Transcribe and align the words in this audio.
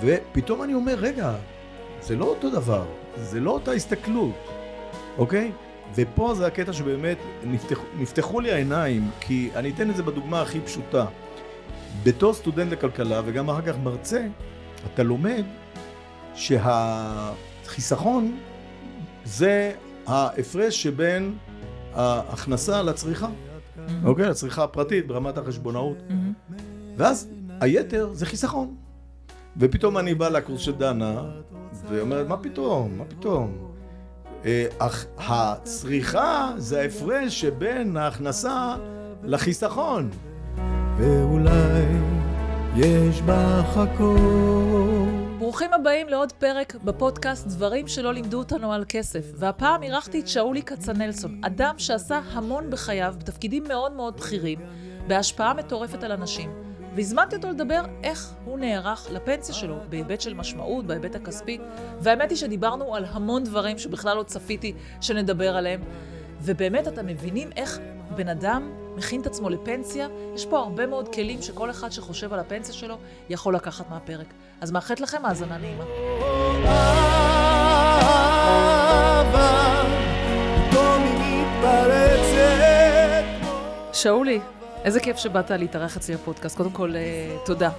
ופתאום 0.00 0.62
אני 0.62 0.74
אומר, 0.74 0.94
רגע, 0.94 1.34
זה 2.00 2.16
לא 2.16 2.24
אותו 2.24 2.50
דבר, 2.50 2.84
זה 3.16 3.40
לא 3.40 3.50
אותה 3.50 3.72
הסתכלות, 3.72 4.48
אוקיי? 5.18 5.52
ופה 5.94 6.34
זה 6.34 6.46
הקטע 6.46 6.72
שבאמת 6.72 7.18
נפתח, 7.44 7.78
נפתחו 7.98 8.40
לי 8.40 8.52
העיניים, 8.52 9.10
כי 9.20 9.50
אני 9.54 9.70
אתן 9.70 9.90
את 9.90 9.96
זה 9.96 10.02
בדוגמה 10.02 10.42
הכי 10.42 10.60
פשוטה. 10.60 11.06
בתור 12.02 12.34
סטודנט 12.34 12.72
לכלכלה 12.72 13.20
וגם 13.24 13.50
אחר 13.50 13.62
כך 13.62 13.78
מרצה, 13.78 14.26
אתה 14.94 15.02
לומד 15.02 15.44
שהחיסכון 16.34 18.38
זה 19.24 19.72
ההפרש 20.06 20.82
שבין 20.82 21.34
ההכנסה 21.94 22.82
לצריכה, 22.82 23.28
אוקיי? 24.04 24.28
לצריכה 24.28 24.64
הפרטית 24.64 25.06
ברמת 25.06 25.38
החשבונאות. 25.38 25.96
ואז 26.96 27.28
היתר 27.60 28.10
זה 28.12 28.26
חיסכון. 28.26 28.74
ופתאום 29.56 29.98
אני 29.98 30.14
בא 30.14 30.28
לקורס 30.28 30.60
של 30.60 30.72
דנה, 30.72 31.22
ואומרת, 31.88 32.26
מה 32.28 32.36
פתאום? 32.36 32.98
מה 32.98 33.04
פתאום? 33.04 33.70
אה, 34.44 34.66
אך 34.78 35.06
הצריכה 35.18 36.52
זה 36.56 36.80
ההפרש 36.80 37.40
שבין 37.40 37.96
ההכנסה 37.96 38.76
לחיסכון. 39.22 40.10
ואולי 40.96 41.84
יש 42.76 43.22
בך 43.22 43.76
הכל. 43.76 44.16
ברוכים 45.38 45.72
הבאים 45.72 46.08
לעוד 46.08 46.32
פרק 46.32 46.74
בפודקאסט 46.84 47.46
דברים 47.46 47.88
שלא 47.88 48.14
לימדו 48.14 48.38
אותנו 48.38 48.72
על 48.72 48.84
כסף. 48.88 49.24
והפעם 49.34 49.82
אירחתי 49.82 50.20
את 50.20 50.28
שאולי 50.28 50.62
כצנלסון, 50.62 51.40
אדם 51.42 51.74
שעשה 51.78 52.20
המון 52.32 52.70
בחייו 52.70 53.14
בתפקידים 53.18 53.64
מאוד 53.68 53.92
מאוד 53.92 54.16
בכירים, 54.16 54.58
בהשפעה 55.06 55.54
מטורפת 55.54 56.02
על 56.02 56.12
אנשים. 56.12 56.69
והזמנתי 56.94 57.36
אותו 57.36 57.50
לדבר 57.50 57.82
איך 58.02 58.34
הוא 58.44 58.58
נערך 58.58 59.06
לפנסיה 59.10 59.54
שלו, 59.54 59.76
בהיבט 59.88 60.20
של 60.20 60.34
משמעות, 60.34 60.86
בהיבט 60.86 61.14
הכספי. 61.14 61.58
והאמת 62.00 62.30
היא 62.30 62.38
שדיברנו 62.38 62.94
על 62.94 63.04
המון 63.08 63.44
דברים 63.44 63.78
שבכלל 63.78 64.16
לא 64.16 64.22
צפיתי 64.22 64.72
שנדבר 65.00 65.56
עליהם. 65.56 65.80
ובאמת 66.42 66.88
אתם 66.88 67.06
מבינים 67.06 67.50
איך 67.56 67.78
בן 68.16 68.28
אדם 68.28 68.70
מכין 68.96 69.20
את 69.20 69.26
עצמו 69.26 69.50
לפנסיה, 69.50 70.08
יש 70.34 70.46
פה 70.46 70.58
הרבה 70.58 70.86
מאוד 70.86 71.14
כלים 71.14 71.42
שכל 71.42 71.70
אחד 71.70 71.92
שחושב 71.92 72.32
על 72.32 72.38
הפנסיה 72.38 72.74
שלו 72.74 72.98
יכול 73.28 73.54
לקחת 73.54 73.90
מהפרק. 73.90 74.26
אז 74.60 74.70
מאחלת 74.70 75.00
לכם 75.00 75.24
האזנה 75.24 75.58
נעימה. 75.58 75.84
שאולי, 83.92 84.40
איזה 84.84 85.00
כיף 85.00 85.16
שבאת 85.16 85.50
להתארח 85.50 85.96
אצלי 85.96 86.14
בפודקאסט. 86.14 86.56
קודם 86.56 86.70
כל, 86.70 86.96
אה, 86.96 87.36
תודה. 87.44 87.70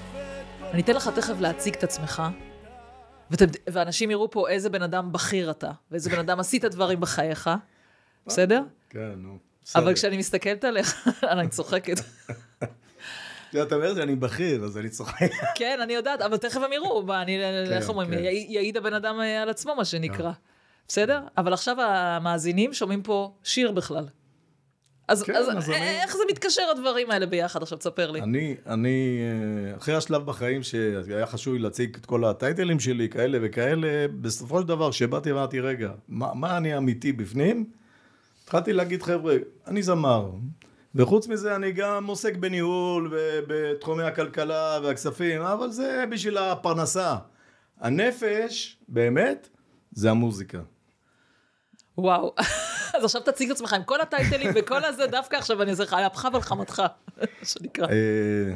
אני 0.71 0.81
אתן 0.81 0.95
לך 0.95 1.09
תכף 1.15 1.39
להציג 1.39 1.75
את 1.75 1.83
עצמך, 1.83 2.23
ות... 3.31 3.41
ואנשים 3.67 4.11
יראו 4.11 4.31
פה 4.31 4.49
איזה 4.49 4.69
בן 4.69 4.81
אדם 4.81 5.11
בכיר 5.11 5.51
אתה, 5.51 5.71
ואיזה 5.91 6.09
בן 6.09 6.19
אדם 6.19 6.39
עשית 6.39 6.65
דברים 6.65 6.99
בחייך, 6.99 7.49
בסדר? 8.27 8.63
כן, 8.89 9.13
נו. 9.17 9.37
אבל 9.75 9.93
כשאני 9.93 10.17
מסתכלת 10.17 10.63
עליך, 10.63 11.07
אני 11.31 11.49
צוחקת. 11.49 11.99
אתה 13.61 13.75
אומר 13.75 13.95
שאני 13.95 14.15
בכיר, 14.15 14.63
אז 14.63 14.77
אני 14.77 14.89
צוחק. 14.89 15.31
כן, 15.59 15.79
אני 15.83 15.93
יודעת, 15.93 16.21
אבל 16.21 16.37
תכף 16.37 16.61
הם 16.61 16.73
יראו, 16.73 17.07
כן, 17.07 17.27
איך 17.71 17.89
אומרים, 17.89 18.09
כן. 18.09 18.23
יעיד 18.23 18.77
הבן 18.77 18.93
אדם 18.93 19.19
על 19.19 19.49
עצמו, 19.49 19.75
מה 19.75 19.85
שנקרא. 19.85 20.31
בסדר? 20.87 21.21
אבל 21.37 21.53
עכשיו 21.53 21.81
המאזינים 21.81 22.73
שומעים 22.73 23.03
פה 23.03 23.33
שיר 23.43 23.71
בכלל. 23.71 24.07
אז, 25.11 25.23
כן, 25.23 25.35
אז, 25.35 25.47
אז 25.57 25.69
אני- 25.69 26.01
איך 26.01 26.17
זה 26.17 26.23
מתקשר 26.29 26.61
הדברים 26.71 27.11
האלה 27.11 27.25
ביחד? 27.25 27.61
עכשיו 27.61 27.77
תספר 27.77 28.11
לי. 28.11 28.21
אני, 28.21 28.55
אני, 28.67 29.19
אה, 29.71 29.77
אחרי 29.77 29.95
השלב 29.95 30.25
בחיים 30.25 30.63
שהיה 30.63 31.25
חשוב 31.25 31.53
לי 31.53 31.59
להציג 31.59 31.95
את 31.95 32.05
כל 32.05 32.25
הטייטלים 32.25 32.79
שלי, 32.79 33.09
כאלה 33.09 33.37
וכאלה, 33.41 33.87
בסופו 34.21 34.61
של 34.61 34.67
דבר, 34.67 34.91
כשבאתי 34.91 35.31
ואמרתי, 35.31 35.59
רגע, 35.59 35.91
מה, 36.07 36.33
מה 36.33 36.57
אני 36.57 36.77
אמיתי 36.77 37.11
בפנים? 37.11 37.65
התחלתי 38.43 38.73
להגיד, 38.73 39.03
חבר'ה, 39.03 39.35
אני 39.67 39.83
זמר. 39.83 40.29
וחוץ 40.95 41.27
מזה 41.27 41.55
אני 41.55 41.71
גם 41.71 42.05
עוסק 42.05 42.35
בניהול 42.35 43.13
ובתחומי 43.13 44.03
הכלכלה 44.03 44.79
והכספים, 44.83 45.41
אבל 45.41 45.69
זה 45.71 46.03
בשביל 46.11 46.37
הפרנסה. 46.37 47.15
הנפש, 47.79 48.77
באמת, 48.87 49.49
זה 49.91 50.09
המוזיקה. 50.11 50.59
וואו. 51.97 52.35
אז 52.97 53.03
עכשיו 53.03 53.21
תציג 53.21 53.49
את 53.49 53.55
עצמך 53.55 53.73
עם 53.73 53.83
כל 53.83 54.01
הטייטלים 54.01 54.51
וכל 54.55 54.85
הזה, 54.85 55.07
דווקא 55.07 55.35
עכשיו 55.35 55.61
אני 55.61 55.71
אעשה 55.71 55.83
לך 55.83 55.93
על 55.93 56.07
אפך 56.07 56.27
ועל 56.33 56.41
חמתך, 56.41 56.83
שנקרא. 57.43 57.87
אה, 57.87 58.55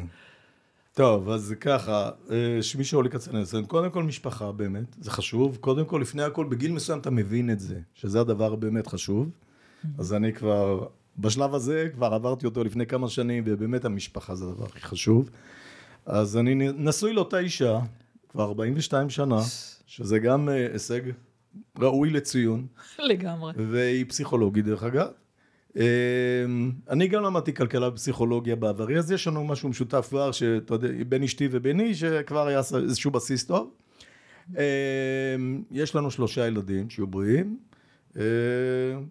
טוב, 0.94 1.28
אז 1.28 1.54
ככה, 1.60 2.10
אה, 2.30 2.62
שמי 2.62 2.84
שאולי 2.84 3.10
כצנלסון, 3.10 3.64
קודם 3.66 3.90
כל 3.90 4.02
משפחה 4.02 4.52
באמת, 4.52 4.96
זה 5.00 5.10
חשוב. 5.10 5.56
קודם 5.60 5.84
כל, 5.84 5.98
לפני 5.98 6.22
הכל, 6.22 6.46
בגיל 6.46 6.72
מסוים 6.72 6.98
אתה 6.98 7.10
מבין 7.10 7.50
את 7.50 7.60
זה, 7.60 7.78
שזה 7.94 8.20
הדבר 8.20 8.54
באמת 8.54 8.86
חשוב. 8.86 9.30
אז 9.98 10.12
אני 10.12 10.32
כבר, 10.32 10.86
בשלב 11.18 11.54
הזה 11.54 11.88
כבר 11.94 12.14
עברתי 12.14 12.46
אותו 12.46 12.64
לפני 12.64 12.86
כמה 12.86 13.08
שנים, 13.08 13.44
ובאמת 13.46 13.84
המשפחה 13.84 14.34
זה 14.34 14.44
הדבר 14.44 14.64
הכי 14.64 14.80
חשוב. 14.80 15.30
אז 16.06 16.36
אני 16.36 16.54
נשוי 16.76 17.12
לאותה 17.12 17.38
אישה, 17.38 17.78
כבר 18.28 18.44
42 18.44 19.10
שנה, 19.10 19.40
שזה 19.86 20.18
גם 20.18 20.48
אה, 20.48 20.72
הישג 20.72 21.00
ראוי 21.78 22.10
לציון. 22.10 22.66
לגמרי. 22.98 23.52
והיא 23.56 24.04
פסיכולוגית 24.08 24.64
דרך 24.64 24.82
אגב. 24.82 25.08
אמ, 25.76 25.82
אני 26.90 27.08
גם 27.08 27.22
למדתי 27.22 27.54
כלכלה 27.54 27.88
ופסיכולוגיה 27.88 28.56
בעברי, 28.56 28.98
אז 28.98 29.10
יש 29.12 29.26
לנו 29.26 29.44
משהו 29.44 29.68
משותף 29.68 30.06
כבר, 30.10 30.32
שאתה 30.32 30.74
יודע, 30.74 30.88
בין 31.08 31.22
אשתי 31.22 31.48
וביני, 31.50 31.94
שכבר 31.94 32.46
היה 32.46 32.58
איזשהו 32.58 33.10
בסיס 33.10 33.44
טוב. 33.44 33.70
אמ, 34.56 35.62
יש 35.70 35.94
לנו 35.94 36.10
שלושה 36.10 36.46
ילדים 36.46 36.90
שיהיו 36.90 37.06
בריאים. 37.06 37.58
אמ, 38.16 38.20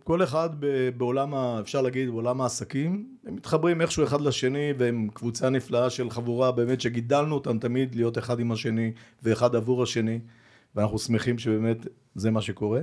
כל 0.03 0.23
אחד 0.23 0.49
בעולם, 0.97 1.33
ה- 1.33 1.59
אפשר 1.59 1.81
להגיד, 1.81 2.09
בעולם 2.09 2.41
העסקים, 2.41 3.07
הם 3.27 3.35
מתחברים 3.35 3.81
איכשהו 3.81 4.03
אחד 4.03 4.21
לשני, 4.21 4.73
והם 4.77 5.07
קבוצה 5.13 5.49
נפלאה 5.49 5.89
של 5.89 6.09
חבורה, 6.09 6.51
באמת 6.51 6.81
שגידלנו 6.81 7.35
אותם 7.35 7.59
תמיד 7.59 7.95
להיות 7.95 8.17
אחד 8.17 8.39
עם 8.39 8.51
השני, 8.51 8.91
ואחד 9.23 9.55
עבור 9.55 9.83
השני, 9.83 10.19
ואנחנו 10.75 10.99
שמחים 10.99 11.37
שבאמת 11.39 11.87
זה 12.15 12.31
מה 12.31 12.41
שקורה. 12.41 12.81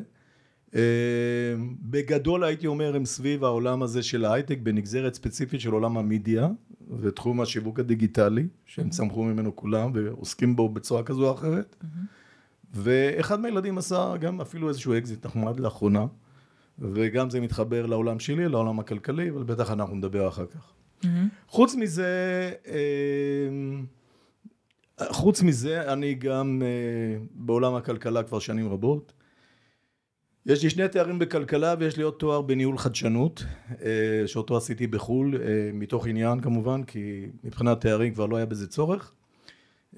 אה, 0.75 1.55
בגדול 1.83 2.45
הייתי 2.45 2.67
אומר 2.67 2.97
הם 2.97 3.05
סביב 3.05 3.45
העולם 3.45 3.83
הזה 3.83 4.03
של 4.03 4.25
ההייטק 4.25 4.59
בנגזרת 4.63 5.15
ספציפית 5.15 5.61
של 5.61 5.73
עולם 5.73 5.99
המדיה 5.99 6.49
ותחום 7.01 7.41
השיווק 7.41 7.81
הדיגיטלי 7.81 8.47
שהם 8.67 8.91
צמחו 8.91 9.25
ממנו 9.25 9.57
כולם 9.57 9.91
ועוסקים 9.95 10.57
בו 10.57 10.69
בצורה 10.69 11.03
כזו 11.03 11.29
או 11.29 11.35
אחרת. 11.35 11.77
ואחד 12.75 13.41
מהילדים 13.41 13.79
עשה 13.79 14.17
גם 14.21 14.41
אפילו 14.41 14.69
איזשהו 14.69 14.99
אקזיט 14.99 15.27
נחמד 15.27 15.61
לאחרונה 15.61 16.07
וגם 16.79 17.31
זה 17.31 17.41
מתחבר 17.41 17.87
לעולם 17.87 18.19
שלי 18.19 18.49
לעולם 18.49 18.81
הכלכלי 18.81 19.31
אבל 19.31 19.43
בטח 19.43 19.71
אנחנו 19.71 19.97
נדבר 19.97 20.29
אחר 20.29 20.47
כך. 20.47 20.73
חוץ 21.49 21.75
מזה 21.75 22.51
אה, 22.67 23.49
חוץ 25.09 25.43
מזה 25.43 25.93
אני 25.93 26.15
גם 26.15 26.63
אה, 26.65 27.19
בעולם 27.35 27.75
הכלכלה 27.75 28.23
כבר 28.23 28.39
שנים 28.39 28.69
רבות 28.69 29.13
יש 30.47 30.63
לי 30.63 30.71
שני 30.71 30.89
תארים 30.89 31.19
בכלכלה 31.19 31.75
ויש 31.79 31.97
לי 31.97 32.03
עוד 32.03 32.15
תואר 32.15 32.43
בניהול 32.43 32.79
חדשנות 32.79 33.45
אה, 33.83 34.27
שאותו 34.27 34.57
עשיתי 34.57 34.87
בחו"ל 34.87 35.37
אה, 35.37 35.71
מתוך 35.73 36.07
עניין 36.07 36.41
כמובן 36.41 36.85
כי 36.85 37.27
מבחינת 37.45 37.81
תארים 37.81 38.15
כבר 38.15 38.27
לא 38.27 38.37
היה 38.37 38.47
בזה 38.47 38.67
צורך. 38.69 39.13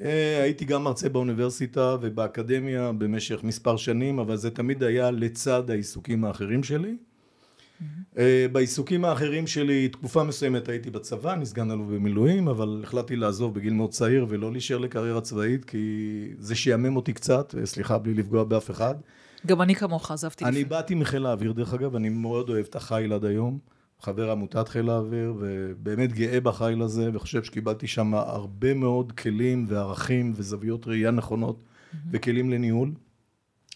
אה, 0.01 0.43
הייתי 0.43 0.65
גם 0.65 0.85
מרצה 0.85 1.09
באוניברסיטה 1.09 1.97
ובאקדמיה 2.01 2.93
במשך 2.93 3.41
מספר 3.45 3.77
שנים 3.77 4.19
אבל 4.19 4.37
זה 4.37 4.51
תמיד 4.51 4.83
היה 4.83 5.11
לצד 5.11 5.71
העיסוקים 5.71 6.25
האחרים 6.25 6.63
שלי. 6.63 6.97
אה, 8.19 8.47
בעיסוקים 8.53 9.05
האחרים 9.05 9.47
שלי 9.47 9.89
תקופה 9.89 10.23
מסוימת 10.23 10.69
הייתי 10.69 10.91
בצבא, 10.91 11.33
אני 11.33 11.47
סגן 11.47 11.71
אלוף 11.71 11.89
במילואים, 11.89 12.49
אבל 12.49 12.81
החלטתי 12.85 13.17
לעזוב 13.17 13.55
בגיל 13.55 13.73
מאוד 13.73 13.91
צעיר 13.91 14.27
ולא 14.29 14.53
להישאר 14.53 14.79
לקריירה 14.79 15.21
צבאית 15.21 15.65
כי 15.65 15.79
זה 16.39 16.55
שיאמם 16.55 16.97
אותי 16.97 17.13
קצת, 17.13 17.55
סליחה 17.65 17.99
בלי 17.99 18.15
לפגוע 18.15 18.45
באף 18.45 18.71
אחד. 18.71 18.95
גם 19.47 19.63
אני 19.63 19.75
כמוך, 19.75 20.11
עזבתי 20.11 20.45
אני 20.45 20.53
לפני. 20.53 20.65
באתי 20.65 20.95
מחיל 20.95 21.27
האוויר 21.27 21.53
דרך 21.53 21.75
אגב, 21.75 21.97
אני 21.97 22.09
מאוד 22.09 22.49
אוהב 22.49 22.67
את 22.71 22.77
החיל 22.77 23.13
עד 23.13 23.25
היום, 23.25 23.59
חבר 24.01 24.31
עמותת 24.31 24.69
חיל 24.69 24.91
האוויר 24.91 25.35
ובאמת 25.39 26.13
גאה 26.13 26.41
בחיל 26.41 26.83
הזה 26.83 27.11
וחושב 27.15 27.45
שקיבלתי 27.45 27.87
שם 27.87 28.15
הרבה 28.15 28.75
מאוד 28.75 29.13
כלים 29.13 29.65
וערכים 29.69 30.33
וזוויות 30.37 30.87
ראייה 30.87 31.11
נכונות 31.11 31.63
וכלים 32.11 32.51
לניהול 32.51 32.93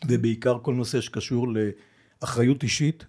ובעיקר 0.07 0.59
כל 0.63 0.75
נושא 0.75 1.01
שקשור 1.01 1.47
לאחריות 2.23 2.63
אישית 2.63 3.07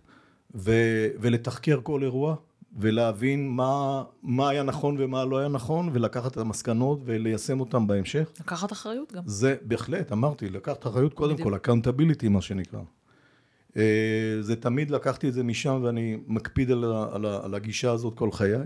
ו- 0.55 1.07
ולתחקר 1.21 1.79
כל 1.83 2.03
אירוע 2.03 2.35
ולהבין 2.77 3.49
מה, 3.49 4.03
מה 4.23 4.49
היה 4.49 4.63
נכון 4.63 4.95
ומה 4.99 5.25
לא 5.25 5.37
היה 5.37 5.47
נכון 5.47 5.89
ולקחת 5.93 6.31
את 6.31 6.37
המסקנות 6.37 6.99
וליישם 7.05 7.59
אותם 7.59 7.87
בהמשך. 7.87 8.31
לקחת 8.39 8.71
אחריות 8.71 9.13
גם. 9.13 9.23
זה 9.25 9.55
בהחלט, 9.61 10.11
אמרתי, 10.11 10.49
לקחת 10.49 10.87
אחריות 10.87 11.13
קודם 11.13 11.33
בדיוק. 11.33 11.49
כל, 11.49 11.71
accountability 11.71 12.29
מה 12.29 12.41
שנקרא. 12.41 12.79
אה, 13.77 14.37
זה 14.41 14.55
תמיד 14.55 14.91
לקחתי 14.91 15.29
את 15.29 15.33
זה 15.33 15.43
משם 15.43 15.79
ואני 15.83 16.17
מקפיד 16.27 16.71
על, 16.71 16.83
על, 17.11 17.25
על 17.25 17.55
הגישה 17.55 17.91
הזאת 17.91 18.13
כל 18.17 18.31
חיי, 18.31 18.57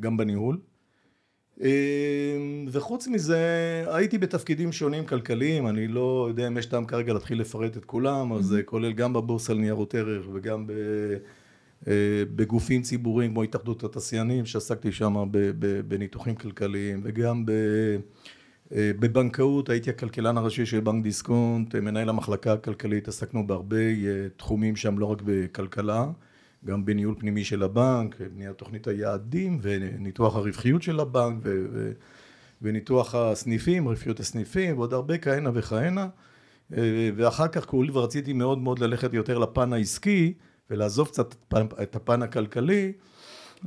גם 0.00 0.16
בניהול. 0.16 0.58
אה, 1.62 2.36
וחוץ 2.72 3.08
מזה, 3.08 3.38
הייתי 3.86 4.18
בתפקידים 4.18 4.72
שונים 4.72 5.06
כלכליים, 5.06 5.66
אני 5.66 5.88
לא 5.88 6.26
יודע 6.28 6.46
אם 6.46 6.58
יש 6.58 6.66
טעם 6.66 6.86
כרגע 6.86 7.12
להתחיל 7.12 7.40
לפרט 7.40 7.76
את 7.76 7.84
כולם, 7.84 8.32
אז 8.32 8.44
זה 8.44 8.62
כולל 8.62 8.92
גם 8.92 9.12
בבורסה 9.12 9.54
לניירות 9.54 9.94
ערך 9.94 10.26
וגם 10.32 10.66
ב... 10.66 10.72
אה, 11.88 11.92
בגופים 12.36 12.82
ציבוריים 12.82 13.30
כמו 13.30 13.42
התאחדות 13.42 13.84
התעשיינים 13.84 14.46
שעסקתי 14.46 14.92
שם 14.92 15.24
בניתוחים 15.88 16.34
כלכליים 16.34 17.00
וגם. 17.04 17.44
אה, 17.48 17.96
בבנקאות 18.74 19.68
הייתי 19.68 19.90
הכלכלן 19.90 20.36
הראשי 20.36 20.66
של 20.66 20.80
בנק 20.80 21.04
דיסקונט, 21.04 21.74
מנהל 21.74 22.08
המחלקה 22.08 22.52
הכלכלית, 22.52 23.08
עסקנו 23.08 23.46
בהרבה 23.46 23.76
תחומים 24.36 24.76
שם, 24.76 24.98
לא 24.98 25.06
רק 25.06 25.22
בכלכלה, 25.24 26.06
גם 26.64 26.84
בניהול 26.84 27.14
פנימי 27.18 27.44
של 27.44 27.62
הבנק, 27.62 28.16
בניית 28.34 28.58
תוכנית 28.58 28.86
היעדים 28.86 29.58
וניתוח 29.62 30.36
הרווחיות 30.36 30.82
של 30.82 31.00
הבנק 31.00 31.38
ו- 31.42 31.66
ו- 31.72 31.92
וניתוח 32.62 33.14
הסניפים, 33.14 33.88
רווחיות 33.88 34.20
הסניפים 34.20 34.78
ועוד 34.78 34.92
הרבה 34.94 35.18
כהנה 35.18 35.50
וכהנה 35.54 36.08
אה, 36.76 37.10
ואחר 37.16 37.48
כך 37.48 37.64
כולי 37.64 37.90
ורציתי 37.92 38.32
מאוד 38.32 38.58
מאוד 38.58 38.78
ללכת 38.78 39.14
יותר 39.14 39.38
לפן 39.38 39.72
העסקי 39.72 40.34
ולעזוב 40.72 41.08
קצת 41.08 41.34
את 41.82 41.96
הפן 41.96 42.22
הכלכלי 42.22 42.92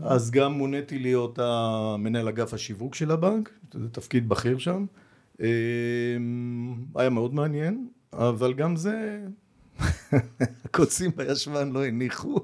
אז 0.01 0.31
גם 0.31 0.51
מוניתי 0.51 0.99
להיות 0.99 1.39
המנהל 1.41 2.27
אגף 2.27 2.53
השיווק 2.53 2.95
של 2.95 3.11
הבנק, 3.11 3.49
זה 3.73 3.89
תפקיד 3.89 4.29
בכיר 4.29 4.57
שם. 4.57 4.85
אה, 5.41 5.47
היה 6.95 7.09
מאוד 7.09 7.33
מעניין, 7.33 7.87
אבל 8.13 8.53
גם 8.53 8.75
זה, 8.75 9.19
הקוצים 10.65 11.11
בישבן 11.15 11.71
לא 11.71 11.85
הניחו. 11.85 12.39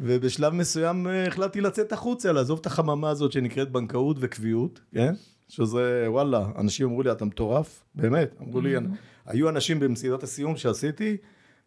ובשלב 0.00 0.52
מסוים 0.52 1.06
אה, 1.06 1.26
החלטתי 1.26 1.60
לצאת 1.60 1.92
החוצה, 1.92 2.32
לעזוב 2.32 2.58
את 2.60 2.66
החממה 2.66 3.10
הזאת 3.10 3.32
שנקראת 3.32 3.70
בנקאות 3.70 4.16
וקביעות, 4.20 4.80
כן? 4.94 5.14
שזה 5.48 6.04
וואלה, 6.08 6.46
אנשים 6.58 6.86
אמרו 6.86 7.02
לי 7.02 7.12
אתה 7.12 7.24
מטורף, 7.24 7.84
באמת, 7.94 8.34
אמרו 8.40 8.60
לי, 8.60 8.74
היו 9.26 9.48
אנשים 9.48 9.80
במסיבת 9.80 10.22
הסיום 10.22 10.56
שעשיתי, 10.56 11.16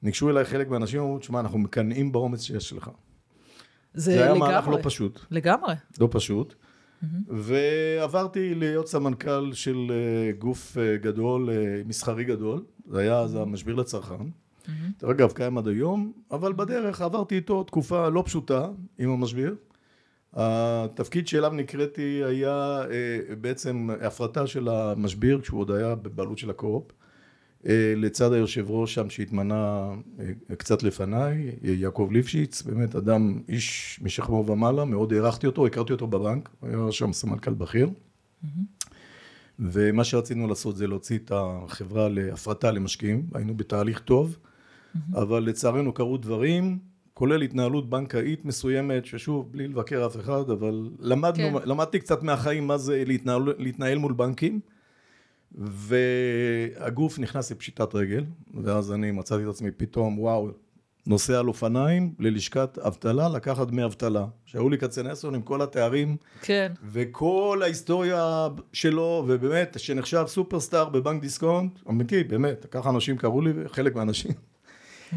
ניגשו 0.03 0.29
אליי 0.29 0.45
חלק 0.45 0.69
מהאנשים, 0.69 1.01
אמרו, 1.01 1.19
תשמע, 1.19 1.39
אנחנו 1.39 1.59
מקנאים 1.59 2.11
באומץ 2.11 2.41
שיש 2.41 2.73
לך. 2.73 2.89
זה, 3.93 4.11
זה 4.11 4.23
היה 4.23 4.33
לגמרי. 4.33 4.39
מהלך 4.39 4.67
לא 4.67 4.77
פשוט. 4.81 5.19
לגמרי. 5.31 5.73
לא 5.99 6.07
פשוט. 6.11 6.55
ועברתי 7.27 8.55
להיות 8.55 8.87
סמנכ"ל 8.87 9.53
של 9.53 9.77
אה, 9.89 10.31
גוף 10.31 10.77
אה, 10.77 10.97
גדול, 10.97 11.49
אה, 11.49 11.81
מסחרי 11.85 12.23
גדול, 12.23 12.63
זה 12.87 12.99
היה 12.99 13.19
אז 13.19 13.35
המשביר 13.35 13.75
לצרכן. 13.75 14.25
דרך 14.99 15.09
אגב, 15.09 15.31
קיים 15.31 15.57
עד 15.57 15.67
היום, 15.67 16.11
אבל 16.31 16.53
בדרך 16.53 17.01
עברתי 17.01 17.35
איתו 17.35 17.63
תקופה 17.63 18.09
לא 18.09 18.23
פשוטה 18.25 18.67
עם 18.99 19.09
המשביר. 19.09 19.55
התפקיד 20.33 21.27
שאליו 21.27 21.51
נקראתי 21.53 22.23
היה 22.23 22.83
בעצם 23.41 23.89
הפרטה 24.01 24.47
של 24.47 24.67
המשביר 24.67 25.41
כשהוא 25.41 25.59
עוד 25.59 25.71
היה 25.71 25.95
בבעלות 25.95 26.37
של 26.37 26.49
הקו-אופ. 26.49 26.91
אה, 27.67 27.93
לצד 27.97 28.33
היושב 28.33 28.65
ראש 28.69 28.93
שם 28.93 29.09
שהתמנה 29.09 29.91
אה, 30.19 30.55
קצת 30.55 30.83
לפניי, 30.83 31.51
יעקב 31.63 32.09
ליפשיץ, 32.11 32.61
באמת 32.61 32.95
אדם, 32.95 33.39
איש 33.49 33.99
משכמו 34.03 34.45
ומעלה, 34.47 34.85
מאוד 34.85 35.13
הערכתי 35.13 35.47
אותו, 35.47 35.65
הכרתי 35.65 35.93
אותו 35.93 36.07
בבנק, 36.07 36.49
היה 36.61 36.91
שם 36.91 37.13
סמנכ"ל 37.13 37.53
בכיר. 37.53 37.89
ומה 39.59 40.03
שרצינו 40.03 40.47
לעשות 40.47 40.77
זה 40.77 40.87
להוציא 40.87 41.17
את 41.17 41.31
החברה 41.35 42.09
להפרטה 42.09 42.71
למשקיעים, 42.71 43.27
היינו 43.33 43.57
בתהליך 43.57 43.99
טוב, 43.99 44.37
אבל 45.13 45.43
לצערנו 45.43 45.93
קרו 45.93 46.17
דברים, 46.17 46.79
כולל 47.13 47.41
התנהלות 47.41 47.89
בנקאית 47.89 48.45
מסוימת, 48.45 49.05
ששוב, 49.05 49.51
בלי 49.51 49.67
לבקר 49.67 50.05
אף 50.05 50.15
אחד, 50.15 50.49
אבל 50.49 50.89
למדנו, 50.99 51.59
כן. 51.59 51.69
למדתי 51.69 51.99
קצת 51.99 52.23
מהחיים 52.23 52.67
מה 52.67 52.77
זה 52.77 53.03
להתנהל, 53.05 53.53
להתנהל 53.57 53.97
מול 53.97 54.13
בנקים. 54.13 54.59
והגוף 55.57 57.19
נכנס 57.19 57.51
לפשיטת 57.51 57.95
רגל, 57.95 58.25
ואז 58.63 58.91
אני 58.91 59.11
מצאתי 59.11 59.43
את 59.43 59.49
עצמי 59.49 59.71
פתאום, 59.71 60.19
וואו, 60.19 60.49
נוסע 61.07 61.39
על 61.39 61.47
אופניים 61.47 62.13
ללשכת 62.19 62.77
אבטלה, 62.77 63.29
לקחת 63.29 63.67
דמי 63.67 63.85
אבטלה. 63.85 64.25
שאולי 64.45 64.77
כצנלסון 64.77 65.35
עם 65.35 65.41
כל 65.41 65.61
התארים, 65.61 66.17
כן. 66.41 66.71
וכל 66.83 67.59
ההיסטוריה 67.63 68.47
שלו, 68.73 69.23
ובאמת, 69.27 69.79
שנחשב 69.79 70.23
סופרסטאר 70.27 70.89
בבנק 70.89 71.21
דיסקונט, 71.21 71.79
אמיתי, 71.89 72.23
באמת, 72.23 72.65
ככה 72.71 72.89
אנשים 72.89 73.17
קראו 73.17 73.41
לי, 73.41 73.51
חלק 73.67 73.95
מהאנשים, 73.95 74.31
mm-hmm. 74.31 75.15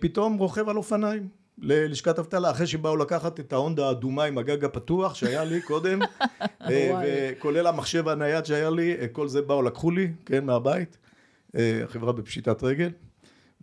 פתאום 0.00 0.38
רוכב 0.38 0.68
על 0.68 0.76
אופניים. 0.76 1.28
ללשכת 1.58 2.18
אבטלה, 2.18 2.50
אחרי 2.50 2.66
שבאו 2.66 2.96
לקחת 2.96 3.40
את 3.40 3.52
ההונדה 3.52 3.88
האדומה 3.88 4.24
עם 4.24 4.38
הגג 4.38 4.64
הפתוח 4.64 5.14
שהיה 5.14 5.44
לי 5.44 5.62
קודם, 5.62 5.98
אה, 6.70 7.32
וכולל 7.38 7.66
המחשב 7.66 8.08
הנייד 8.08 8.44
שהיה 8.44 8.70
לי, 8.70 8.96
אה, 9.00 9.08
כל 9.08 9.28
זה 9.28 9.42
באו 9.42 9.62
לקחו 9.62 9.90
לי, 9.90 10.12
כן, 10.26 10.44
מהבית, 10.44 10.98
אה, 11.56 11.80
החברה 11.84 12.12
בפשיטת 12.12 12.62
רגל. 12.62 12.90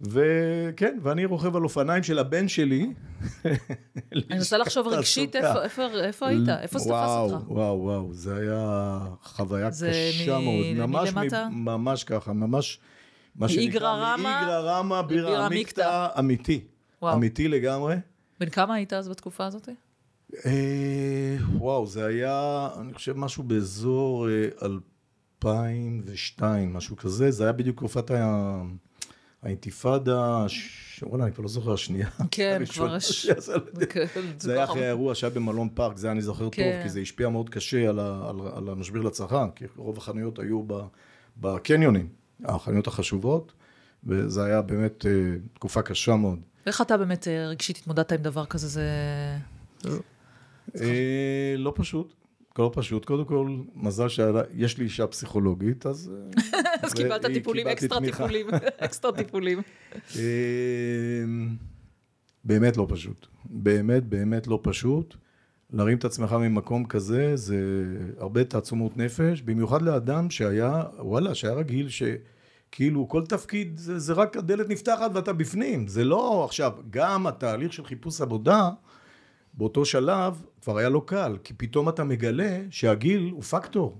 וכן, 0.01 0.97
ואני 1.01 1.25
רוכב 1.25 1.55
על 1.55 1.63
אופניים 1.63 2.03
של 2.03 2.19
הבן 2.19 2.47
שלי. 2.47 2.87
אני 4.13 4.21
מנסה 4.29 4.57
לחשוב 4.57 4.87
רגשית, 4.87 5.35
איפה, 5.35 5.63
איפה, 5.63 5.81
איפה 6.03 6.27
היית? 6.27 6.49
איפה 6.49 6.79
זה 6.79 6.89
תפס 6.89 7.31
אותך? 7.31 7.51
וואו, 7.51 7.81
וואו, 7.81 8.13
זה 8.13 8.35
היה 8.35 8.99
חוויה 9.23 9.71
קשה 9.71 10.39
מ... 10.39 10.45
מאוד. 10.45 10.87
ממש, 10.87 11.13
מלמטה? 11.13 11.47
ממש 11.51 12.03
ככה, 12.03 12.33
ממש, 12.33 12.79
מה 13.35 13.47
רמא? 13.47 14.23
מאיגרא 14.23 14.59
רמא, 14.61 15.01
בירא 15.01 15.45
עמיקתא. 15.45 16.07
אמיתי. 16.19 16.72
וואו. 17.03 17.15
אמיתי 17.15 17.47
לגמרי. 17.47 17.95
בן 18.39 18.49
כמה 18.49 18.73
היית 18.75 18.93
אז 18.93 19.09
בתקופה 19.09 19.45
הזאת? 19.45 19.69
אה, 20.45 21.35
וואו, 21.57 21.87
זה 21.87 22.05
היה, 22.05 22.69
אני 22.81 22.93
חושב, 22.93 23.17
משהו 23.17 23.43
באזור 23.43 24.27
אה, 24.29 24.47
2002, 25.45 26.73
משהו 26.73 26.95
כזה. 26.97 27.31
זה 27.31 27.43
היה 27.43 27.53
בדיוק 27.53 27.77
תקופת 27.77 28.11
ה- 28.11 28.61
האינתיפאדה, 29.43 30.45
ש- 30.47 31.03
וואלה, 31.03 31.23
אני 31.23 31.31
כבר 31.33 31.41
לא 31.43 31.49
זוכר, 31.49 31.73
השנייה. 31.73 32.07
כן, 32.31 32.61
כבר. 32.73 32.99
שעשה- 32.99 33.53
כן, 33.89 34.05
זה 34.39 34.53
היה 34.53 34.63
אחרי 34.63 34.85
האירוע 34.85 35.15
שהיה 35.15 35.33
במלון 35.33 35.69
פארק, 35.73 35.97
זה 35.97 36.11
אני 36.11 36.21
זוכר 36.21 36.43
טוב, 36.43 36.51
כן. 36.55 36.79
כי 36.83 36.89
זה 36.89 36.99
השפיע 36.99 37.29
מאוד 37.29 37.49
קשה 37.49 37.89
על, 37.89 37.99
ה, 37.99 38.29
על, 38.29 38.35
על 38.55 38.69
המשבר 38.69 39.01
לצרכן, 39.01 39.51
כי 39.55 39.65
רוב 39.75 39.97
החנויות 39.97 40.39
היו 40.39 40.63
ב, 40.67 40.73
בקניונים, 41.37 42.07
החנויות 42.45 42.87
החשובות, 42.87 43.53
וזה 44.03 44.45
היה 44.45 44.61
באמת 44.61 45.05
אה, 45.05 45.11
תקופה 45.53 45.81
קשה 45.81 46.15
מאוד. 46.15 46.39
איך 46.65 46.81
אתה 46.81 46.97
באמת 46.97 47.27
אה, 47.27 47.47
רגשית 47.47 47.77
התמודדת 47.77 48.11
עם 48.11 48.21
דבר 48.21 48.45
כזה? 48.45 48.67
זה... 48.67 48.87
אה, 50.81 51.55
לא 51.57 51.73
פשוט, 51.75 52.13
לא 52.59 52.71
פשוט. 52.73 53.05
קודם 53.05 53.25
כל, 53.25 53.57
מזל 53.75 54.09
שיש 54.09 54.77
לי 54.77 54.83
אישה 54.83 55.07
פסיכולוגית, 55.07 55.85
אז... 55.85 56.11
אה, 56.13 56.59
אז 56.83 56.93
קיבלת 56.93 57.25
טיפולים, 57.25 57.67
אקסטרה. 57.73 58.01
טיפולים, 58.01 58.47
אקסטרה 58.77 59.11
טיפולים. 59.11 59.61
אה, 60.15 61.23
באמת 62.43 62.77
לא 62.77 62.87
פשוט. 62.89 63.27
באמת, 63.45 64.03
באמת 64.03 64.47
לא 64.47 64.59
פשוט. 64.63 65.15
להרים 65.73 65.97
את 65.97 66.05
עצמך 66.05 66.31
ממקום 66.31 66.85
כזה, 66.85 67.35
זה 67.35 67.57
הרבה 68.17 68.43
תעצומות 68.43 68.97
נפש, 68.97 69.41
במיוחד 69.41 69.81
לאדם 69.81 70.29
שהיה, 70.29 70.83
וואלה, 70.99 71.35
שהיה 71.35 71.53
רגיל 71.53 71.89
ש... 71.89 72.03
כאילו 72.75 73.09
כל 73.09 73.25
תפקיד 73.25 73.77
זה, 73.77 73.99
זה 73.99 74.13
רק 74.13 74.37
הדלת 74.37 74.69
נפתחת 74.69 75.11
ואתה 75.13 75.33
בפנים, 75.33 75.87
זה 75.87 76.03
לא 76.03 76.45
עכשיו, 76.45 76.71
גם 76.89 77.27
התהליך 77.27 77.73
של 77.73 77.85
חיפוש 77.85 78.21
עבודה 78.21 78.69
באותו 79.53 79.85
שלב 79.85 80.41
כבר 80.61 80.77
היה 80.77 80.89
לא 80.89 81.01
קל, 81.05 81.37
כי 81.43 81.53
פתאום 81.53 81.89
אתה 81.89 82.03
מגלה 82.03 82.61
שהגיל 82.69 83.29
הוא 83.31 83.43
פקטור. 83.43 83.97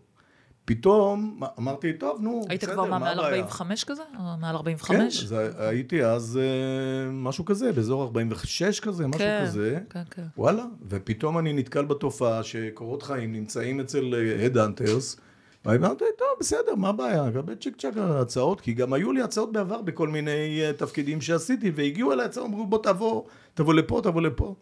פתאום 0.65 1.39
אמרתי, 1.59 1.93
טוב, 1.93 2.21
נו, 2.21 2.45
היית 2.49 2.63
בסדר, 2.63 2.73
כבר 2.73 2.83
מה, 2.83 2.89
מה 2.89 2.99
מעל 2.99 3.19
הבעיה? 3.19 3.43
45 3.43 3.83
כזה? 3.83 4.01
מעל 4.19 4.37
כן, 4.39 4.45
45? 4.45 5.23
זה, 5.23 5.51
הייתי 5.57 6.05
אז 6.05 6.39
אה, 6.41 7.11
משהו 7.11 7.45
כזה, 7.45 7.71
באזור 7.71 8.03
46 8.03 8.79
כזה, 8.79 9.07
משהו 9.07 9.19
כן, 9.19 9.43
כזה. 9.45 9.79
כן, 9.89 10.03
כן. 10.11 10.25
וואלה, 10.37 10.65
ופתאום 10.89 11.37
אני 11.37 11.53
נתקל 11.53 11.85
בתופעה 11.85 12.43
שקורות 12.43 13.03
חיים 13.03 13.31
נמצאים 13.31 13.79
אצל 13.79 14.15
הדאנטרס, 14.45 15.17
ואמרתי, 15.65 16.05
טוב, 16.17 16.27
בסדר, 16.39 16.75
מה 16.75 16.89
הבעיה? 16.89 17.29
גם 17.29 17.43
צ'יק 17.61 17.81
צ'אק 17.81 17.93
הצעות, 17.97 18.61
כי 18.61 18.73
גם 18.73 18.93
היו 18.93 19.11
לי 19.11 19.21
הצעות 19.21 19.51
בעבר 19.51 19.81
בכל 19.81 20.07
מיני 20.07 20.61
אה, 20.61 20.73
תפקידים 20.73 21.21
שעשיתי, 21.21 21.71
והגיעו 21.75 22.13
אליי 22.13 22.25
הצעות, 22.25 22.47
אמרו, 22.47 22.67
בוא 22.67 22.83
תבוא, 22.83 23.23
תבוא 23.53 23.73
לפה, 23.73 24.01
תבוא 24.03 24.21
לפה. 24.21 24.55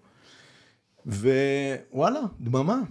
ווואלה, 1.06 2.22
דממה. 2.40 2.82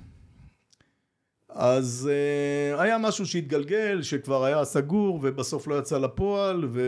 אז 1.49 2.11
uh, 2.11 2.81
היה 2.81 2.99
משהו 2.99 3.27
שהתגלגל, 3.27 4.03
שכבר 4.03 4.45
היה 4.45 4.65
סגור, 4.65 5.21
ובסוף 5.23 5.67
לא 5.67 5.79
יצא 5.79 5.99
לפועל, 5.99 6.65
ו... 6.69 6.83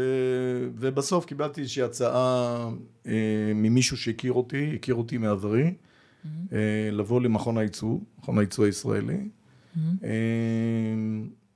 ובסוף 0.75 1.25
קיבלתי 1.25 1.61
איזושהי 1.61 1.83
הצעה 1.83 2.69
uh, 3.05 3.09
ממישהו 3.55 3.97
שהכיר 3.97 4.33
אותי, 4.33 4.73
הכיר 4.75 4.95
אותי 4.95 5.19
מעברי, 5.19 5.65
mm-hmm. 5.65 6.29
uh, 6.49 6.55
לבוא 6.93 7.21
למכון 7.21 7.59
הייצוא, 7.59 7.99
מכון 8.19 8.39
הייצוא 8.39 8.65
הישראלי. 8.65 9.29
Mm-hmm. 9.77 10.07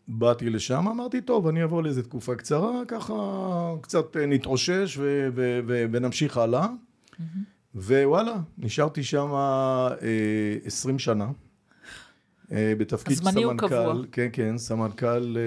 באתי 0.08 0.50
לשם, 0.50 0.88
אמרתי, 0.88 1.20
טוב, 1.20 1.46
אני 1.46 1.64
אבוא 1.64 1.82
לאיזו 1.82 2.02
תקופה 2.02 2.35
קצרה, 2.35 2.82
ככה 2.88 3.14
קצת 3.80 4.16
uh, 4.16 4.18
נתאושש 4.18 4.96
ו... 4.99 5.28
ו... 5.35 5.61
ו... 5.66 5.85
ונמשיך 5.92 6.37
הלאה. 6.37 6.66
Mm-hmm. 6.66 7.23
ווואלה, 7.75 8.37
נשארתי 8.58 9.02
שם 9.02 9.30
uh, 9.30 10.66
20 10.66 10.99
שנה. 10.99 11.30
אה, 12.52 12.73
בתפקיד 12.78 13.12
הזמני 13.12 13.42
הוא 13.42 13.52
סמנכ"ל, 13.52 13.68
קבוע. 13.68 14.02
כן, 14.12 14.28
כן, 14.32 14.58
סמנכ"ל 14.58 15.37
אה, 15.37 15.42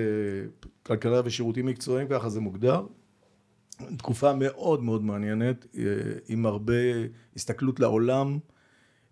כלכלה 0.83 1.21
ושירותים 1.25 1.65
מקצועיים, 1.65 2.07
ככה 2.07 2.29
זה 2.29 2.39
מוגדר. 2.39 2.85
תקופה 3.97 4.33
מאוד 4.33 4.83
מאוד 4.83 5.03
מעניינת, 5.03 5.65
אה, 5.77 5.83
עם 6.27 6.45
הרבה 6.45 6.73
הסתכלות 7.35 7.79
לעולם, 7.79 8.39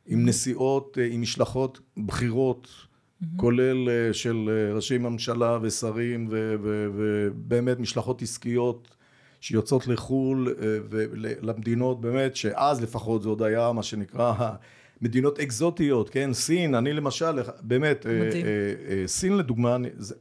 עם 0.05 0.25
נסיעות, 0.25 0.97
אה, 1.01 1.07
עם 1.11 1.21
משלחות 1.21 1.79
בכירות, 1.97 2.86
כולל 3.35 3.89
אה, 3.89 4.13
של 4.13 4.49
אה, 4.49 4.75
ראשי 4.75 4.97
ממשלה 4.97 5.57
ושרים, 5.61 6.27
ובאמת 6.31 7.79
משלחות 7.79 8.21
עסקיות 8.21 8.95
שיוצאות 9.41 9.87
לחו"ל 9.87 10.47
אה, 10.61 10.77
ולמדינות, 10.89 12.01
באמת, 12.01 12.35
שאז 12.35 12.81
לפחות 12.81 13.23
זה 13.23 13.29
עוד 13.29 13.41
היה 13.41 13.71
מה 13.71 13.83
שנקרא 13.83 14.33
מדינות 15.01 15.39
אקזוטיות, 15.39 16.09
כן, 16.09 16.33
סין, 16.33 16.75
אני 16.75 16.93
למשל, 16.93 17.39
באמת, 17.61 18.05
מדהים. 18.05 18.45
סין 19.05 19.37
לדוגמה, 19.37 19.77
זה, 19.97 20.15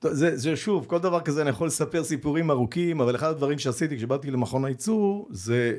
זה, 0.00 0.36
זה 0.36 0.56
שוב, 0.56 0.86
כל 0.86 0.98
דבר 0.98 1.20
כזה 1.20 1.42
אני 1.42 1.50
יכול 1.50 1.66
לספר 1.66 2.04
סיפורים 2.04 2.50
ארוכים, 2.50 3.00
אבל 3.00 3.16
אחד 3.16 3.28
הדברים 3.30 3.58
שעשיתי 3.58 3.96
כשבאתי 3.96 4.30
למכון 4.30 4.64
הייצור, 4.64 5.28
זה 5.30 5.74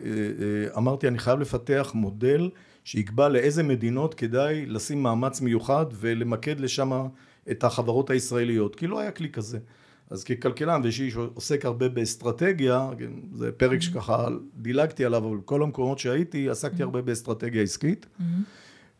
אמרתי 0.78 1.08
אני 1.08 1.20
חייב 1.20 1.40
לפתח 1.40 1.92
מודל 1.96 2.50
שיקבע 2.90 3.30
לאיזה 3.30 3.64
מדינות 3.64 4.14
כדאי 4.14 4.66
לשים 4.66 5.04
מאמץ 5.04 5.42
מיוחד 5.42 5.86
ולמקד 5.94 6.60
לשם 6.60 7.08
את 7.52 7.64
החברות 7.64 8.10
הישראליות, 8.10 8.76
כי 8.76 8.88
לא 8.88 9.00
היה 9.00 9.12
כלי 9.12 9.30
כזה. 9.30 9.60
אז 10.10 10.24
ככלכלן 10.24 10.82
ואיש 10.84 11.02
שעוסק 11.02 11.66
הרבה 11.66 11.90
באסטרטגיה, 11.90 12.90
כן, 13.00 13.12
זה 13.34 13.52
פרק 13.52 13.82
שככה 13.82 14.28
דילגתי 14.56 15.06
עליו, 15.06 15.28
אבל 15.28 15.38
כל 15.46 15.64
המקומות 15.64 16.00
שהייתי 16.00 16.50
עסקתי 16.50 16.84
הרבה 16.84 17.02
באסטרטגיה 17.02 17.64
עסקית. 17.64 18.06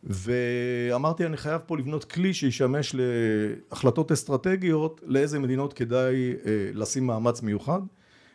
ואמרתי 0.04 1.26
אני 1.26 1.36
חייב 1.36 1.60
פה 1.66 1.78
לבנות 1.78 2.04
כלי 2.04 2.34
שישמש 2.34 2.94
להחלטות 2.98 4.12
אסטרטגיות 4.12 5.00
לאיזה 5.06 5.38
מדינות 5.38 5.72
כדאי 5.72 6.32
אה, 6.46 6.70
לשים 6.74 7.06
מאמץ 7.06 7.42
מיוחד 7.42 7.80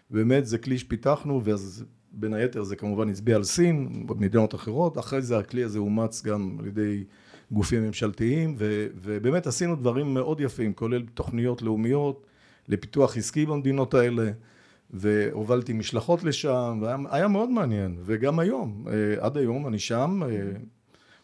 באמת 0.10 0.46
זה 0.46 0.58
כלי 0.58 0.78
שפיתחנו 0.78 1.44
ואז 1.44 1.86
בין 2.16 2.34
היתר 2.34 2.64
זה 2.64 2.76
כמובן 2.76 3.10
הצביע 3.10 3.36
על 3.36 3.44
סין 3.44 4.08
במדינות 4.08 4.56
אחרות 4.56 4.98
אחרי 4.98 5.22
זה 5.22 5.38
הכלי 5.38 5.64
הזה 5.64 5.80
אומץ 5.80 6.24
גם 6.24 6.58
על 6.60 6.68
ידי 6.68 7.04
גופים 7.52 7.84
ממשלתיים 7.84 8.56
ו, 8.58 8.88
ובאמת 8.96 9.48
עשינו 9.48 9.76
דברים 9.76 10.14
מאוד 10.14 10.42
יפים 10.42 10.74
כולל 10.74 11.04
תוכניות 11.14 11.62
לאומיות 11.62 12.26
לפיתוח 12.68 13.18
עסקי 13.18 13.46
במדינות 13.46 13.94
האלה 13.94 14.32
והובלתי 14.90 15.74
משלחות 15.74 16.24
לשם 16.24 16.80
והיה 16.82 16.98
היה 17.10 17.28
מאוד 17.28 17.50
מעניין 17.50 17.98
וגם 18.06 18.40
היום 18.40 18.86
אה, 18.88 19.26
עד 19.26 19.38
היום 19.38 19.68
אני 19.68 19.80
שם 19.80 20.22
אה, 20.24 20.52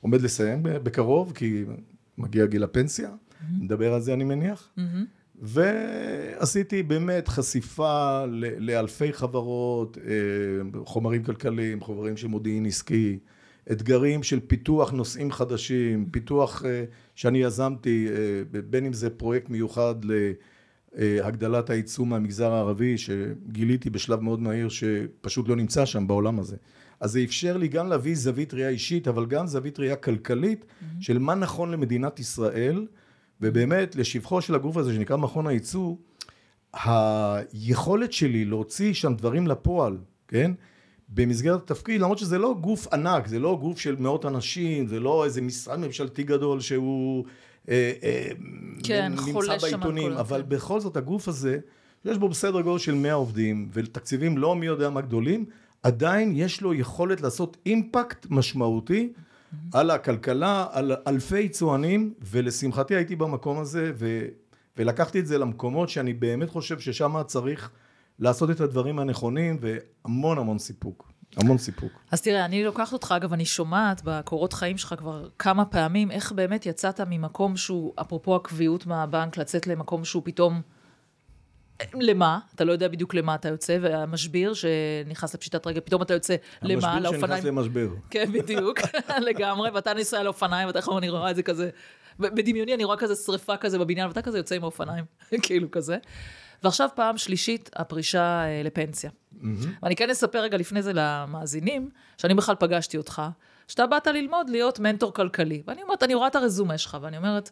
עומד 0.01 0.21
לסיים 0.21 0.60
בקרוב, 0.63 1.31
כי 1.36 1.63
מגיע 2.17 2.45
גיל 2.45 2.63
הפנסיה, 2.63 3.10
נדבר 3.60 3.93
על 3.93 4.01
זה 4.01 4.13
אני 4.13 4.24
מניח. 4.24 4.69
ועשיתי 5.41 6.83
באמת 6.83 7.27
חשיפה 7.27 8.25
לאלפי 8.57 9.13
חברות, 9.13 9.98
אה, 9.98 10.83
חומרים 10.86 11.24
כלכליים, 11.24 11.79
חומרים 11.79 12.17
של 12.17 12.27
מודיעין 12.27 12.65
עסקי, 12.65 13.19
אתגרים 13.71 14.24
של 14.24 14.39
פיתוח 14.39 14.91
נושאים 14.91 15.31
חדשים, 15.31 16.05
פיתוח 16.12 16.65
אה, 16.65 16.83
שאני 17.15 17.43
יזמתי, 17.43 18.07
אה, 18.10 18.62
בין 18.69 18.86
אם 18.86 18.93
זה 18.93 19.10
פרויקט 19.10 19.50
מיוחד 19.50 19.95
להגדלת 20.93 21.69
הייצוא 21.69 22.05
מהמגזר 22.05 22.51
הערבי, 22.51 22.98
שגיליתי 22.98 23.89
בשלב 23.89 24.19
מאוד 24.19 24.39
מהיר 24.39 24.69
שפשוט 24.69 25.48
לא 25.48 25.55
נמצא 25.55 25.86
שם 25.86 26.07
בעולם 26.07 26.39
הזה. 26.39 26.55
אז 27.00 27.12
זה 27.12 27.24
אפשר 27.24 27.57
לי 27.57 27.67
גם 27.67 27.88
להביא 27.88 28.15
זווית 28.15 28.53
ראייה 28.53 28.69
אישית, 28.69 29.07
אבל 29.07 29.25
גם 29.25 29.48
זווית 29.48 29.79
ראייה 29.79 29.95
כלכלית 29.95 30.65
של 31.00 31.19
מה 31.19 31.36
נכון 31.36 31.71
למדינת 31.71 32.19
ישראל, 32.19 32.86
ובאמת 33.41 33.95
לשבחו 33.95 34.41
של 34.41 34.55
הגוף 34.55 34.77
הזה 34.77 34.93
שנקרא 34.93 35.17
מכון 35.17 35.48
הייצוא, 35.48 35.95
היכולת 36.74 38.13
שלי 38.13 38.45
להוציא 38.45 38.93
שם 38.93 39.13
דברים 39.15 39.48
לפועל, 39.48 39.98
כן? 40.27 40.51
במסגרת 41.10 41.62
התפקיד, 41.71 42.01
למרות 42.01 42.17
שזה 42.17 42.38
לא 42.38 42.55
גוף 42.62 42.93
ענק, 42.93 43.27
זה 43.27 43.39
לא 43.39 43.57
גוף 43.62 43.79
של 43.79 43.95
מאות 44.00 44.25
אנשים, 44.25 44.88
זה 44.88 45.00
לא 45.00 45.25
איזה 45.25 45.41
משרד 45.41 45.79
ממשלתי 45.79 46.24
גדול 46.24 46.60
שהוא 46.60 47.25
אה, 47.69 47.91
אה, 48.03 48.29
כן, 48.83 49.12
נמצא 49.27 49.57
בעיתונים, 49.57 50.12
אבל. 50.12 50.41
בכל 50.41 50.79
זאת 50.79 50.98
הגוף 50.98 51.27
הזה, 51.27 51.60
יש 52.05 52.17
בו 52.17 52.29
בסדר 52.29 52.62
גודל 52.62 52.79
של 52.79 52.93
100 52.95 53.13
עובדים, 53.13 53.69
ותקציבים 53.74 54.38
לא 54.38 54.55
מי 54.55 54.65
יודע 54.65 54.89
מה 54.89 55.01
גדולים, 55.01 55.45
עדיין 55.83 56.33
יש 56.36 56.62
לו 56.62 56.74
יכולת 56.74 57.21
לעשות 57.21 57.57
אימפקט 57.65 58.25
משמעותי 58.29 59.13
על 59.74 59.91
הכלכלה, 59.91 60.67
על 60.72 60.96
אלפי 61.08 61.39
יצואנים, 61.39 62.13
ולשמחתי 62.22 62.96
הייתי 62.96 63.15
במקום 63.15 63.60
הזה, 63.60 63.91
ו, 63.96 64.22
ולקחתי 64.77 65.20
את 65.20 65.27
זה 65.27 65.38
למקומות 65.38 65.89
שאני 65.89 66.13
באמת 66.13 66.50
חושב 66.50 66.79
ששם 66.79 67.24
צריך 67.27 67.72
לעשות 68.20 68.50
את 68.50 68.62
הדברים 68.62 69.00
הנכונים, 69.00 69.58
והמון 69.62 70.38
המון 70.38 70.60
סיפוק, 70.60 71.12
המון 71.38 71.58
סיפוק. 71.58 71.91
אז 72.12 72.22
תראה, 72.22 72.46
אני 72.46 72.63
לוקחת 72.63 72.93
אותך, 72.93 73.13
אגב, 73.17 73.34
אני 73.34 73.46
שומעת 73.46 74.01
בקורות 74.05 74.53
חיים 74.53 74.77
שלך 74.77 74.96
כבר 74.98 75.29
כמה 75.39 75.65
פעמים, 75.65 76.12
איך 76.12 76.31
באמת 76.31 76.65
יצאת 76.65 77.01
ממקום 77.01 77.58
שהוא, 77.58 77.93
אפרופו 78.01 78.36
הקביעות 78.36 78.86
מהבנק, 78.86 79.38
לצאת 79.38 79.67
למקום 79.67 80.05
שהוא 80.05 80.24
פתאום... 80.25 80.62
למה? 81.94 82.40
אתה 82.56 82.64
לא 82.64 82.72
יודע 82.72 82.88
בדיוק 82.88 83.14
למה 83.14 83.36
אתה 83.36 83.50
יוצא, 83.50 83.78
והמשביר 83.82 84.54
שנכנס 84.54 85.36
לפשיטת 85.36 85.68
רגל, 85.68 85.80
פתאום 85.80 86.02
אתה 86.02 86.14
יוצא 86.14 86.36
למה? 86.62 86.74
המשביר 86.74 87.12
שנכנס 87.12 87.22
לאופניים. 87.22 87.46
למשבר. 87.46 87.88
כן, 88.10 88.32
בדיוק, 88.32 88.80
לגמרי, 89.28 89.70
ואתה 89.70 89.94
נוסע 89.94 90.20
על 90.20 90.28
אופניים, 90.28 90.68
ואתה 90.68 90.80
יכול, 90.80 90.98
אני 90.98 91.10
רואה 91.10 91.32
את 91.32 91.36
זה 91.36 91.44
כזה, 91.44 91.70
בדמיוני 92.20 92.74
אני 92.74 92.84
רואה 92.84 92.98
כזה 92.98 93.16
שריפה 93.16 93.58
כזה 93.58 93.80
בבניין, 93.80 94.08
ואתה 94.08 94.22
כזה 94.22 94.38
יוצא 94.38 94.56
עם 94.56 94.64
האופניים, 94.64 95.06
כאילו 95.44 95.72
כזה. 95.72 95.98
ועכשיו 96.64 96.90
פעם 96.96 97.18
שלישית, 97.18 97.70
הפרישה 97.76 98.44
אה, 98.44 98.62
לפנסיה. 98.64 99.10
ואני 99.84 99.96
כן 99.96 100.10
אספר 100.10 100.40
רגע 100.40 100.58
לפני 100.58 100.82
זה 100.82 100.92
למאזינים, 100.96 101.90
שאני 102.18 102.34
בכלל 102.34 102.56
פגשתי 102.60 102.98
אותך, 102.98 103.22
שאתה 103.68 103.88
באת 103.88 104.08
ללמוד 104.08 104.50
להיות 104.50 104.80
מנטור 104.80 105.14
כלכלי. 105.14 105.64
ואני 105.68 105.84
אומרת, 105.84 106.04
אני 106.04 106.14
רואה 106.14 106.28
את 106.28 106.36
הרזומה 106.36 106.78
שלך, 106.78 106.98
ואני 107.02 107.18
אומרת, 107.18 107.52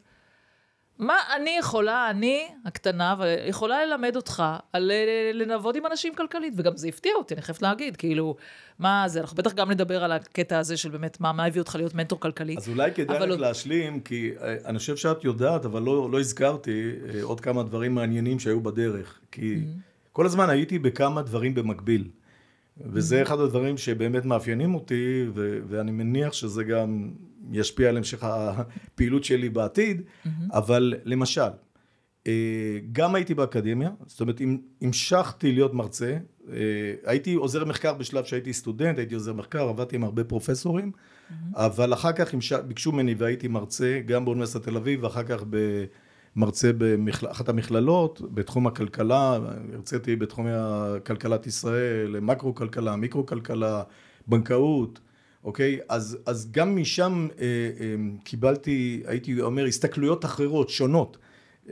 מה 0.99 1.13
אני 1.35 1.55
יכולה, 1.59 2.09
אני 2.09 2.41
הקטנה, 2.65 3.15
יכולה 3.47 3.85
ללמד 3.85 4.15
אותך 4.15 4.43
על 4.73 4.91
אה, 4.91 5.31
לנעבוד 5.33 5.75
עם 5.75 5.85
אנשים 5.85 6.15
כלכלית, 6.15 6.53
וגם 6.57 6.77
זה 6.77 6.87
הפתיע 6.87 7.11
אותי, 7.17 7.33
אני 7.33 7.41
חייבת 7.41 7.61
להגיד, 7.61 7.97
כאילו, 7.97 8.35
מה 8.79 9.03
זה, 9.07 9.21
אנחנו 9.21 9.37
בטח 9.37 9.53
גם 9.53 9.71
נדבר 9.71 10.03
על 10.03 10.11
הקטע 10.11 10.59
הזה 10.59 10.77
של 10.77 10.89
באמת, 10.89 11.21
מה, 11.21 11.31
מה 11.33 11.45
הביא 11.45 11.61
אותך 11.61 11.75
להיות 11.75 11.93
מנטור 11.95 12.19
כלכלי. 12.19 12.55
אז 12.57 12.69
אולי 12.69 12.91
כדאי 12.91 13.17
רק 13.17 13.29
עוד- 13.29 13.39
להשלים, 13.39 13.99
כי 13.99 14.31
אה, 14.41 14.55
אני 14.65 14.77
חושב 14.77 14.95
שאת 14.97 15.23
יודעת, 15.23 15.65
אבל 15.65 15.81
לא, 15.81 16.11
לא 16.11 16.19
הזכרתי 16.19 16.91
אה, 17.15 17.23
עוד 17.23 17.41
כמה 17.41 17.63
דברים 17.63 17.95
מעניינים 17.95 18.39
שהיו 18.39 18.61
בדרך. 18.61 19.19
כי 19.31 19.55
Mm-hmm. 19.55 20.09
כל 20.13 20.25
הזמן 20.25 20.49
הייתי 20.49 20.79
בכמה 20.79 21.21
דברים 21.21 21.53
במקביל. 21.55 22.07
וזה 22.85 23.21
אחד 23.21 23.39
הדברים 23.39 23.77
שבאמת 23.77 24.25
מאפיינים 24.25 24.75
אותי, 24.75 25.25
ו- 25.33 25.59
ואני 25.67 25.91
מניח 25.91 26.33
שזה 26.33 26.63
גם 26.63 27.11
ישפיע 27.51 27.89
על 27.89 27.97
המשך 27.97 28.23
הפעילות 28.23 29.23
שלי 29.23 29.49
בעתיד, 29.49 30.01
Mm-hmm. 30.01 30.29
אבל 30.53 30.93
למשל, 31.05 31.49
אה, 32.27 32.79
גם 32.91 33.15
הייתי 33.15 33.33
באקדמיה, 33.33 33.89
זאת 34.05 34.21
אומרת, 34.21 34.41
המשכתי 34.81 35.51
להיות 35.51 35.73
מרצה, 35.73 36.17
אה, 36.51 36.55
הייתי 37.05 37.33
עוזר 37.33 37.65
מחקר 37.65 37.93
בשלב 37.93 38.23
שהייתי 38.23 38.53
סטודנט, 38.53 38.97
הייתי 38.97 39.13
עוזר 39.13 39.33
מחקר, 39.33 39.69
עבדתי 39.69 39.95
עם 39.95 40.03
הרבה 40.03 40.23
פרופסורים, 40.23 40.91
אבל 41.53 41.93
אחר 41.93 42.11
כך 42.11 42.33
ביקשו 42.67 42.91
ממני 42.91 43.13
והייתי 43.17 43.47
מרצה 43.47 43.99
גם 44.05 44.25
באוניברסיטת 44.25 44.63
תל 44.63 44.77
אביב, 44.77 45.03
ואחר 45.03 45.23
כך 45.23 45.43
מרצה 46.35 46.71
באחת 46.73 47.49
המכללות, 47.49 48.21
בתחום 48.33 48.67
הכלכלה, 48.67 49.39
הרציתי 49.73 50.15
בתחום 50.15 50.47
כלכלת 51.05 51.47
ישראל, 51.47 52.19
מקרו 52.19 52.55
כלכלה, 52.55 52.95
מיקרו 52.95 53.25
כלכלה, 53.25 53.83
בנקאות, 54.27 54.99
אוקיי? 55.43 55.79
אז, 55.89 56.17
אז 56.25 56.51
גם 56.51 56.75
משם 56.75 57.27
אה, 57.39 57.45
אה, 57.45 57.95
קיבלתי, 58.23 59.03
הייתי 59.05 59.41
אומר, 59.41 59.65
הסתכלויות 59.65 60.25
אחרות, 60.25 60.69
שונות. 60.69 61.17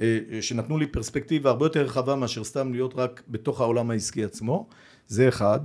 אה, 0.02 0.20
שנתנו 0.42 0.78
לי 0.78 0.88
פרספקטיבה 0.88 1.50
הרבה 1.50 1.66
יותר 1.66 1.82
רחבה 1.82 2.16
מאשר 2.16 2.44
סתם 2.44 2.74
להיות 2.74 2.94
רק 2.96 3.24
בתוך 3.28 3.62
העולם 3.62 3.92
העסקי 3.92 4.24
עצמו, 4.24 4.68
זה 5.08 5.28
אחד. 5.28 5.60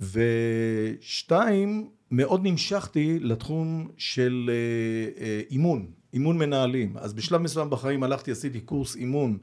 ושתיים, 0.00 1.88
מאוד 2.10 2.46
נמשכתי 2.46 3.18
לתחום 3.20 3.88
של 3.96 4.50
אה, 4.52 5.24
אה, 5.24 5.40
אימון, 5.50 5.86
אימון 6.12 6.38
מנהלים. 6.38 6.96
אז 6.96 7.14
בשלב 7.14 7.40
מסוים 7.40 7.70
בחיים 7.70 8.02
הלכתי, 8.02 8.30
עשיתי 8.30 8.60
קורס 8.60 8.96
אימון, 8.96 9.38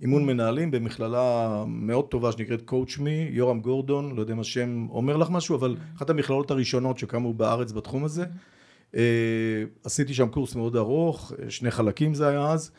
אימון 0.00 0.26
מנהלים 0.26 0.70
במכללה 0.70 1.64
מאוד 1.66 2.08
טובה 2.08 2.32
שנקראת 2.32 2.70
Coach 2.70 2.98
Me, 2.98 3.30
יורם 3.30 3.60
גורדון, 3.60 4.16
לא 4.16 4.20
יודע 4.20 4.34
אם 4.34 4.40
השם 4.40 4.86
אומר 4.90 5.16
לך 5.16 5.30
משהו, 5.30 5.56
אבל 5.56 5.76
אחת 5.96 6.10
המכללות 6.10 6.50
הראשונות 6.50 6.98
שקמו 6.98 7.34
בארץ 7.34 7.72
בתחום 7.72 8.04
הזה. 8.04 8.24
אה, 8.96 9.64
עשיתי 9.84 10.14
שם 10.14 10.28
קורס 10.28 10.54
מאוד 10.54 10.76
ארוך, 10.76 11.32
שני 11.48 11.70
חלקים 11.70 12.14
זה 12.14 12.28
היה 12.28 12.50
אז. 12.50 12.70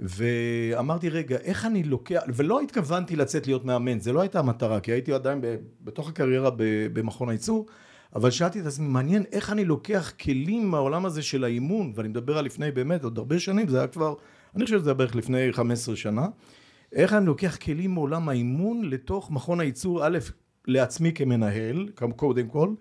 ואמרתי 0.00 1.08
רגע 1.08 1.36
איך 1.36 1.64
אני 1.64 1.82
לוקח 1.82 2.20
ולא 2.28 2.60
התכוונתי 2.60 3.16
לצאת 3.16 3.46
להיות 3.46 3.64
מאמן 3.64 4.00
זה 4.00 4.12
לא 4.12 4.20
הייתה 4.20 4.38
המטרה 4.38 4.80
כי 4.80 4.92
הייתי 4.92 5.12
עדיין 5.12 5.40
ב, 5.40 5.56
בתוך 5.84 6.08
הקריירה 6.08 6.50
ב, 6.50 6.62
במכון 6.92 7.28
הייצור 7.28 7.66
אבל 8.14 8.30
שאלתי 8.30 8.60
את 8.60 8.66
עצמי, 8.66 8.88
מעניין 8.88 9.24
איך 9.32 9.50
אני 9.50 9.64
לוקח 9.64 10.12
כלים 10.20 10.70
מהעולם 10.70 11.06
הזה 11.06 11.22
של 11.22 11.44
האימון, 11.44 11.92
ואני 11.94 12.08
מדבר 12.08 12.38
על 12.38 12.44
לפני 12.44 12.70
באמת 12.70 13.04
עוד 13.04 13.18
הרבה 13.18 13.38
שנים, 13.38 13.68
זה 13.68 13.78
היה 13.78 13.86
כבר, 13.86 14.14
אני 14.56 14.64
חושב 14.64 14.78
שזה 14.78 14.90
היה 14.90 14.94
בערך 14.94 15.16
לפני 15.16 15.52
15 15.52 15.96
שנה, 15.96 16.26
איך 16.94 17.12
אני 17.12 17.26
לוקח 17.26 17.56
כלים 17.56 17.94
מעולם 17.94 18.28
האימון 18.28 18.84
לתוך 18.84 19.30
מכון 19.30 19.60
הייצור, 19.60 20.06
א', 20.06 20.18
לעצמי 20.66 21.12
כמנהל, 21.12 21.88
קודם 22.16 22.48
כל, 22.48 22.74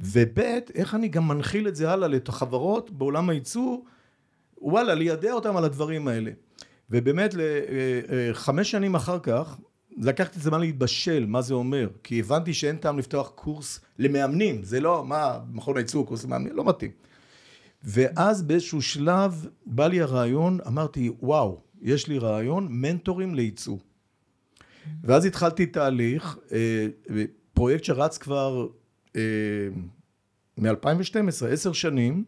וב', 0.00 0.38
איך 0.74 0.94
אני 0.94 1.08
גם 1.08 1.28
מנחיל 1.28 1.68
את 1.68 1.76
זה 1.76 1.90
הלאה 1.90 2.08
לחברות 2.08 2.90
בעולם 2.90 3.28
הייצור, 3.28 3.84
וואלה, 4.58 4.94
לידע 4.94 5.32
אותם 5.32 5.56
על 5.56 5.64
הדברים 5.64 6.08
האלה. 6.08 6.30
ובאמת, 6.90 7.34
אה, 7.34 7.40
אה, 7.40 8.34
חמש 8.34 8.70
שנים 8.70 8.94
אחר 8.94 9.18
כך, 9.18 9.58
לקחתי 9.96 10.40
זמן 10.40 10.60
להתבשל, 10.60 11.26
מה 11.26 11.42
זה 11.42 11.54
אומר, 11.54 11.88
כי 12.02 12.20
הבנתי 12.20 12.54
שאין 12.54 12.76
טעם 12.76 12.98
לפתוח 12.98 13.32
קורס 13.34 13.80
למאמנים, 13.98 14.62
זה 14.62 14.80
לא, 14.80 15.04
מה, 15.04 15.38
מכון 15.52 15.76
הייצור, 15.76 16.06
קורס 16.06 16.24
למאמנים, 16.24 16.56
לא 16.56 16.64
מתאים. 16.64 16.90
ואז 17.84 18.42
באיזשהו 18.42 18.82
שלב 18.82 19.46
בא 19.66 19.86
לי 19.86 20.00
הרעיון, 20.00 20.58
אמרתי, 20.66 21.10
וואו, 21.22 21.60
יש 21.82 22.08
לי 22.08 22.18
רעיון, 22.18 22.68
מנטורים 22.70 23.34
לייצוא. 23.34 23.76
ואז 25.04 25.24
התחלתי 25.24 25.66
תהליך, 25.66 26.38
אה, 26.52 26.86
פרויקט 27.54 27.84
שרץ 27.84 28.18
כבר 28.18 28.66
מ-2012, 30.58 31.46
עשר 31.50 31.72
שנים, 31.72 32.24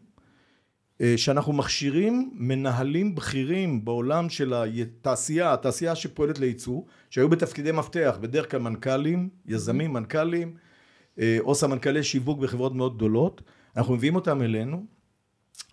אה, 1.01 1.13
שאנחנו 1.17 1.53
מכשירים 1.53 2.31
מנהלים 2.33 3.15
בכירים 3.15 3.85
בעולם 3.85 4.29
של 4.29 4.53
התעשייה, 4.53 5.53
התעשייה 5.53 5.95
שפועלת 5.95 6.39
לייצוא, 6.39 6.81
שהיו 7.09 7.29
בתפקידי 7.29 7.71
מפתח, 7.71 8.17
בדרך 8.21 8.51
כלל 8.51 8.59
מנכ"לים, 8.59 9.29
יזמים, 9.45 9.93
מנכ"לים, 9.93 10.55
אה, 11.19 11.37
או 11.39 11.55
סמנכ"לי 11.55 12.03
שיווק 12.03 12.39
בחברות 12.39 12.75
מאוד 12.75 12.95
גדולות, 12.95 13.41
אנחנו 13.77 13.95
מביאים 13.95 14.15
אותם 14.15 14.41
אלינו, 14.41 14.85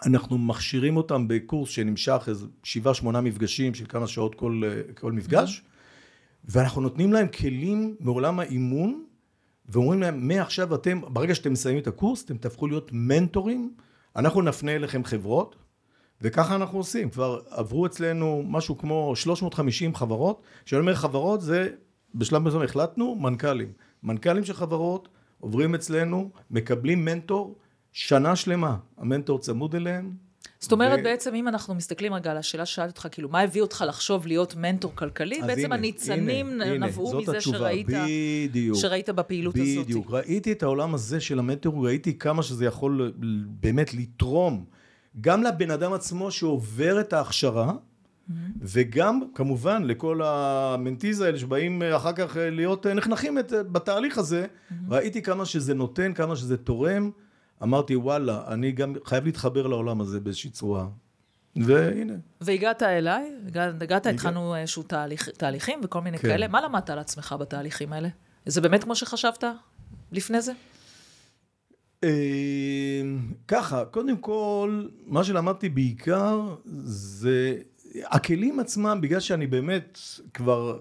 אנחנו 0.06 0.38
מכשירים 0.38 0.96
אותם 0.96 1.28
בקורס 1.28 1.70
שנמשך 1.70 2.24
איזה 2.28 2.46
שבעה 2.62 2.94
שמונה 2.94 3.20
מפגשים 3.20 3.74
של 3.74 3.84
כמה 3.88 4.06
שעות 4.06 4.34
כל, 4.34 4.62
אה, 4.64 4.92
כל 4.94 5.12
מפגש, 5.12 5.62
ואנחנו 6.44 6.80
נותנים 6.80 7.12
להם 7.12 7.28
כלים 7.28 7.96
מעולם 8.00 8.40
האימון, 8.40 9.04
ואומרים 9.68 10.00
להם 10.00 10.28
מעכשיו 10.28 10.74
אתם, 10.74 11.00
ברגע 11.08 11.34
שאתם 11.34 11.52
מסיימים 11.52 11.82
את 11.82 11.86
הקורס, 11.86 12.24
אתם 12.24 12.36
תהפכו 12.36 12.66
להיות 12.66 12.90
מנטורים 12.92 13.74
אנחנו 14.16 14.42
נפנה 14.42 14.72
אליכם 14.72 15.04
חברות, 15.04 15.56
וככה 16.20 16.54
אנחנו 16.54 16.78
עושים. 16.78 17.10
כבר 17.10 17.40
עברו 17.50 17.86
אצלנו 17.86 18.42
משהו 18.46 18.78
כמו 18.78 19.16
350 19.16 19.94
חברות, 19.94 20.42
כשאני 20.64 20.80
אומר 20.80 20.94
חברות 20.94 21.40
זה, 21.40 21.68
בשלב 22.14 22.42
מסוים 22.42 22.62
החלטנו, 22.62 23.14
מנכ"לים. 23.14 23.72
מנכ"לים 24.02 24.44
של 24.44 24.52
חברות 24.52 25.08
עוברים 25.40 25.74
אצלנו, 25.74 26.30
מקבלים 26.50 27.04
מנטור 27.04 27.58
שנה 27.92 28.36
שלמה. 28.36 28.76
המנטור 28.98 29.38
צמוד 29.38 29.74
אליהם. 29.74 30.12
זאת 30.60 30.72
אומרת, 30.72 31.00
ו... 31.00 31.02
בעצם 31.02 31.34
אם 31.34 31.48
אנחנו 31.48 31.74
מסתכלים 31.74 32.14
רגע 32.14 32.30
על 32.30 32.36
השאלה 32.36 32.66
ששאלתי 32.66 32.90
אותך, 32.90 33.06
כאילו, 33.10 33.28
מה 33.28 33.40
הביא 33.40 33.62
אותך 33.62 33.84
לחשוב 33.88 34.26
להיות 34.26 34.56
מנטור 34.56 34.92
כלכלי? 34.94 35.40
בעצם 35.46 35.64
הנה, 35.64 35.74
הניצנים 35.74 36.46
הנה, 36.60 36.86
נבעו 36.86 37.20
מזה 37.20 37.36
התשובה. 37.36 37.58
שראית, 37.58 37.86
בדיוק, 38.50 38.78
שראית 38.78 39.08
בפעילות 39.08 39.54
בדיוק. 39.54 39.68
הזאת. 39.76 39.86
בדיוק, 39.86 40.10
ראיתי 40.10 40.52
את 40.52 40.62
העולם 40.62 40.94
הזה 40.94 41.20
של 41.20 41.38
המנטור, 41.38 41.86
ראיתי 41.86 42.18
כמה 42.18 42.42
שזה 42.42 42.64
יכול 42.64 43.12
באמת 43.60 43.94
לתרום, 43.94 44.64
גם 45.20 45.42
לבן 45.42 45.70
אדם 45.70 45.92
עצמו 45.92 46.30
שעובר 46.30 47.00
את 47.00 47.12
ההכשרה, 47.12 47.72
mm-hmm. 47.72 48.32
וגם 48.60 49.20
כמובן 49.34 49.82
לכל 49.82 50.20
המנטיז 50.24 51.20
האלה 51.20 51.38
שבאים 51.38 51.82
אחר 51.82 52.12
כך 52.12 52.36
להיות 52.40 52.86
נחנכים 52.86 53.38
בתהליך 53.50 54.18
הזה, 54.18 54.46
mm-hmm. 54.46 54.74
ראיתי 54.88 55.22
כמה 55.22 55.44
שזה 55.44 55.74
נותן, 55.74 56.14
כמה 56.14 56.36
שזה 56.36 56.56
תורם. 56.56 57.10
אמרתי 57.62 57.96
וואלה, 57.96 58.42
אני 58.48 58.72
גם 58.72 58.94
חייב 59.04 59.24
להתחבר 59.24 59.66
לעולם 59.66 60.00
הזה 60.00 60.20
באיזושהי 60.20 60.50
צורה. 60.50 60.86
והנה. 61.56 62.14
והגעת 62.40 62.82
אליי, 62.82 63.32
הגעת, 63.46 63.82
הגעת 63.82 64.06
התחלנו 64.06 64.56
איזשהו 64.56 64.82
תהליך, 64.82 65.28
תהליכים 65.28 65.80
וכל 65.82 66.00
מיני 66.00 66.18
כן. 66.18 66.28
כאלה. 66.28 66.48
מה 66.48 66.60
למדת 66.60 66.90
על 66.90 66.98
עצמך 66.98 67.34
בתהליכים 67.40 67.92
האלה? 67.92 68.08
זה 68.46 68.60
באמת 68.60 68.84
כמו 68.84 68.96
שחשבת 68.96 69.44
לפני 70.12 70.40
זה? 70.40 70.52
אמ, 72.02 72.08
ככה, 73.48 73.84
קודם 73.84 74.16
כל, 74.16 74.86
מה 75.06 75.24
שלמדתי 75.24 75.68
בעיקר 75.68 76.54
זה 76.84 77.56
הכלים 78.04 78.60
עצמם, 78.60 78.98
בגלל 79.02 79.20
שאני 79.20 79.46
באמת 79.46 79.98
כבר 80.34 80.78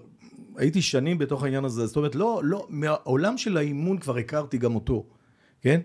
הייתי 0.56 0.82
שנים 0.82 1.18
בתוך 1.18 1.42
העניין 1.42 1.64
הזה, 1.64 1.86
זאת 1.86 1.96
אומרת, 1.96 2.14
לא, 2.14 2.40
לא, 2.44 2.66
מהעולם 2.68 3.38
של 3.38 3.56
האימון 3.56 3.98
כבר 3.98 4.16
הכרתי 4.16 4.58
גם 4.58 4.74
אותו, 4.74 5.06
כן? 5.60 5.80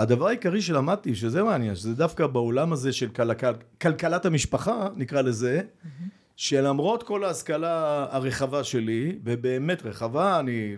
הדבר 0.00 0.26
העיקרי 0.26 0.62
שלמדתי, 0.62 1.14
שזה 1.14 1.42
מעניין, 1.42 1.74
שזה 1.74 1.94
דווקא 1.94 2.26
בעולם 2.26 2.72
הזה 2.72 2.92
של 2.92 3.08
כלכל, 3.08 3.46
כלכלת 3.80 4.26
המשפחה, 4.26 4.88
נקרא 4.96 5.22
לזה, 5.22 5.60
mm-hmm. 5.60 5.88
שלמרות 6.36 7.02
כל 7.02 7.24
ההשכלה 7.24 8.06
הרחבה 8.10 8.64
שלי, 8.64 9.18
ובאמת 9.24 9.86
רחבה, 9.86 10.40
אני 10.40 10.76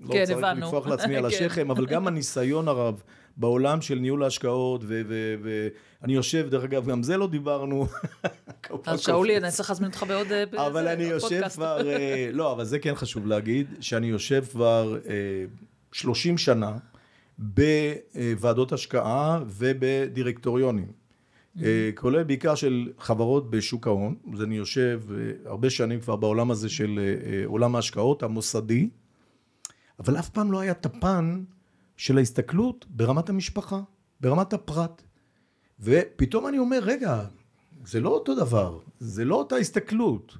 לא 0.00 0.12
כן, 0.12 0.24
צריך 0.24 0.38
הבנו. 0.38 0.66
לטפוח 0.66 0.86
לעצמי 0.90 1.16
על 1.16 1.30
כן. 1.30 1.44
השכם, 1.44 1.70
אבל 1.70 1.86
גם 1.86 2.06
הניסיון 2.06 2.68
הרב 2.68 3.02
בעולם 3.36 3.80
של 3.80 3.94
ניהול 3.94 4.22
ההשקעות, 4.22 4.84
ואני 4.84 6.14
יושב, 6.14 6.46
דרך 6.50 6.64
אגב, 6.64 6.86
גם 6.86 7.02
זה 7.02 7.16
לא 7.16 7.26
דיברנו. 7.26 7.86
אז 8.86 9.00
שאולי, 9.00 9.36
אני 9.36 9.50
צריך 9.50 9.70
להזמין 9.70 9.90
אותך 9.90 10.02
בעוד 10.08 10.26
פודקאסט. 10.26 10.66
אבל 10.66 10.88
אני 10.88 11.04
יושב 11.04 11.48
כבר, 11.48 11.90
אה, 11.90 12.30
לא, 12.32 12.52
אבל 12.52 12.64
זה 12.64 12.78
כן 12.78 12.94
חשוב 12.94 13.26
להגיד, 13.26 13.66
שאני 13.80 14.06
יושב 14.06 14.44
כבר 14.50 14.98
30 15.92 16.32
אה, 16.32 16.38
שנה. 16.38 16.76
בוועדות 17.38 18.72
השקעה 18.72 19.40
ובדירקטוריונים. 19.46 20.86
Mm-hmm. 20.86 21.60
כולל 21.94 22.22
בעיקר 22.22 22.54
של 22.54 22.92
חברות 22.98 23.50
בשוק 23.50 23.86
ההון, 23.86 24.14
אז 24.34 24.42
אני 24.42 24.56
יושב 24.56 25.02
אה, 25.10 25.50
הרבה 25.50 25.70
שנים 25.70 26.00
כבר 26.00 26.16
בעולם 26.16 26.50
הזה 26.50 26.68
של 26.68 27.00
אה, 27.02 27.42
עולם 27.46 27.76
ההשקעות 27.76 28.22
המוסדי, 28.22 28.88
אבל 29.98 30.18
אף 30.18 30.28
פעם 30.28 30.52
לא 30.52 30.60
היה 30.60 30.72
את 30.72 30.86
הפן 30.86 31.44
של 31.96 32.18
ההסתכלות 32.18 32.86
ברמת 32.90 33.28
המשפחה, 33.28 33.80
ברמת 34.20 34.52
הפרט. 34.52 35.02
ופתאום 35.80 36.48
אני 36.48 36.58
אומר, 36.58 36.78
רגע, 36.82 37.24
זה 37.84 38.00
לא 38.00 38.08
אותו 38.08 38.34
דבר, 38.34 38.78
זה 38.98 39.24
לא 39.24 39.34
אותה 39.34 39.56
הסתכלות, 39.56 40.36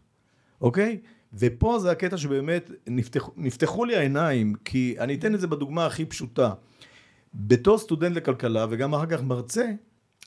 אוקיי? 0.61 0.99
ופה 1.35 1.79
זה 1.79 1.91
הקטע 1.91 2.17
שבאמת 2.17 2.71
נפתח, 2.87 3.29
נפתחו 3.37 3.85
לי 3.85 3.97
העיניים, 3.97 4.55
כי 4.65 4.95
אני 4.99 5.15
אתן 5.15 5.35
את 5.35 5.41
זה 5.41 5.47
בדוגמה 5.47 5.87
הכי 5.87 6.05
פשוטה. 6.05 6.55
בתור 7.35 7.79
סטודנט 7.79 8.17
לכלכלה 8.17 8.67
וגם 8.71 8.95
אחר 8.95 9.07
כך 9.07 9.23
מרצה, 9.23 9.73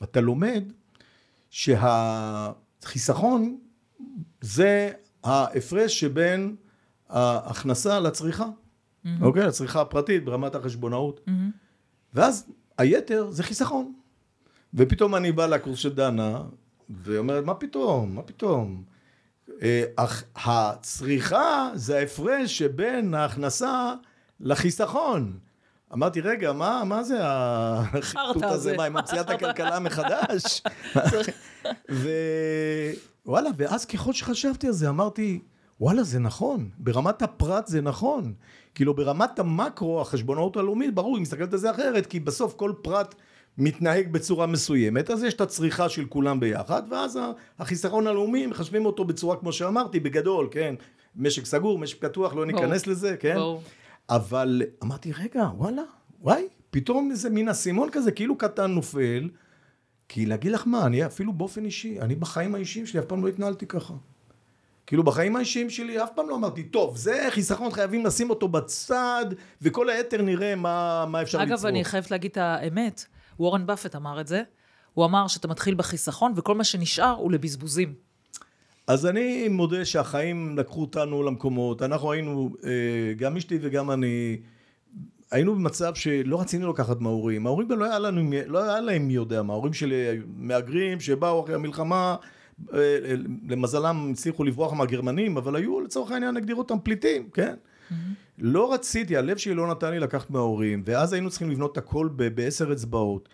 אתה 0.03 0.21
לומד 0.21 0.63
שהחיסכון 1.49 3.57
זה 4.41 4.91
ההפרש 5.23 5.99
שבין 5.99 6.55
ההכנסה 7.09 7.99
לצריכה, 7.99 8.45
mm-hmm. 8.45 9.09
אוקיי? 9.21 9.47
לצריכה 9.47 9.81
הפרטית 9.81 10.25
ברמת 10.25 10.55
החשבונאות. 10.55 11.21
Mm-hmm. 11.27 11.31
ואז 12.13 12.49
היתר 12.77 13.31
זה 13.31 13.43
חיסכון. 13.43 13.93
ופתאום 14.73 15.15
אני 15.15 15.31
בא 15.31 15.45
לקורס 15.45 15.79
של 15.79 15.93
דנה, 15.93 16.41
ואומרת, 16.89 17.45
מה 17.45 17.53
פתאום? 17.53 18.15
מה 18.15 18.21
פתאום? 18.21 18.83
אה, 19.61 19.83
הצריכה 20.35 21.71
זה 21.75 21.97
ההפרש 21.97 22.57
שבין 22.57 23.13
ההכנסה 23.13 23.93
לחיסכון. 24.39 25.39
אמרתי, 25.93 26.21
רגע, 26.21 26.53
מה, 26.53 26.83
מה 26.85 27.03
זה 27.03 27.17
החיטוט 27.23 28.43
הזה? 28.43 28.77
מה, 28.77 28.83
היא 28.83 28.91
ממציאה 28.91 29.21
את 29.21 29.29
הכלכלה 29.29 29.79
מחדש? 29.79 30.61
ווואלה, 33.25 33.49
ואז 33.57 33.85
ככל 33.85 34.13
שחשבתי 34.13 34.67
על 34.67 34.73
זה, 34.73 34.89
אמרתי, 34.89 35.39
וואלה, 35.79 36.03
זה 36.03 36.19
נכון. 36.19 36.69
ברמת 36.77 37.21
הפרט 37.21 37.67
זה 37.67 37.81
נכון. 37.81 38.33
כאילו, 38.75 38.93
ברמת 38.93 39.39
המקרו, 39.39 40.01
החשבונאות 40.01 40.57
הלאומית, 40.57 40.95
ברור, 40.95 41.15
היא 41.15 41.21
מסתכלת 41.21 41.53
על 41.53 41.59
זה 41.59 41.71
אחרת, 41.71 42.05
כי 42.05 42.19
בסוף 42.19 42.53
כל 42.53 42.73
פרט 42.81 43.15
מתנהג 43.57 44.11
בצורה 44.11 44.45
מסוימת, 44.45 45.09
אז 45.09 45.23
יש 45.23 45.33
את 45.33 45.41
הצריכה 45.41 45.89
של 45.89 46.05
כולם 46.05 46.39
ביחד, 46.39 46.83
ואז 46.89 47.19
החיסכון 47.59 48.07
הלאומי, 48.07 48.45
מחשבים 48.45 48.85
אותו 48.85 49.05
בצורה, 49.05 49.35
כמו 49.35 49.51
שאמרתי, 49.51 49.99
בגדול, 49.99 50.47
כן? 50.51 50.75
משק 51.15 51.45
סגור, 51.45 51.79
משק 51.79 52.01
פתוח, 52.01 52.33
לא 52.33 52.45
ניכנס 52.45 52.87
לזה, 52.87 53.15
כן? 53.19 53.35
ברור. 53.35 53.61
אבל 54.09 54.61
אמרתי, 54.83 55.11
רגע, 55.11 55.43
וואלה, 55.55 55.81
וואי, 56.21 56.47
פתאום 56.71 57.11
איזה 57.11 57.29
מין 57.29 57.49
אסימון 57.49 57.89
כזה, 57.91 58.11
כאילו 58.11 58.37
קטן 58.37 58.71
נופל. 58.71 59.29
כי 60.09 60.25
להגיד 60.25 60.51
לך 60.51 60.67
מה, 60.67 60.85
אני 60.85 61.05
אפילו 61.05 61.33
באופן 61.33 61.65
אישי, 61.65 62.01
אני 62.01 62.15
בחיים 62.15 62.55
האישיים 62.55 62.85
שלי 62.85 62.99
אף 62.99 63.05
פעם 63.05 63.23
לא 63.23 63.27
התנהלתי 63.27 63.65
ככה. 63.65 63.93
כאילו 64.87 65.03
בחיים 65.03 65.35
האישיים 65.35 65.69
שלי 65.69 66.03
אף 66.03 66.09
פעם 66.15 66.29
לא 66.29 66.35
אמרתי, 66.35 66.63
טוב, 66.63 66.97
זה 66.97 67.27
חיסכון, 67.29 67.71
חייבים 67.71 68.05
לשים 68.05 68.29
אותו 68.29 68.47
בצד, 68.47 69.25
וכל 69.61 69.89
היתר 69.89 70.21
נראה 70.21 70.55
מה, 70.55 71.05
מה 71.05 71.21
אפשר 71.21 71.37
לצרוך. 71.37 71.59
אגב, 71.59 71.65
אני 71.65 71.83
חייבת 71.83 72.11
להגיד 72.11 72.31
את 72.31 72.37
האמת, 72.37 73.05
וורן 73.39 73.65
באפט 73.65 73.95
אמר 73.95 74.21
את 74.21 74.27
זה, 74.27 74.43
הוא 74.93 75.05
אמר 75.05 75.27
שאתה 75.27 75.47
מתחיל 75.47 75.75
בחיסכון, 75.75 76.33
וכל 76.35 76.55
מה 76.55 76.63
שנשאר 76.63 77.15
הוא 77.17 77.31
לבזבוזים. 77.31 77.93
אז 78.87 79.05
אני 79.05 79.47
מודה 79.47 79.85
שהחיים 79.85 80.57
לקחו 80.57 80.81
אותנו 80.81 81.23
למקומות, 81.23 81.81
אנחנו 81.81 82.11
היינו, 82.11 82.55
אה, 82.63 83.13
גם 83.17 83.37
אשתי 83.37 83.57
וגם 83.61 83.91
אני, 83.91 84.37
היינו 85.31 85.55
במצב 85.55 85.95
שלא 85.95 86.41
רצינו 86.41 86.71
לקחת 86.71 87.01
מההורים. 87.01 87.47
ההורים 87.47 87.67
לא 87.71 87.85
היה, 87.85 87.99
לנו, 87.99 88.31
לא 88.47 88.63
היה 88.63 88.81
להם 88.81 89.07
מי 89.07 89.13
יודע 89.13 89.41
מה. 89.41 89.53
ההורים 89.53 89.73
שלי 89.73 89.95
היו 89.95 90.23
מהגרים 90.37 90.99
שבאו 90.99 91.43
אחרי 91.43 91.55
המלחמה, 91.55 92.15
אה, 92.73 92.97
למזלם 93.49 94.11
הצליחו 94.11 94.43
לברוח 94.43 94.73
מהגרמנים, 94.73 95.37
אבל 95.37 95.55
היו 95.55 95.81
לצורך 95.81 96.11
העניין 96.11 96.35
נגדיר 96.35 96.55
אותם 96.55 96.77
פליטים, 96.83 97.29
כן? 97.29 97.53
Mm-hmm. 97.55 97.93
לא 98.37 98.73
רציתי, 98.73 99.17
הלב 99.17 99.37
שלי 99.37 99.53
לא 99.53 99.67
נתן 99.67 99.91
לי 99.91 99.99
לקחת 99.99 100.29
מההורים, 100.29 100.83
ואז 100.85 101.13
היינו 101.13 101.29
צריכים 101.29 101.51
לבנות 101.51 101.77
הכל 101.77 102.09
בעשר 102.35 102.73
אצבעות, 102.73 103.29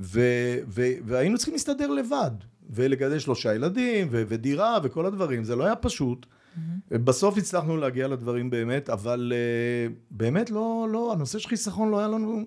ו, 0.00 0.20
ו, 0.68 0.82
והיינו 1.04 1.36
צריכים 1.36 1.54
להסתדר 1.54 1.90
לבד, 1.90 2.30
ולגדל 2.70 3.18
שלושה 3.18 3.54
ילדים, 3.54 4.08
ו, 4.10 4.22
ודירה, 4.28 4.78
וכל 4.82 5.06
הדברים, 5.06 5.44
זה 5.44 5.56
לא 5.56 5.64
היה 5.64 5.76
פשוט. 5.76 6.26
Mm-hmm. 6.26 6.98
בסוף 6.98 7.38
הצלחנו 7.38 7.76
להגיע 7.76 8.08
לדברים 8.08 8.50
באמת, 8.50 8.90
אבל 8.90 9.32
uh, 9.32 9.92
באמת 10.10 10.50
לא, 10.50 10.86
לא, 10.92 11.12
הנושא 11.12 11.38
של 11.38 11.48
חיסכון 11.48 11.90
לא 11.90 11.98
היה 11.98 12.08
לנו, 12.08 12.42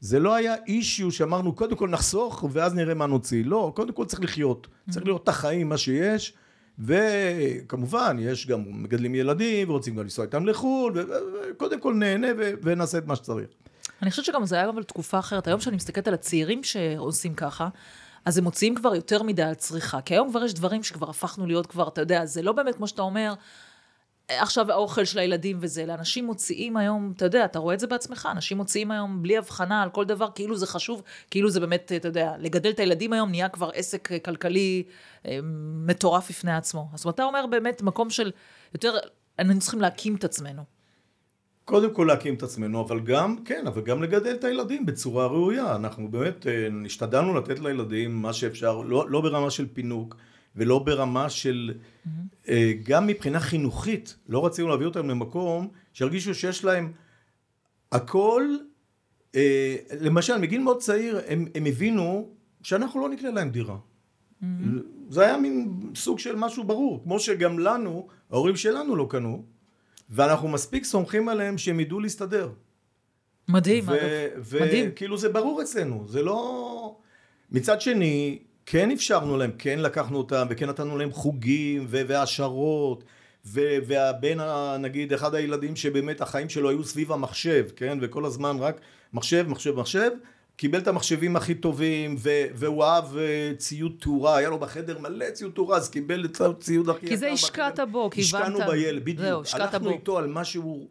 זה 0.00 0.18
לא 0.18 0.34
היה 0.34 0.54
אישיו 0.66 1.10
שאמרנו 1.10 1.54
קודם 1.54 1.76
כל 1.76 1.88
נחסוך 1.88 2.44
ואז 2.52 2.74
נראה 2.74 2.94
מה 2.94 3.06
נוציא, 3.06 3.44
לא, 3.44 3.72
קודם 3.76 3.92
כל 3.92 4.04
צריך 4.04 4.22
לחיות, 4.22 4.66
mm-hmm. 4.66 4.92
צריך 4.92 5.06
לראות 5.06 5.22
את 5.22 5.28
החיים, 5.28 5.68
מה 5.68 5.76
שיש, 5.76 6.34
וכמובן 6.78 8.16
יש 8.20 8.46
גם 8.46 8.64
מגדלים 8.82 9.14
ילדים 9.14 9.70
ורוצים 9.70 9.96
גם 9.96 10.02
לנסוע 10.02 10.24
איתם 10.24 10.46
לחו"ל, 10.46 10.92
וקודם 11.50 11.80
כל 11.80 11.94
נהנה 11.94 12.28
ונעשה 12.62 12.98
את 12.98 13.06
מה 13.06 13.16
שצריך. 13.16 13.46
אני 14.02 14.10
חושבת 14.10 14.24
שגם 14.24 14.46
זה 14.46 14.56
היה 14.56 14.68
אבל 14.68 14.82
תקופה 14.82 15.18
אחרת, 15.18 15.46
היום 15.46 15.60
כשאני 15.60 15.76
מסתכלת 15.76 16.08
על 16.08 16.14
הצעירים 16.14 16.62
שעושים 16.62 17.34
ככה, 17.34 17.68
אז 18.24 18.38
הם 18.38 18.44
מוציאים 18.44 18.74
כבר 18.74 18.94
יותר 18.94 19.22
מדי 19.22 19.42
על 19.42 19.54
צריכה. 19.54 20.00
כי 20.00 20.14
היום 20.14 20.30
כבר 20.30 20.44
יש 20.44 20.54
דברים 20.54 20.82
שכבר 20.82 21.10
הפכנו 21.10 21.46
להיות 21.46 21.66
כבר, 21.66 21.88
אתה 21.88 22.00
יודע, 22.00 22.26
זה 22.26 22.42
לא 22.42 22.52
באמת 22.52 22.76
כמו 22.76 22.88
שאתה 22.88 23.02
אומר, 23.02 23.34
עכשיו 24.28 24.72
האוכל 24.72 25.04
של 25.04 25.18
הילדים 25.18 25.58
וזה, 25.60 25.82
אלא 25.82 25.94
אנשים 25.94 26.26
מוציאים 26.26 26.76
היום, 26.76 27.12
אתה 27.16 27.24
יודע, 27.24 27.44
אתה 27.44 27.58
רואה 27.58 27.74
את 27.74 27.80
זה 27.80 27.86
בעצמך, 27.86 28.28
אנשים 28.32 28.56
מוציאים 28.56 28.90
היום 28.90 29.22
בלי 29.22 29.38
הבחנה 29.38 29.82
על 29.82 29.90
כל 29.90 30.04
דבר, 30.04 30.28
כאילו 30.34 30.56
זה 30.56 30.66
חשוב, 30.66 31.02
כאילו 31.30 31.50
זה 31.50 31.60
באמת, 31.60 31.92
אתה 31.96 32.08
יודע, 32.08 32.34
לגדל 32.38 32.70
את 32.70 32.78
הילדים 32.78 33.12
היום 33.12 33.30
נהיה 33.30 33.48
כבר 33.48 33.70
עסק 33.74 34.08
כלכלי 34.24 34.82
אה, 35.26 35.38
מטורף 35.86 36.28
בפני 36.28 36.56
עצמו. 36.56 36.88
אז 36.92 37.06
אתה 37.06 37.24
אומר 37.24 37.46
באמת 37.46 37.82
מקום 37.82 38.10
של 38.10 38.30
יותר, 38.74 38.98
היינו 39.38 39.58
צריכים 39.58 39.80
להקים 39.80 40.16
את 40.16 40.24
עצמנו. 40.24 40.71
קודם 41.64 41.94
כל 41.94 42.04
להקים 42.04 42.34
את 42.34 42.42
עצמנו, 42.42 42.80
אבל 42.80 43.00
גם, 43.00 43.36
כן, 43.44 43.64
אבל 43.66 43.82
גם 43.82 44.02
לגדל 44.02 44.34
את 44.34 44.44
הילדים 44.44 44.86
בצורה 44.86 45.26
ראויה. 45.26 45.76
אנחנו 45.76 46.10
באמת 46.10 46.46
אה, 46.46 46.68
השתדלנו 46.86 47.34
לתת 47.34 47.58
לילדים 47.58 48.22
מה 48.22 48.32
שאפשר, 48.32 48.82
לא, 48.82 49.10
לא 49.10 49.20
ברמה 49.20 49.50
של 49.50 49.66
פינוק, 49.72 50.16
ולא 50.56 50.78
ברמה 50.78 51.30
של, 51.30 51.74
mm-hmm. 51.74 52.50
גם 52.84 53.06
מבחינה 53.06 53.40
חינוכית, 53.40 54.16
לא 54.28 54.46
רצינו 54.46 54.68
להביא 54.68 54.86
אותם 54.86 55.08
למקום 55.08 55.68
שירגישו 55.92 56.34
שיש 56.34 56.64
להם 56.64 56.92
הכל, 57.92 58.56
אה, 59.34 59.76
למשל, 60.00 60.38
מגיל 60.38 60.62
מאוד 60.62 60.78
צעיר, 60.78 61.20
הם, 61.26 61.46
הם 61.54 61.66
הבינו 61.66 62.30
שאנחנו 62.62 63.00
לא 63.00 63.08
נקנה 63.08 63.30
להם 63.30 63.50
דירה. 63.50 63.76
Mm-hmm. 63.76 64.46
זה 65.08 65.22
היה 65.22 65.36
מין 65.36 65.72
סוג 65.94 66.18
של 66.18 66.36
משהו 66.36 66.64
ברור, 66.64 67.02
כמו 67.02 67.20
שגם 67.20 67.58
לנו, 67.58 68.08
ההורים 68.30 68.56
שלנו 68.56 68.96
לא 68.96 69.06
קנו. 69.10 69.51
ואנחנו 70.12 70.48
מספיק 70.48 70.84
סומכים 70.84 71.28
עליהם 71.28 71.58
שהם 71.58 71.80
ידעו 71.80 72.00
להסתדר. 72.00 72.48
מדהים, 73.48 73.84
ו- 73.88 74.26
ו- 74.38 74.60
מדהים. 74.60 74.90
וכאילו 74.92 75.18
זה 75.18 75.28
ברור 75.28 75.62
אצלנו, 75.62 76.04
זה 76.08 76.22
לא... 76.22 76.96
מצד 77.50 77.80
שני, 77.80 78.38
כן 78.66 78.90
אפשרנו 78.90 79.36
להם, 79.36 79.50
כן 79.58 79.78
לקחנו 79.78 80.18
אותם, 80.18 80.46
וכן 80.50 80.68
נתנו 80.68 80.98
להם 80.98 81.12
חוגים 81.12 81.86
והעשרות, 81.88 83.04
ו- 83.46 83.76
והבן, 83.86 84.38
נגיד, 84.80 85.12
אחד 85.12 85.34
הילדים 85.34 85.76
שבאמת 85.76 86.20
החיים 86.20 86.48
שלו 86.48 86.70
היו 86.70 86.84
סביב 86.84 87.12
המחשב, 87.12 87.66
כן? 87.76 87.98
וכל 88.00 88.24
הזמן 88.24 88.56
רק 88.58 88.80
מחשב, 89.12 89.46
מחשב, 89.48 89.76
מחשב. 89.76 90.10
קיבל 90.56 90.78
את 90.78 90.88
המחשבים 90.88 91.36
הכי 91.36 91.54
טובים, 91.54 92.16
ו- 92.18 92.44
והוא 92.54 92.84
אהב 92.84 93.16
אה, 93.16 93.52
ציוד 93.56 93.92
תאורה, 94.00 94.36
היה 94.36 94.48
לו 94.48 94.58
בחדר 94.58 94.98
מלא 94.98 95.30
ציוד 95.30 95.52
תאורה, 95.52 95.76
אז 95.76 95.90
קיבל 95.90 96.24
את 96.24 96.40
הציוד 96.40 96.88
הכי 96.88 97.06
כי 97.06 97.16
זה 97.16 97.30
השקעת 97.30 97.80
בו, 97.90 98.10
כי 98.10 98.20
הבנת... 98.20 98.42
השקענו 98.42 98.70
בילד, 98.70 99.02
בדיוק. 99.04 99.20
זהו, 99.20 99.42
השקעת 99.42 99.60
בו. 99.60 99.76
הלכנו 99.76 99.90
איתו 99.90 100.18
על 100.18 100.26
מה 100.26 100.44
שהוא... 100.44 100.88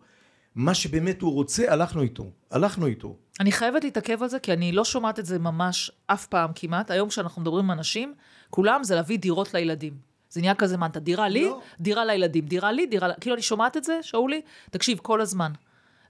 מה 0.55 0.73
שבאמת 0.73 1.21
הוא 1.21 1.33
רוצה, 1.33 1.73
הלכנו 1.73 2.01
איתו. 2.01 2.31
הלכנו 2.51 2.85
איתו. 2.85 3.15
אני 3.39 3.51
חייבת 3.51 3.83
להתעכב 3.83 4.23
על 4.23 4.29
זה, 4.29 4.39
כי 4.39 4.53
אני 4.53 4.71
לא 4.71 4.85
שומעת 4.85 5.19
את 5.19 5.25
זה 5.25 5.39
ממש 5.39 5.91
אף 6.07 6.25
פעם 6.25 6.51
כמעט. 6.55 6.91
היום 6.91 7.09
כשאנחנו 7.09 7.41
מדברים 7.41 7.65
עם 7.65 7.71
אנשים, 7.71 8.13
כולם 8.49 8.83
זה 8.83 8.95
להביא 8.95 9.19
דירות 9.19 9.53
לילדים. 9.53 9.93
זה 10.29 10.41
נהיה 10.41 10.55
כזה, 10.55 10.75
אתה 10.85 10.99
דירה 10.99 11.29
לי, 11.29 11.45
לא. 11.45 11.61
דירה 11.79 12.05
לילדים, 12.05 12.45
דירה 12.45 12.71
לי, 12.71 12.85
דירה... 12.85 13.13
כאילו, 13.13 13.35
אני 13.35 13.41
שומעת 13.41 13.77
את 13.77 13.83
זה, 13.83 13.99
שאולי, 14.01 14.41
תקשיב, 14.69 14.99
כל 15.01 15.21
הזמן. 15.21 15.51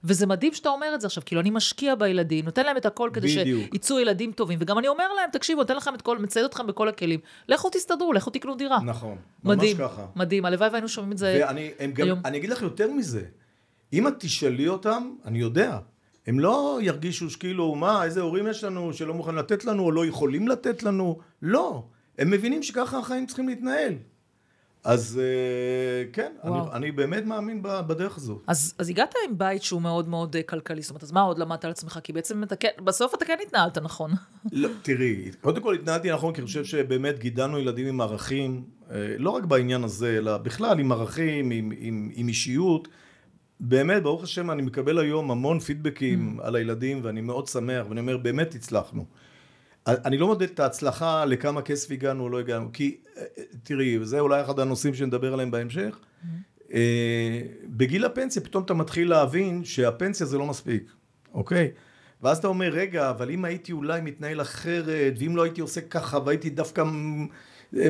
וזה 0.04 0.26
מדהים 0.26 0.54
שאתה 0.54 0.68
אומר 0.68 0.94
את 0.94 1.00
זה 1.00 1.06
עכשיו, 1.06 1.22
כאילו 1.26 1.40
אני 1.40 1.50
משקיע 1.50 1.94
בילדים, 1.94 2.44
נותן 2.44 2.66
להם 2.66 2.76
את 2.76 2.86
הכל 2.86 3.10
כדי 3.12 3.28
שיצאו 3.28 4.00
ילדים 4.00 4.32
טובים, 4.32 4.58
וגם 4.62 4.78
אני 4.78 4.88
אומר 4.88 5.12
להם, 5.16 5.30
תקשיבו, 5.32 5.60
נותן 5.60 5.76
לכם 5.76 5.94
את 5.94 6.02
כל, 6.02 6.18
מצייד 6.18 6.44
אתכם 6.44 6.66
בכל 6.66 6.88
הכלים, 6.88 7.20
לכו 7.48 7.70
תסתדרו, 7.70 8.12
לכו 8.12 8.30
תקנו 8.30 8.54
דירה. 8.54 8.78
נכון, 8.82 9.16
מדהים, 9.44 9.76
ממש 9.76 9.90
ככה. 9.90 10.06
מדהים, 10.16 10.44
הלוואי 10.44 10.68
והיינו 10.68 10.88
שומעים 10.88 11.12
את 11.12 11.18
זה 11.18 11.40
ואני, 11.46 11.70
גם, 11.92 12.06
היום. 12.06 12.18
אני 12.24 12.38
אגיד 12.38 12.50
לך 12.50 12.62
יותר 12.62 12.92
מזה, 12.92 13.22
אם 13.92 14.08
את 14.08 14.14
תשאלי 14.18 14.68
אותם, 14.68 15.10
אני 15.24 15.38
יודע, 15.38 15.78
הם 16.26 16.40
לא 16.40 16.78
ירגישו 16.82 17.30
שכאילו, 17.30 17.74
מה, 17.74 18.04
איזה 18.04 18.20
הורים 18.20 18.46
יש 18.46 18.64
לנו 18.64 18.92
שלא 18.92 19.14
מוכנים 19.14 19.38
לתת 19.38 19.64
לנו, 19.64 19.82
או 19.82 19.92
לא 19.92 20.06
יכולים 20.06 20.48
לתת 20.48 20.82
לנו, 20.82 21.18
לא. 21.42 21.84
הם 22.18 22.30
מבינים 22.30 22.62
שככה 22.62 22.98
החיים 22.98 23.26
צריכים 23.26 23.48
להתנהל. 23.48 23.94
אז 24.84 25.20
אה, 25.22 26.10
כן, 26.12 26.32
אני, 26.44 26.58
אני 26.72 26.92
באמת 26.92 27.24
מאמין 27.24 27.62
בדרך 27.62 28.16
הזו. 28.16 28.40
אז, 28.46 28.74
אז 28.78 28.88
הגעת 28.88 29.14
עם 29.28 29.38
בית 29.38 29.62
שהוא 29.62 29.82
מאוד 29.82 30.08
מאוד 30.08 30.36
אה, 30.36 30.42
כלכלי, 30.42 30.82
זאת 30.82 30.90
אומרת, 30.90 31.02
אז 31.02 31.12
מה 31.12 31.20
עוד 31.20 31.38
למדת 31.38 31.64
על 31.64 31.70
עצמך? 31.70 31.98
כי 32.04 32.12
בעצם 32.12 32.42
אתה 32.42 32.56
כן, 32.56 32.68
בסוף 32.84 33.14
אתה 33.14 33.24
כן 33.24 33.36
התנהלת 33.46 33.78
נכון. 33.78 34.10
לא, 34.52 34.68
תראי, 34.82 35.30
קודם 35.40 35.62
כל 35.62 35.74
התנהלתי 35.74 36.12
נכון, 36.12 36.34
כי 36.34 36.40
אני 36.40 36.46
חושב 36.46 36.64
שבאמת 36.64 37.18
גידלנו 37.18 37.58
ילדים 37.58 37.86
עם 37.86 38.00
ערכים, 38.00 38.64
אה, 38.90 39.14
לא 39.18 39.30
רק 39.30 39.44
בעניין 39.44 39.84
הזה, 39.84 40.16
אלא 40.18 40.38
בכלל 40.38 40.80
עם 40.80 40.92
ערכים, 40.92 41.50
עם, 41.50 41.72
עם, 41.78 42.10
עם 42.14 42.28
אישיות. 42.28 42.88
באמת, 43.60 44.02
ברוך 44.02 44.22
השם, 44.22 44.50
אני 44.50 44.62
מקבל 44.62 44.98
היום 44.98 45.30
המון 45.30 45.58
פידבקים 45.58 46.38
mm. 46.38 46.46
על 46.46 46.56
הילדים, 46.56 47.00
ואני 47.02 47.20
מאוד 47.20 47.46
שמח, 47.46 47.86
ואני 47.88 48.00
אומר, 48.00 48.16
באמת 48.16 48.54
הצלחנו. 48.54 49.04
אני 49.86 50.18
לא 50.18 50.26
מודד 50.26 50.42
את 50.42 50.60
ההצלחה 50.60 51.24
לכמה 51.24 51.62
כסף 51.62 51.90
הגענו 51.90 52.24
או 52.24 52.28
לא 52.28 52.38
הגענו, 52.38 52.70
כי 52.72 52.96
תראי, 53.62 53.98
וזה 53.98 54.20
אולי 54.20 54.42
אחד 54.42 54.58
הנושאים 54.58 54.94
שנדבר 54.94 55.32
עליהם 55.32 55.50
בהמשך, 55.50 55.98
mm-hmm. 55.98 56.68
בגיל 57.66 58.04
הפנסיה 58.04 58.42
פתאום 58.42 58.64
אתה 58.64 58.74
מתחיל 58.74 59.10
להבין 59.10 59.64
שהפנסיה 59.64 60.26
זה 60.26 60.38
לא 60.38 60.46
מספיק, 60.46 60.92
אוקיי? 61.34 61.70
ואז 62.22 62.38
אתה 62.38 62.46
אומר, 62.46 62.68
רגע, 62.68 63.10
אבל 63.10 63.30
אם 63.30 63.44
הייתי 63.44 63.72
אולי 63.72 64.00
מתנהל 64.00 64.40
אחרת, 64.40 65.14
ואם 65.18 65.36
לא 65.36 65.42
הייתי 65.42 65.60
עושה 65.60 65.80
ככה, 65.80 66.18
והייתי 66.24 66.50
דווקא 66.50 66.84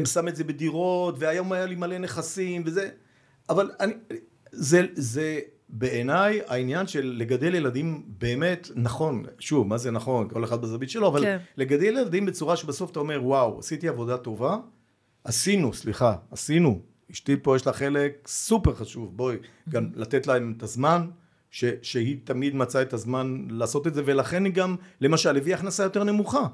שם 0.04 0.28
את 0.28 0.36
זה 0.36 0.44
בדירות, 0.44 1.14
והיום 1.18 1.52
היה 1.52 1.66
לי 1.66 1.74
מלא 1.74 1.98
נכסים, 1.98 2.62
וזה, 2.66 2.88
אבל 3.48 3.70
אני, 3.80 3.92
זה, 4.52 4.86
זה, 4.94 5.40
בעיניי 5.72 6.40
העניין 6.46 6.86
של 6.86 7.14
לגדל 7.16 7.54
ילדים 7.54 8.02
באמת 8.18 8.68
נכון, 8.74 9.24
שוב, 9.38 9.66
מה 9.66 9.78
זה 9.78 9.90
נכון, 9.90 10.28
כל 10.28 10.44
אחד 10.44 10.62
בזווית 10.62 10.90
שלו, 10.90 11.08
אבל 11.08 11.22
כן. 11.22 11.38
לגדל 11.56 11.84
ילדים 11.84 12.26
בצורה 12.26 12.56
שבסוף 12.56 12.90
אתה 12.90 13.00
אומר, 13.00 13.20
וואו, 13.24 13.58
עשיתי 13.58 13.88
עבודה 13.88 14.16
טובה, 14.16 14.56
עשינו, 15.24 15.74
סליחה, 15.74 16.16
עשינו, 16.30 16.80
אשתי 17.12 17.36
פה 17.42 17.56
יש 17.56 17.66
לה 17.66 17.72
חלק 17.72 18.28
סופר 18.28 18.74
חשוב, 18.74 19.16
בואי, 19.16 19.36
גם 19.68 19.90
לתת 19.94 20.26
להם 20.26 20.54
את 20.56 20.62
הזמן, 20.62 21.06
ש, 21.50 21.64
שהיא 21.82 22.16
תמיד 22.24 22.54
מצאה 22.54 22.82
את 22.82 22.92
הזמן 22.92 23.46
לעשות 23.50 23.86
את 23.86 23.94
זה, 23.94 24.02
ולכן 24.04 24.44
היא 24.44 24.52
גם, 24.52 24.76
למשל, 25.00 25.36
הביאה 25.36 25.58
הכנסה 25.58 25.82
יותר 25.82 26.04
נמוכה. 26.04 26.46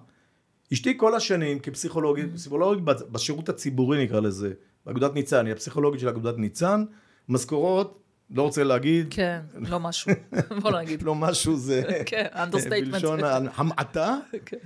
אשתי 0.72 0.94
כל 0.98 1.14
השנים 1.14 1.58
כפסיכולוגית, 1.58 2.34
פסיכולוגית 2.34 2.84
בשירות 2.84 3.48
הציבורי 3.48 4.04
נקרא 4.04 4.20
לזה, 4.20 4.52
באגודת 4.86 5.14
ניצן, 5.14 5.46
היא 5.46 5.52
הפסיכולוגית 5.52 6.00
של 6.00 6.08
אגודת 6.08 6.38
ניצן, 6.38 6.84
משכורות 7.28 8.07
לא 8.30 8.42
רוצה 8.42 8.64
להגיד. 8.64 9.06
כן, 9.10 9.40
לא 9.54 9.80
משהו. 9.80 10.12
בוא 10.62 10.80
נגיד. 10.80 11.02
לא 11.02 11.14
משהו 11.14 11.56
זה... 11.56 11.82
כן, 12.06 12.26
understatement. 12.34 12.92
בלשון 12.92 13.20
המעטה. 13.54 14.18
כן. 14.46 14.56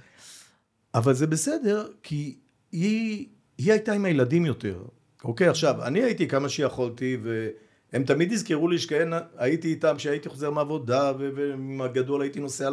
אבל 0.94 1.14
זה 1.14 1.27
בסדר, 1.27 1.88
כי 2.03 2.37
היא, 2.72 3.27
היא 3.59 3.72
הייתה 3.72 3.92
עם 3.92 4.05
הילדים 4.05 4.46
יותר. 4.46 4.83
אוקיי, 5.25 5.48
עכשיו, 5.48 5.85
אני 5.85 6.03
הייתי 6.03 6.29
כמה 6.29 6.48
שיכולתי, 6.48 7.16
והם 7.22 8.05
תמיד 8.05 8.33
יזכרו 8.33 8.68
לי 8.68 8.79
שכן, 8.79 9.09
הייתי 9.37 9.68
איתם 9.68 9.94
כשהייתי 9.96 10.29
חוזר 10.29 10.51
מעבודה, 10.51 11.12
ועם 11.18 11.81
הגדול 11.81 12.22
הייתי 12.22 12.40
נוסע 12.40 12.70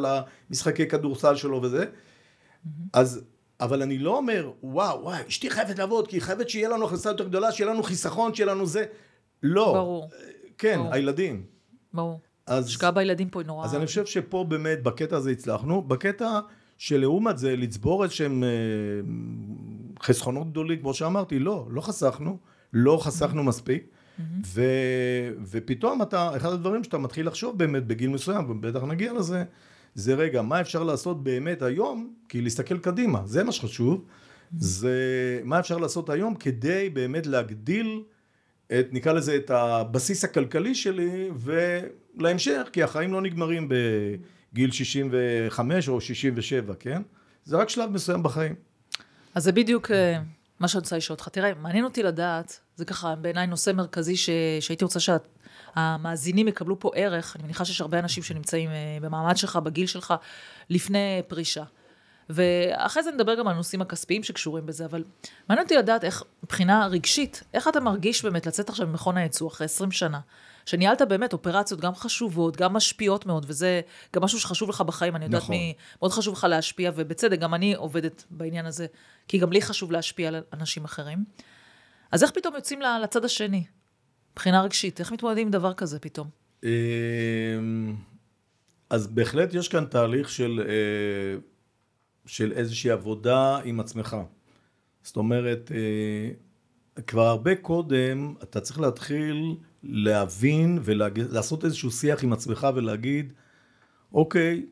למשחקי 0.49 0.87
כדורסל 0.87 1.35
שלו 1.35 1.61
וזה. 1.61 1.85
אז, 2.93 3.21
אבל 3.59 3.81
אני 3.81 3.97
לא 3.97 4.17
אומר, 4.17 4.51
וואו, 4.63 5.01
וואי, 5.03 5.21
אשתי 5.27 5.49
חייבת 5.49 5.79
לעבוד, 5.79 6.07
כי 6.07 6.15
היא 6.15 6.21
חייבת 6.21 6.49
שיהיה 6.49 6.69
לנו 6.69 6.85
הכנסה 6.85 7.09
יותר 7.09 7.27
גדולה, 7.27 7.51
שיהיה 7.51 7.69
לנו 7.69 7.83
חיסכון, 7.83 8.35
שיהיה 8.35 8.53
לנו 8.53 8.65
זה. 8.65 8.85
לא. 9.43 9.73
ברור. 9.73 10.09
כן, 10.59 10.77
ברור. 10.77 10.93
הילדים. 10.93 11.43
ברור. 11.93 12.19
אז... 12.47 12.65
השקעה 12.65 12.91
בילדים 12.91 13.29
פה 13.29 13.39
היא 13.39 13.47
נורא... 13.47 13.65
אז 13.65 13.75
אני 13.75 13.85
חושב 13.85 14.05
שפה 14.05 14.45
באמת, 14.47 14.83
בקטע 14.83 15.17
הזה 15.17 15.31
הצלחנו. 15.31 15.81
בקטע 15.81 16.39
שלעומת 16.77 17.37
זה, 17.37 17.55
לצבור 17.55 18.03
איזשהם 18.03 18.43
אה, 18.43 18.49
חסכונות 20.03 20.49
גדולים, 20.51 20.79
כמו 20.79 20.93
שאמרתי, 20.93 21.39
לא, 21.39 21.67
לא 21.69 21.81
חסכנו, 21.81 22.37
לא 22.73 22.99
חסכנו 23.01 23.43
מספיק. 23.43 23.83
ו, 24.45 24.63
ופתאום 25.51 26.01
אתה, 26.01 26.37
אחד 26.37 26.49
הדברים 26.53 26.83
שאתה 26.83 26.97
מתחיל 26.97 27.27
לחשוב 27.27 27.57
באמת 27.57 27.87
בגיל 27.87 28.09
מסוים, 28.09 28.49
ובטח 28.49 28.83
נגיע 28.83 29.13
לזה, 29.13 29.43
זה 29.95 30.13
רגע, 30.13 30.41
מה 30.41 30.61
אפשר 30.61 30.83
לעשות 30.83 31.23
באמת 31.23 31.61
היום, 31.61 32.13
כי 32.29 32.41
להסתכל 32.41 32.77
קדימה, 32.77 33.21
זה 33.25 33.43
מה 33.43 33.51
שחשוב, 33.51 34.05
זה 34.57 34.95
מה 35.43 35.59
אפשר 35.59 35.77
לעשות 35.77 36.09
היום 36.09 36.35
כדי 36.35 36.89
באמת 36.89 37.27
להגדיל 37.27 38.03
את, 38.71 38.87
נקרא 38.91 39.13
לזה, 39.13 39.35
את 39.35 39.49
הבסיס 39.49 40.23
הכלכלי 40.23 40.75
שלי 40.75 41.29
ולהמשך, 41.35 42.69
כי 42.73 42.83
החיים 42.83 43.13
לא 43.13 43.21
נגמרים 43.21 43.69
בגיל 43.69 44.71
65 44.71 45.89
או 45.89 46.01
67, 46.01 46.73
כן? 46.79 47.01
זה 47.43 47.57
רק 47.57 47.69
שלב 47.69 47.91
מסוים 47.91 48.23
בחיים. 48.23 48.55
אז 49.35 49.43
זה 49.43 49.51
בדיוק 49.51 49.91
אה, 49.91 50.19
מה 50.59 50.67
שאני 50.67 50.79
רוצה 50.79 50.97
לשאול 50.97 51.15
אותך. 51.15 51.27
תראה, 51.27 51.53
מעניין 51.61 51.83
אותי 51.83 52.03
לדעת, 52.03 52.59
זה 52.75 52.85
ככה 52.85 53.15
בעיניי 53.15 53.47
נושא 53.47 53.71
מרכזי 53.71 54.17
ש... 54.17 54.29
שהייתי 54.59 54.83
רוצה 54.83 54.99
שהמאזינים 54.99 56.47
יקבלו 56.47 56.79
פה 56.79 56.91
ערך. 56.95 57.35
אני 57.35 57.43
מניחה 57.43 57.65
שיש 57.65 57.81
הרבה 57.81 57.99
אנשים 57.99 58.23
שנמצאים 58.23 58.69
אה, 58.69 58.97
במעמד 59.01 59.37
שלך, 59.37 59.55
בגיל 59.55 59.87
שלך, 59.87 60.13
לפני 60.69 61.21
פרישה. 61.27 61.63
ואחרי 62.29 63.03
זה 63.03 63.11
נדבר 63.11 63.35
גם 63.35 63.47
על 63.47 63.53
הנושאים 63.53 63.81
הכספיים 63.81 64.23
שקשורים 64.23 64.65
בזה, 64.65 64.85
אבל 64.85 65.03
מעניין 65.49 65.65
אותי 65.65 65.75
לדעת 65.75 66.03
איך, 66.03 66.23
מבחינה 66.43 66.87
רגשית, 66.87 67.43
איך 67.53 67.67
אתה 67.67 67.79
מרגיש 67.79 68.25
באמת 68.25 68.45
לצאת 68.45 68.69
עכשיו 68.69 68.87
ממכון 68.87 69.17
הייצוא 69.17 69.47
אחרי 69.47 69.65
20 69.65 69.91
שנה, 69.91 70.19
שניהלת 70.65 71.01
באמת 71.01 71.33
אופרציות 71.33 71.81
גם 71.81 71.95
חשובות, 71.95 72.57
גם 72.57 72.73
משפיעות 72.73 73.25
מאוד, 73.25 73.45
וזה 73.47 73.81
גם 74.15 74.23
משהו 74.23 74.39
שחשוב 74.39 74.69
לך 74.69 74.81
בחיים, 74.81 75.15
אני 75.15 75.25
יודעת 75.25 75.41
נכון. 75.41 75.55
מי, 75.55 75.73
מאוד 76.01 76.11
חשוב 76.11 76.33
לך 76.33 76.43
להשפיע, 76.43 76.91
ובצדק, 76.95 77.39
גם 77.39 77.53
אני 77.53 77.75
עובדת 77.75 78.23
בעניין 78.29 78.65
הזה, 78.65 78.85
כי 79.27 79.37
גם 79.37 79.51
לי 79.51 79.61
חשוב 79.61 79.91
להשפיע 79.91 80.27
על 80.27 80.43
אנשים 80.53 80.85
אחרים. 80.85 81.23
אז 82.11 82.23
איך 82.23 82.31
פתאום 82.31 82.55
יוצאים 82.55 82.81
לצד 83.03 83.25
השני, 83.25 83.63
מבחינה 84.31 84.61
רגשית? 84.61 84.99
איך 84.99 85.11
מתמודדים 85.11 85.47
עם 85.47 85.51
דבר 85.51 85.73
כזה 85.73 85.99
פתאום? 85.99 86.27
אמ, 86.63 86.69
אז 88.89 89.07
בהחלט 89.07 89.53
יש 89.53 89.67
כאן 89.67 89.85
תהליך 89.85 90.29
של... 90.29 90.61
אה, 90.69 91.48
של 92.29 92.51
איזושהי 92.51 92.91
עבודה 92.91 93.57
עם 93.63 93.79
עצמך. 93.79 94.17
זאת 95.03 95.17
אומרת, 95.17 95.71
אה, 95.75 96.31
כבר 97.07 97.27
הרבה 97.27 97.55
קודם 97.55 98.33
אתה 98.43 98.61
צריך 98.61 98.79
להתחיל 98.79 99.55
להבין 99.83 100.79
ולעשות 100.83 101.65
איזשהו 101.65 101.91
שיח 101.91 102.23
עם 102.23 102.33
עצמך 102.33 102.67
ולהגיד, 102.75 103.33
אוקיי, 104.13 104.65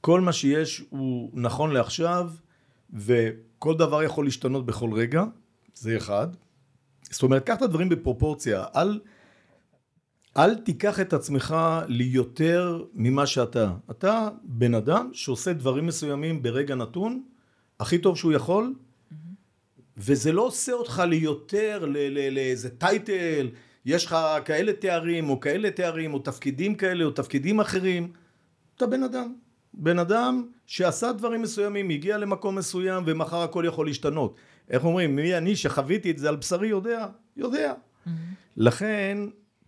כל 0.00 0.20
מה 0.20 0.32
שיש 0.32 0.84
הוא 0.90 1.30
נכון 1.34 1.70
לעכשיו, 1.70 2.30
וכל 2.92 3.76
דבר 3.76 4.02
יכול 4.02 4.24
להשתנות 4.24 4.66
בכל 4.66 4.92
רגע, 4.92 5.24
זה 5.74 5.96
אחד. 5.96 6.28
זאת 7.02 7.22
אומרת, 7.22 7.46
קח 7.46 7.56
את 7.56 7.62
הדברים 7.62 7.88
בפרופורציה, 7.88 8.64
אל... 8.76 9.00
אל 10.36 10.54
תיקח 10.54 11.00
את 11.00 11.12
עצמך 11.12 11.56
ליותר 11.88 12.84
ממה 12.94 13.26
שאתה. 13.26 13.72
אתה 13.90 14.28
בן 14.42 14.74
אדם 14.74 15.10
שעושה 15.12 15.52
דברים 15.52 15.86
מסוימים 15.86 16.42
ברגע 16.42 16.74
נתון, 16.74 17.22
הכי 17.80 17.98
טוב 17.98 18.16
שהוא 18.16 18.32
יכול, 18.32 18.74
וזה 19.96 20.32
לא 20.32 20.42
עושה 20.42 20.72
אותך 20.72 21.02
ליותר, 21.06 21.84
לאיזה 22.30 22.70
טייטל, 22.70 23.48
יש 23.84 24.06
לך 24.06 24.16
כאלה 24.44 24.72
תארים 24.72 25.30
או 25.30 25.40
כאלה 25.40 25.70
תארים 25.70 26.14
או 26.14 26.18
תפקידים 26.18 26.74
כאלה 26.74 27.04
או 27.04 27.10
תפקידים 27.10 27.60
אחרים. 27.60 28.12
אתה 28.76 28.86
בן 28.86 29.02
אדם. 29.02 29.34
בן 29.74 29.98
אדם 29.98 30.46
שעשה 30.66 31.12
דברים 31.12 31.42
מסוימים, 31.42 31.90
הגיע 31.90 32.18
למקום 32.18 32.54
מסוים 32.54 33.04
ומחר 33.06 33.42
הכל 33.42 33.64
יכול 33.66 33.86
להשתנות. 33.86 34.34
איך 34.70 34.84
אומרים, 34.84 35.16
מי 35.16 35.36
אני 35.36 35.56
שחוויתי 35.56 36.10
את 36.10 36.18
זה 36.18 36.28
על 36.28 36.36
בשרי 36.36 36.68
יודע? 36.68 37.06
יודע. 37.36 37.72
Mm-hmm. 37.72 38.10
לכן 38.56 39.18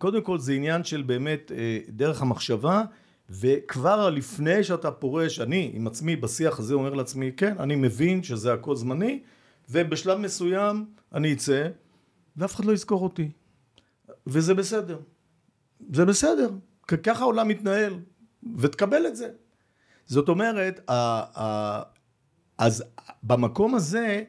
קודם 0.03 0.21
כל 0.21 0.39
זה 0.39 0.53
עניין 0.53 0.83
של 0.83 1.01
באמת 1.01 1.51
אה, 1.55 1.79
דרך 1.89 2.21
המחשבה 2.21 2.83
וכבר 3.29 4.09
לפני 4.09 4.63
שאתה 4.63 4.91
פורש, 4.91 5.39
אני 5.39 5.71
עם 5.73 5.87
עצמי 5.87 6.15
בשיח 6.15 6.59
הזה 6.59 6.73
אומר 6.73 6.93
לעצמי 6.93 7.31
כן, 7.37 7.55
אני 7.59 7.75
מבין 7.75 8.23
שזה 8.23 8.53
הכל 8.53 8.75
זמני 8.75 9.19
ובשלב 9.69 10.17
מסוים 10.17 10.85
אני 11.13 11.33
אצא 11.33 11.69
ואף 12.37 12.55
אחד 12.55 12.65
לא 12.65 12.71
יזכור 12.71 13.03
אותי 13.03 13.31
וזה 14.27 14.53
בסדר, 14.53 14.99
זה 15.93 16.05
בסדר, 16.05 16.49
ככה 17.03 17.21
העולם 17.21 17.47
מתנהל 17.47 17.99
ותקבל 18.57 19.07
את 19.07 19.15
זה. 19.15 19.29
זאת 20.05 20.29
אומרת, 20.29 20.89
ה, 20.89 20.93
ה, 21.41 21.81
אז 22.57 22.83
במקום 23.23 23.75
הזה 23.75 24.23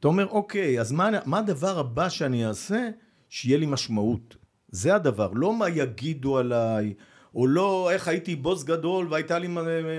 אתה 0.00 0.08
אומר 0.08 0.26
אוקיי, 0.26 0.80
אז 0.80 0.92
מה, 0.92 1.10
מה 1.26 1.38
הדבר 1.38 1.78
הבא 1.78 2.08
שאני 2.08 2.46
אעשה 2.46 2.88
שיהיה 3.28 3.58
לי 3.58 3.66
משמעות? 3.66 4.39
זה 4.70 4.94
הדבר, 4.94 5.30
לא 5.34 5.54
מה 5.54 5.68
יגידו 5.68 6.38
עליי, 6.38 6.94
או 7.34 7.46
לא 7.46 7.90
איך 7.90 8.08
הייתי 8.08 8.36
בוס 8.36 8.64
גדול 8.64 9.06
והייתה 9.10 9.38
לי 9.38 9.48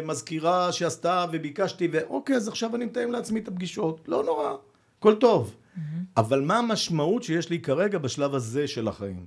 מזכירה 0.04 0.72
שעשתה 0.72 1.26
וביקשתי 1.32 1.88
ואוקיי 1.92 2.36
אז 2.36 2.48
עכשיו 2.48 2.76
אני 2.76 2.86
מתאם 2.86 3.12
לעצמי 3.12 3.40
את 3.40 3.48
הפגישות, 3.48 4.08
לא 4.08 4.24
נורא, 4.24 4.54
הכל 5.00 5.16
טוב. 5.16 5.56
Mm-hmm. 5.56 5.80
אבל 6.18 6.42
מה 6.42 6.58
המשמעות 6.58 7.24
שיש 7.24 7.50
לי 7.50 7.60
כרגע 7.60 7.98
בשלב 7.98 8.36
הזה 8.36 8.68
של 8.68 8.88
החיים? 8.88 9.26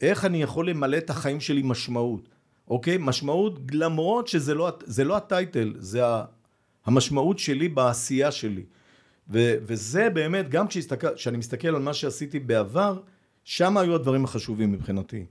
איך 0.00 0.24
אני 0.24 0.42
יכול 0.42 0.70
למלא 0.70 0.96
את 0.96 1.10
החיים 1.10 1.40
שלי 1.40 1.62
משמעות? 1.64 2.28
אוקיי? 2.68 2.96
משמעות 3.00 3.60
למרות 3.72 4.28
שזה 4.28 4.54
לא, 4.54 4.70
לא 5.04 5.16
הטייטל, 5.16 5.74
זה 5.78 6.02
המשמעות 6.86 7.38
שלי 7.38 7.68
בעשייה 7.68 8.30
שלי. 8.30 8.64
ו, 9.30 9.54
וזה 9.62 10.10
באמת, 10.10 10.48
גם 10.48 10.66
כשאני 11.14 11.36
מסתכל 11.36 11.68
על 11.68 11.82
מה 11.82 11.94
שעשיתי 11.94 12.38
בעבר, 12.38 13.00
שם 13.48 13.76
היו 13.76 13.94
הדברים 13.94 14.24
החשובים 14.24 14.72
מבחינתי. 14.72 15.24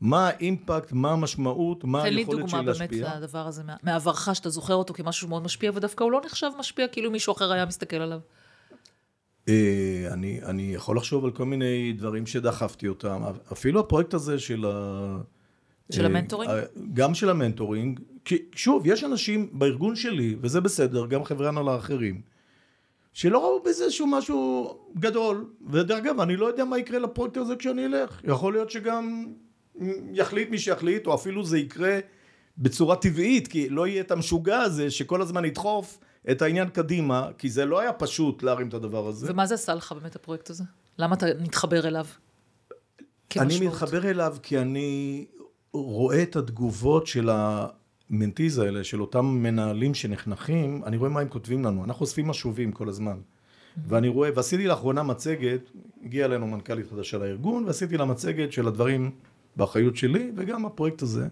מה 0.00 0.28
האימפקט, 0.28 0.92
מה 0.92 1.12
המשמעות, 1.12 1.84
מה 1.84 2.02
היכולת 2.02 2.48
שלי 2.48 2.64
להשפיע. 2.64 2.86
תן 2.86 2.94
לי 2.94 3.00
דוגמה 3.00 3.12
באמת 3.12 3.22
לדבר 3.22 3.46
הזה, 3.46 3.62
מעברך 3.82 4.34
שאתה 4.34 4.50
זוכר 4.50 4.74
אותו 4.74 4.94
כמשהו 4.94 5.28
מאוד 5.28 5.42
משפיע, 5.42 5.70
ודווקא 5.74 6.04
הוא 6.04 6.12
לא 6.12 6.20
נחשב 6.24 6.50
משפיע 6.58 6.88
כאילו 6.88 7.10
מישהו 7.10 7.32
אחר 7.32 7.52
היה 7.52 7.66
מסתכל 7.66 7.96
עליו. 7.96 8.18
אה, 9.48 10.08
אני, 10.12 10.40
אני 10.42 10.74
יכול 10.74 10.96
לחשוב 10.96 11.24
על 11.24 11.30
כל 11.30 11.44
מיני 11.44 11.92
דברים 11.92 12.26
שדחפתי 12.26 12.88
אותם, 12.88 13.22
אפילו 13.52 13.80
הפרויקט 13.80 14.14
הזה 14.14 14.38
של 14.38 14.64
ה... 14.66 15.18
של 15.92 16.06
המנטורינג? 16.06 16.52
אה, 16.52 16.62
גם 16.92 17.14
של 17.14 17.30
המנטורינג, 17.30 18.00
כי 18.24 18.38
שוב, 18.54 18.86
יש 18.86 19.04
אנשים 19.04 19.48
בארגון 19.52 19.96
שלי, 19.96 20.36
וזה 20.40 20.60
בסדר, 20.60 21.06
גם 21.06 21.24
חברי 21.24 21.48
הנהלה 21.48 21.76
אחרים, 21.76 22.20
שלא 23.12 23.44
ראו 23.44 23.62
בזה 23.62 23.84
איזשהו 23.84 24.06
משהו 24.06 24.70
גדול. 24.98 25.50
ודרך 25.70 25.98
אגב, 25.98 26.20
אני 26.20 26.36
לא 26.36 26.46
יודע 26.46 26.64
מה 26.64 26.78
יקרה 26.78 26.98
לפרויקט 26.98 27.36
הזה 27.36 27.56
כשאני 27.56 27.86
אלך. 27.86 28.20
יכול 28.24 28.52
להיות 28.52 28.70
שגם 28.70 29.26
יחליט 30.12 30.50
מי 30.50 30.58
שיחליט, 30.58 31.06
או 31.06 31.14
אפילו 31.14 31.44
זה 31.44 31.58
יקרה 31.58 31.98
בצורה 32.58 32.96
טבעית, 32.96 33.48
כי 33.48 33.68
לא 33.68 33.86
יהיה 33.86 34.00
את 34.00 34.10
המשוגע 34.10 34.60
הזה 34.60 34.90
שכל 34.90 35.22
הזמן 35.22 35.44
ידחוף 35.44 35.98
את 36.30 36.42
העניין 36.42 36.68
קדימה, 36.68 37.28
כי 37.38 37.50
זה 37.50 37.64
לא 37.64 37.80
היה 37.80 37.92
פשוט 37.92 38.42
להרים 38.42 38.68
את 38.68 38.74
הדבר 38.74 39.06
הזה. 39.06 39.26
ומה 39.30 39.46
זה 39.46 39.54
עשה 39.54 39.74
לך 39.74 39.92
באמת 39.92 40.16
הפרויקט 40.16 40.50
הזה? 40.50 40.64
למה 40.98 41.14
אתה 41.14 41.26
מתחבר 41.40 41.88
אליו? 41.88 42.06
כמשמעות? 43.30 43.62
אני 43.62 43.66
מתחבר 43.66 44.10
אליו 44.10 44.36
כי 44.42 44.58
אני 44.58 45.24
רואה 45.72 46.22
את 46.22 46.36
התגובות 46.36 47.06
של 47.06 47.30
ה... 47.30 47.66
המנטיז 48.12 48.58
האלה 48.58 48.84
של 48.84 49.00
אותם 49.00 49.26
מנהלים 49.26 49.94
שנחנכים, 49.94 50.84
אני 50.84 50.96
רואה 50.96 51.10
מה 51.10 51.20
הם 51.20 51.28
כותבים 51.28 51.64
לנו, 51.64 51.84
אנחנו 51.84 52.00
אוספים 52.00 52.28
משובים 52.28 52.72
כל 52.72 52.88
הזמן. 52.88 53.16
ואני 53.88 54.08
רואה, 54.08 54.30
ועשיתי 54.36 54.66
לאחרונה 54.66 55.02
מצגת, 55.02 55.70
הגיעה 56.04 56.28
אלינו 56.28 56.46
מנכ"לית 56.46 56.90
חדשה 56.90 57.18
לארגון, 57.18 57.64
ועשיתי 57.64 57.96
לה 57.96 58.04
מצגת 58.04 58.52
של 58.52 58.68
הדברים 58.68 59.10
באחריות 59.56 59.96
שלי, 59.96 60.32
וגם 60.36 60.66
הפרויקט 60.66 61.02
הזה. 61.02 61.28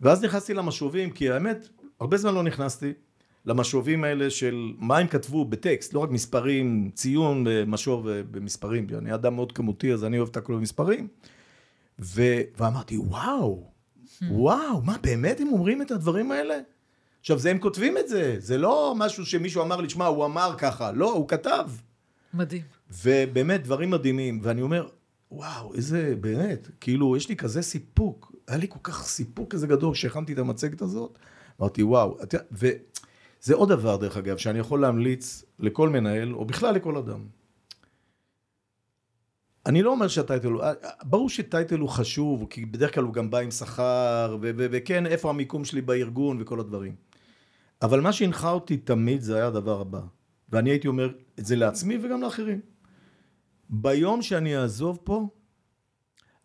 ואז 0.00 0.24
נכנסתי 0.24 0.54
למשובים, 0.54 1.10
כי 1.10 1.30
האמת, 1.30 1.68
הרבה 2.00 2.16
זמן 2.16 2.34
לא 2.34 2.42
נכנסתי 2.42 2.92
למשובים 3.46 4.04
האלה 4.04 4.30
של 4.30 4.72
מה 4.78 4.98
הם 4.98 5.06
כתבו 5.06 5.44
בטקסט, 5.44 5.94
לא 5.94 6.00
רק 6.00 6.10
מספרים, 6.10 6.90
ציון 6.94 7.44
במשוב 7.46 8.10
במספרים, 8.10 8.86
אני 8.98 9.14
אדם 9.14 9.34
מאוד 9.34 9.52
כמותי, 9.52 9.92
אז 9.92 10.04
אני 10.04 10.18
אוהב 10.18 10.28
את 10.28 10.36
הכל 10.36 10.54
במספרים. 10.54 11.08
ו... 12.00 12.22
ואמרתי, 12.58 12.98
וואו, 12.98 13.71
וואו, 14.30 14.82
מה 14.82 14.96
באמת 15.02 15.40
הם 15.40 15.48
אומרים 15.48 15.82
את 15.82 15.90
הדברים 15.90 16.32
האלה? 16.32 16.58
עכשיו, 17.20 17.38
זה 17.38 17.50
הם 17.50 17.58
כותבים 17.58 17.98
את 17.98 18.08
זה, 18.08 18.36
זה 18.38 18.58
לא 18.58 18.94
משהו 18.96 19.26
שמישהו 19.26 19.62
אמר 19.62 19.80
לי, 19.80 19.90
שמע, 19.90 20.06
הוא 20.06 20.24
אמר 20.24 20.54
ככה, 20.58 20.92
לא, 20.92 21.12
הוא 21.12 21.28
כתב. 21.28 21.70
מדהים. 22.34 22.62
ובאמת, 23.04 23.62
דברים 23.64 23.90
מדהימים, 23.90 24.40
ואני 24.42 24.62
אומר, 24.62 24.88
וואו, 25.30 25.74
איזה, 25.74 26.14
באמת, 26.20 26.68
כאילו, 26.80 27.16
יש 27.16 27.28
לי 27.28 27.36
כזה 27.36 27.62
סיפוק, 27.62 28.32
היה 28.48 28.58
לי 28.58 28.66
כל 28.68 28.78
כך 28.82 29.04
סיפוק 29.04 29.52
כזה 29.52 29.66
גדול 29.66 29.94
כשהכנתי 29.94 30.32
את 30.32 30.38
המצגת 30.38 30.82
הזאת, 30.82 31.18
אמרתי, 31.60 31.82
וואו, 31.82 32.18
וזה 32.52 33.54
עוד 33.54 33.68
דבר, 33.68 33.96
דרך 33.96 34.16
אגב, 34.16 34.36
שאני 34.36 34.58
יכול 34.58 34.80
להמליץ 34.80 35.44
לכל 35.58 35.88
מנהל, 35.88 36.34
או 36.34 36.44
בכלל 36.44 36.74
לכל 36.74 36.96
אדם. 36.96 37.24
אני 39.66 39.82
לא 39.82 39.90
אומר 39.90 40.08
שהטייטל, 40.08 40.52
ברור 41.02 41.28
שטייטל 41.28 41.78
הוא 41.78 41.88
חשוב, 41.88 42.46
כי 42.50 42.64
בדרך 42.64 42.94
כלל 42.94 43.04
הוא 43.04 43.14
גם 43.14 43.30
בא 43.30 43.38
עם 43.38 43.50
שכר, 43.50 44.36
וכן, 44.40 45.06
איפה 45.06 45.30
המיקום 45.30 45.64
שלי 45.64 45.80
בארגון 45.80 46.38
וכל 46.40 46.60
הדברים. 46.60 46.94
אבל 47.82 48.00
מה 48.00 48.12
שהנחה 48.12 48.50
אותי 48.50 48.76
תמיד 48.76 49.20
זה 49.20 49.36
היה 49.36 49.46
הדבר 49.46 49.80
הבא. 49.80 50.00
ואני 50.48 50.70
הייתי 50.70 50.88
אומר 50.88 51.10
את 51.38 51.46
זה 51.46 51.56
לעצמי 51.56 51.98
וגם 52.02 52.22
לאחרים. 52.22 52.60
ביום 53.70 54.22
שאני 54.22 54.56
אעזוב 54.56 54.98
פה, 55.04 55.28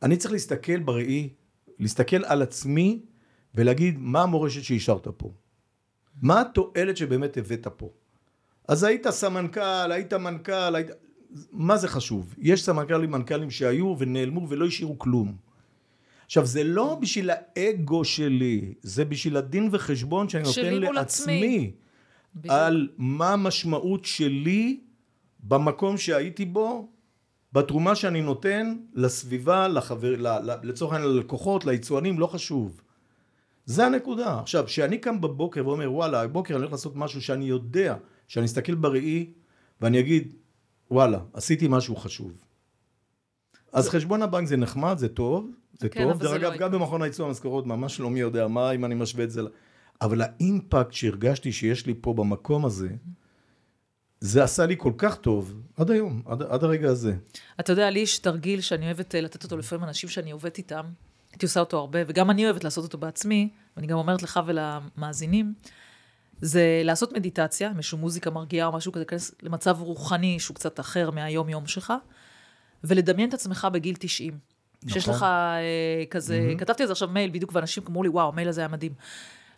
אני 0.04 0.18
צריך 0.18 0.32
להסתכל 0.32 0.80
בראי, 0.80 1.30
להסתכל 1.80 2.26
על 2.26 2.42
עצמי 2.42 3.06
ולהגיד 3.56 3.98
מה 4.00 4.22
המורשת 4.22 4.64
שהשארת 4.64 5.08
פה. 5.18 5.34
מה 6.22 6.42
התועלת 6.42 6.98
שבאמת 6.98 7.38
הבאת 7.38 7.68
פה. 7.78 7.92
אז 8.68 8.84
היית 8.84 9.10
סמנכ"ל, 9.10 9.92
היית 9.92 10.14
מנכ"ל, 10.14 10.76
היית... 10.76 10.88
מה 11.52 11.78
זה 11.78 11.88
חשוב? 11.88 12.36
יש 12.38 12.64
סמנכ"לים, 12.64 13.12
מנכ"לים 13.12 13.52
שהיו 13.52 13.96
ונעלמו 13.98 14.50
ולא 14.50 14.66
השאירו 14.66 15.00
כלום. 15.00 15.36
עכשיו, 16.26 16.46
זה 16.46 16.64
לא 16.64 16.98
בשביל 17.02 17.30
האגו 17.34 18.06
שלי, 18.06 18.74
זה 18.82 19.06
בשביל 19.06 19.38
הדין 19.38 19.70
וחשבון 19.72 20.30
שאני 20.30 20.44
נותן 20.44 20.94
לעצמי. 20.94 21.72
עצמי. 22.36 22.52
על 22.52 22.90
מה 22.98 23.34
המשמעות 23.34 24.06
שלי 24.06 24.80
במקום 25.44 25.98
שהייתי 25.98 26.46
בו, 26.46 26.90
בתרומה 27.54 27.96
שאני 27.96 28.22
נותן 28.22 28.78
לסביבה, 28.94 29.68
לחבר, 29.68 30.16
לצורך 30.64 30.94
העניין 30.94 31.12
ללקוחות, 31.12 31.66
ליצואנים, 31.66 32.20
לא 32.20 32.28
חשוב. 32.28 32.82
זה 33.66 33.86
הנקודה. 33.86 34.40
עכשיו, 34.40 34.66
כשאני 34.66 34.98
קם 34.98 35.22
בבוקר 35.22 35.68
ואומר, 35.68 35.94
וואלה, 35.94 36.22
הבוקר 36.22 36.54
אני 36.54 36.62
הולך 36.62 36.72
לעשות 36.72 36.96
משהו 36.96 37.22
שאני 37.22 37.46
יודע, 37.46 37.96
שאני 38.28 38.46
אסתכל 38.46 38.76
בראי 38.76 39.32
ואני 39.82 40.00
אגיד, 40.00 40.34
וואלה, 40.92 41.20
עשיתי 41.34 41.68
משהו 41.70 41.96
חשוב. 41.96 42.32
אז 43.74 43.90
חשבון 43.90 44.22
הבנק 44.22 44.48
זה 44.48 44.58
נחמד, 44.58 44.98
זה 44.98 45.08
טוב, 45.08 45.52
זה 45.80 45.90
כן, 45.90 46.04
טוב. 46.04 46.20
דרך 46.20 46.30
זה 46.30 46.36
אגב, 46.36 46.52
לא 46.52 46.58
גם 46.58 46.72
במכון 46.72 47.02
הייצוא 47.02 47.28
המשכורות 47.28 47.66
ממש 47.66 48.00
לא 48.00 48.10
מי 48.10 48.20
יודע 48.20 48.48
מה, 48.48 48.72
אם 48.72 48.86
אני 48.86 48.96
משווה 48.96 49.24
את 49.24 49.32
זה. 49.32 49.42
אבל 50.02 50.22
האימפקט 50.22 50.94
שהרגשתי 50.94 51.52
שיש 51.52 51.86
לי 51.86 51.94
פה 52.02 52.14
במקום 52.14 52.66
הזה, 52.66 52.90
זה 54.20 54.44
עשה 54.44 54.66
לי 54.66 54.76
כל 54.78 54.94
כך 54.98 55.16
טוב, 55.16 55.62
עד 55.78 55.92
היום, 55.92 56.22
עד, 56.26 56.42
עד 56.42 56.64
הרגע 56.64 56.90
הזה. 56.90 57.16
אתה 57.60 57.72
יודע, 57.72 57.90
לי 57.90 58.00
יש 58.00 58.20
תרגיל 58.20 58.62
שאני 58.62 58.86
אוהבת 58.86 59.16
אה, 59.16 59.22
לתת 59.22 59.44
אותו 59.44 59.58
לפעמים 59.58 59.84
אנשים 59.84 60.10
שאני 60.10 60.32
עובדת 60.32 60.58
איתם. 60.58 60.86
הייתי 61.32 61.46
עושה 61.46 61.60
אותו 61.60 61.78
הרבה, 61.78 62.00
וגם 62.08 62.30
אני 62.30 62.46
אוהבת 62.46 62.64
לעשות 62.64 62.84
אותו 62.84 62.98
בעצמי, 62.98 63.50
ואני 63.76 63.88
גם 63.88 63.98
אומרת 63.98 64.24
לך 64.24 64.40
ולמאזינים, 64.46 65.54
זה 66.42 66.82
לעשות 66.84 67.14
מדיטציה, 67.14 67.70
עם 67.70 67.78
איזושהי 67.78 67.98
מוזיקה 67.98 68.30
מרגיעה 68.30 68.68
או 68.68 68.72
משהו 68.72 68.92
כזה, 68.92 69.00
להיכנס 69.00 69.32
למצב 69.44 69.78
רוחני 69.82 70.40
שהוא 70.40 70.56
קצת 70.56 70.80
אחר 70.80 71.12
מהיום-יום 71.12 71.68
שלך, 71.68 71.94
ולדמיין 72.84 73.30
את 73.30 73.34
עצמך 73.34 73.68
בגיל 73.72 73.96
90. 74.00 74.40
שיש 74.88 74.98
נכון. 74.98 75.14
לך 75.14 75.24
אה, 75.24 76.04
כזה, 76.10 76.54
כתבתי 76.58 76.84
על 76.84 76.88
זה 76.88 76.94
עכשיו 76.94 77.10
מייל 77.10 77.30
בדיוק, 77.30 77.52
ואנשים 77.54 77.84
אמרו 77.88 78.04
לי, 78.04 78.10
וואו, 78.10 78.28
המייל 78.28 78.50
הזה 78.50 78.62
היה 78.62 78.68
מדהים. 78.68 78.94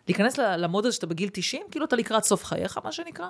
להיכנס 0.07 0.37
למוד 0.37 0.85
הזה 0.85 0.95
שאתה 0.95 1.07
בגיל 1.07 1.29
90, 1.33 1.61
כאילו 1.71 1.85
אתה 1.85 1.95
לקראת 1.95 2.23
סוף 2.23 2.45
חייך, 2.45 2.79
מה 2.83 2.91
שנקרא, 2.91 3.27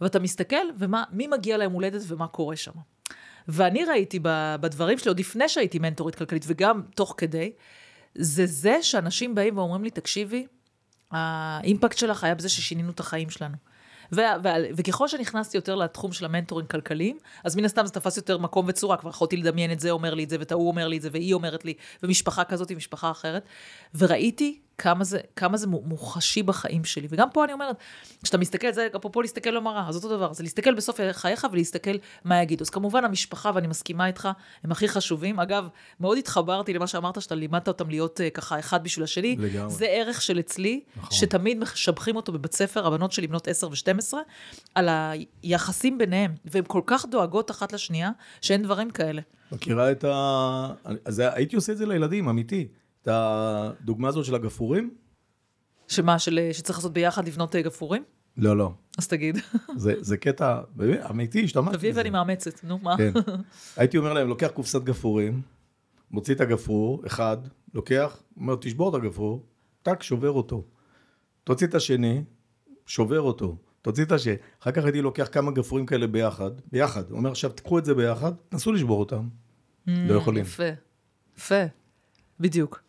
ואתה 0.00 0.18
מסתכל, 0.18 0.66
ומי 0.78 1.26
מגיע 1.26 1.56
ליום 1.56 1.72
הולדת 1.72 2.02
ומה 2.06 2.26
קורה 2.26 2.56
שם. 2.56 2.72
ואני 3.48 3.84
ראיתי 3.84 4.18
בדברים 4.60 4.98
שלי, 4.98 5.08
עוד 5.08 5.20
לפני 5.20 5.48
שהייתי 5.48 5.78
מנטורית 5.78 6.14
כלכלית, 6.14 6.44
וגם 6.46 6.82
תוך 6.94 7.14
כדי, 7.16 7.52
זה 8.14 8.46
זה 8.46 8.78
שאנשים 8.82 9.34
באים 9.34 9.58
ואומרים 9.58 9.84
לי, 9.84 9.90
תקשיבי, 9.90 10.46
האימפקט 11.10 11.98
שלך 11.98 12.24
היה 12.24 12.34
בזה 12.34 12.48
ששינינו 12.48 12.90
את 12.90 13.00
החיים 13.00 13.30
שלנו. 13.30 13.56
ו- 14.12 14.20
ו- 14.44 14.48
וככל 14.76 15.08
שנכנסתי 15.08 15.56
יותר 15.56 15.74
לתחום 15.74 16.12
של 16.12 16.24
המנטורים 16.24 16.66
כלכליים, 16.66 17.18
אז 17.44 17.56
מן 17.56 17.64
הסתם 17.64 17.86
זה 17.86 17.92
תפס 17.92 18.16
יותר 18.16 18.38
מקום 18.38 18.66
וצורה, 18.68 18.96
כבר 18.96 19.10
יכולתי 19.10 19.36
לדמיין 19.36 19.72
את 19.72 19.80
זה 19.80 19.90
אומר 19.90 20.14
לי 20.14 20.24
את 20.24 20.30
זה, 20.30 20.36
ואת 20.38 20.52
ההוא 20.52 20.68
אומר 20.68 20.88
לי 20.88 20.96
את 20.96 21.02
זה, 21.02 21.08
והיא 21.12 21.34
אומרת 21.34 21.64
לי, 21.64 21.74
ומשפחה 22.02 22.44
כזאת 22.44 22.70
עם 22.70 22.76
משפחה 22.76 23.10
אחרת. 23.10 23.46
וראיתי 23.94 24.60
כמה 24.78 25.04
זה, 25.04 25.18
כמה 25.36 25.56
זה 25.56 25.66
מוחשי 25.66 26.42
בחיים 26.42 26.84
שלי. 26.84 27.06
וגם 27.10 27.28
פה 27.32 27.44
אני 27.44 27.52
אומרת, 27.52 27.76
כשאתה 28.22 28.38
מסתכל, 28.38 28.72
זה 28.72 28.88
אפרופו 28.96 29.22
להסתכל 29.22 29.56
במראה, 29.56 29.88
אז 29.88 29.96
אותו 29.96 30.08
דבר, 30.08 30.32
זה 30.32 30.42
להסתכל 30.42 30.74
בסוף 30.74 31.00
חייך 31.12 31.46
ולהסתכל 31.52 31.90
מה 32.24 32.42
יגידו. 32.42 32.62
אז 32.62 32.70
כמובן 32.70 33.04
המשפחה, 33.04 33.50
ואני 33.54 33.66
מסכימה 33.66 34.06
איתך, 34.06 34.28
הם 34.64 34.72
הכי 34.72 34.88
חשובים. 34.88 35.40
אגב, 35.40 35.68
מאוד 36.00 36.18
התחברתי 36.18 36.72
למה 36.72 36.86
שאמרת, 36.86 37.22
שאתה 37.22 37.34
לימדת 37.34 37.68
אותם 37.68 37.90
להיות 37.90 38.20
אה, 38.20 38.30
ככה 38.30 38.58
אחד 38.58 38.84
בשביל 38.84 39.04
השני. 39.04 39.36
לגמרי. 39.38 39.70
זה 39.70 39.86
ערך 39.86 40.22
של 40.22 40.38
אצלי, 40.38 40.80
נכון. 40.96 41.18
שתמיד 41.18 41.58
משבחים 41.58 42.16
אותו 42.16 42.32
בבית 42.32 42.54
ספר, 42.54 42.86
הבנות 42.86 43.12
שלי 43.12 43.26
בנות 43.26 43.48
10 43.48 43.68
ו-12, 43.68 44.14
על 44.74 44.88
היחסים 45.42 45.98
ביניהם, 45.98 46.34
והן 46.44 46.64
כל 46.66 46.82
כך 46.86 47.06
דואגות 47.06 47.50
אחת 47.50 47.72
לשנייה, 47.72 48.10
שאין 48.40 48.62
דברים 48.62 48.90
כאלה. 48.90 49.22
מכירה 49.52 49.90
את 49.90 50.04
ה... 50.04 50.72
אז 51.04 51.18
הייתי 51.18 51.56
עושה 51.56 51.72
את 51.72 51.78
זה 51.78 51.86
לילדים, 51.86 52.28
אמיתי. 52.28 52.68
את 53.06 53.10
הדוגמה 53.12 54.08
הזאת 54.08 54.24
של 54.24 54.34
הגפרורים? 54.34 54.94
שמה, 55.88 56.18
של, 56.18 56.48
שצריך 56.52 56.78
לעשות 56.78 56.92
ביחד 56.92 57.28
לבנות 57.28 57.56
אה, 57.56 57.62
גפרורים? 57.62 58.02
לא, 58.36 58.56
לא. 58.56 58.72
אז 58.98 59.08
תגיד. 59.08 59.36
זה, 59.76 59.94
זה 60.00 60.16
קטע, 60.16 60.60
באמת, 60.74 61.00
אמיתי, 61.10 61.44
השתמשתי 61.44 61.76
תביא 61.76 61.90
בזה. 61.90 62.00
ואני 62.00 62.10
מאמצת, 62.10 62.64
נו, 62.64 62.78
מה? 62.78 62.96
כן. 62.96 63.12
הייתי 63.76 63.98
אומר 63.98 64.12
להם, 64.12 64.28
לוקח 64.28 64.48
קופסת 64.54 64.82
גפרורים, 64.82 65.42
מוציא 66.10 66.34
את 66.34 66.40
הגפרור, 66.40 67.02
אחד, 67.06 67.36
לוקח, 67.74 68.22
אומר, 68.36 68.56
תשבור 68.60 68.88
את 68.88 69.02
הגפרור, 69.02 69.46
טק, 69.82 70.02
שובר 70.02 70.30
אותו. 70.30 70.64
תוציא 71.44 71.66
את 71.66 71.74
השני, 71.74 72.24
שובר 72.86 73.20
אותו. 73.20 73.56
תוציא 73.82 74.04
את 74.04 74.12
השני. 74.12 74.34
אחר 74.62 74.70
כך 74.70 74.84
הייתי 74.84 75.02
לוקח 75.02 75.28
כמה 75.32 75.50
גפרורים 75.50 75.86
כאלה 75.86 76.06
ביחד, 76.06 76.50
ביחד. 76.72 77.10
הוא 77.10 77.18
אומר, 77.18 77.30
עכשיו 77.30 77.50
תקחו 77.50 77.78
את 77.78 77.84
זה 77.84 77.94
ביחד, 77.94 78.32
תנסו 78.48 78.72
לשבור 78.72 79.00
אותם. 79.00 79.28
לא 79.86 80.14
יכולים. 80.14 80.42
יפה, 80.42 80.68
יפה, 81.36 81.62
בדיוק. 82.40 82.85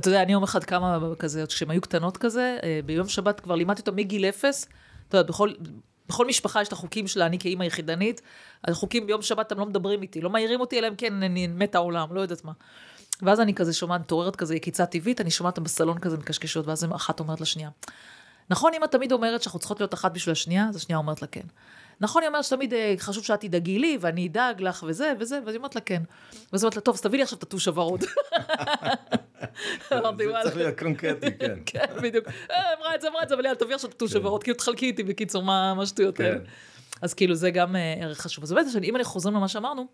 אתה 0.00 0.08
יודע, 0.08 0.22
אני 0.22 0.32
יום 0.32 0.42
אחד 0.42 0.64
כמה 0.64 0.98
כזה, 1.18 1.44
כשהן 1.46 1.70
היו 1.70 1.80
קטנות 1.80 2.16
כזה, 2.16 2.58
אה, 2.62 2.80
ביום 2.86 3.08
שבת 3.08 3.40
כבר 3.40 3.54
לימדתי 3.54 3.80
אותם 3.80 3.96
מגיל 3.96 4.24
אפס. 4.24 4.68
אתה 5.08 5.16
יודע, 5.16 5.28
בכל, 5.28 5.52
בכל 6.08 6.26
משפחה 6.26 6.62
יש 6.62 6.68
את 6.68 6.72
החוקים 6.72 7.08
שלה, 7.08 7.26
אני 7.26 7.38
כאימא 7.38 7.64
יחידנית, 7.64 8.20
החוקים 8.64 9.06
ביום 9.06 9.22
שבת 9.22 9.52
הם 9.52 9.58
לא 9.58 9.66
מדברים 9.66 10.02
איתי, 10.02 10.20
לא 10.20 10.30
מעירים 10.30 10.60
אותי, 10.60 10.78
אלא 10.78 10.88
אם 10.88 10.94
כן 10.94 11.22
אני 11.22 11.46
מת 11.46 11.74
העולם, 11.74 12.14
לא 12.14 12.20
יודעת 12.20 12.44
מה. 12.44 12.52
ואז 13.22 13.40
אני 13.40 13.54
כזה 13.54 13.72
שומעת, 13.72 14.00
מתעוררת 14.00 14.36
כזה 14.36 14.54
יקיצה 14.54 14.86
טבעית, 14.86 15.20
אני 15.20 15.30
שומעת 15.30 15.52
אותם 15.52 15.64
בסלון 15.64 15.98
כזה 15.98 16.16
מקשקשות, 16.16 16.66
ואז 16.66 16.86
אחת 16.94 17.20
אומרת 17.20 17.40
לשנייה. 17.40 17.70
נכון, 18.50 18.74
אמא 18.74 18.86
תמיד 18.86 19.12
אומרת 19.12 19.42
שאנחנו 19.42 19.58
צריכות 19.58 19.80
להיות 19.80 19.94
אחת 19.94 20.12
בשביל 20.12 20.32
השנייה, 20.32 20.68
אז 20.68 20.76
השנייה 20.76 20.98
אומרת 20.98 21.22
לה 21.22 21.28
כן. 21.28 21.46
נכון, 22.00 22.22
היא 22.22 22.28
אומרת 22.28 22.44
שתמיד 22.44 22.74
אה, 22.74 22.94
חשוב 22.98 23.24
שאת 23.24 23.40
תדאגי 23.40 23.78
לי, 23.78 23.98
ואני 24.00 24.26
אדאג 24.26 24.62
לך 24.62 24.84
וזה 24.88 25.12
וזה, 25.18 25.38
ואז 25.44 25.48
היא 25.48 25.56
אומרת 25.56 25.74
לה 25.74 25.80
כן. 25.80 26.02
ואז 26.52 26.62
היא 26.62 26.66
אומרת 26.66 26.76
לה, 26.76 26.80
טוב, 26.80 26.94
אז 26.94 27.00
תביא 27.00 27.18
לי 27.18 27.22
עכשיו 27.22 27.38
את 27.38 27.42
הטוש 27.42 27.66
הוורוד. 27.66 28.04
אמרתי, 29.92 30.24
זה 30.24 30.30
וואלה. 30.30 30.42
צריך 30.42 30.56
להיות 30.56 30.78
קונקרטי, 30.78 31.38
כן. 31.38 31.58
כן, 31.66 31.86
בדיוק. 32.02 32.26
אה, 32.50 32.74
אמרה 32.78 32.94
את 32.94 33.00
זה, 33.00 33.08
אמרה 33.08 33.22
את 33.22 33.28
זה, 33.28 33.34
אבל 33.34 33.44
יאללה, 33.44 33.58
תביא 33.58 33.74
עכשיו 33.74 33.90
את 33.90 33.94
הטוש 33.94 34.12
הוורוד, 34.12 34.42
כאילו 34.42 34.56
תחלקי 34.56 34.86
איתי 34.86 35.02
בקיצור, 35.02 35.42
מה 35.42 35.74
מה 35.74 35.82
השטויות 35.82 36.16
כן. 36.16 36.24
האלה. 36.24 36.38
אז 37.02 37.14
כאילו, 37.14 37.34
זה 37.34 37.50
גם 37.50 37.76
אה, 37.76 37.94
ערך 38.00 38.20
חשוב. 38.20 38.44
אז 38.44 38.52
באמת, 38.52 38.66
אם 38.84 38.96
אני 38.96 39.04
חוזרים 39.04 39.34
למה 39.34 39.48
שאמרנו, 39.48 39.86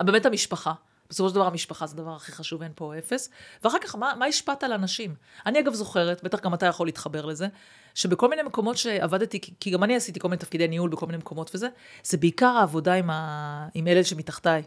באמת 0.00 0.26
המשפחה. 0.26 0.72
בסופו 1.10 1.28
של 1.28 1.34
דבר 1.34 1.46
המשפחה 1.46 1.86
זה 1.86 1.94
הדבר 1.96 2.16
הכי 2.16 2.32
חשוב, 2.32 2.62
אין 2.62 2.72
פה 2.74 2.98
אפס. 2.98 3.30
ואחר 3.62 3.78
כך, 3.78 3.94
מה, 3.94 4.12
מה 4.18 4.26
השפעת 4.26 4.64
על 4.64 4.72
אנשים? 4.72 5.14
אני 5.46 5.60
אגב 5.60 5.74
זוכרת, 5.74 6.24
בטח 6.24 6.40
גם 6.40 6.54
אתה 6.54 6.66
יכול 6.66 6.86
להתחבר 6.86 7.26
לזה, 7.26 7.46
שבכל 7.94 8.28
מיני 8.28 8.42
מקומות 8.42 8.76
שעבדתי, 8.76 9.40
כי- 9.60 9.70
גם 9.70 9.84
אני 9.84 9.96
עשיתי 9.96 10.20
כל 10.20 10.28
מיני 10.28 10.38
תפקידי 10.38 10.68
ניהול 10.68 10.90
בכל 10.90 11.06
מיני 11.06 11.18
מקומות 11.18 11.50
וזה, 11.54 11.68
זה 12.04 12.16
בעיקר 12.16 12.46
העבודה 12.46 12.94
עם, 12.94 13.10
ה... 13.10 13.68
עם 13.74 13.86
אלה 13.86 14.04
שמתחתיי. 14.04 14.62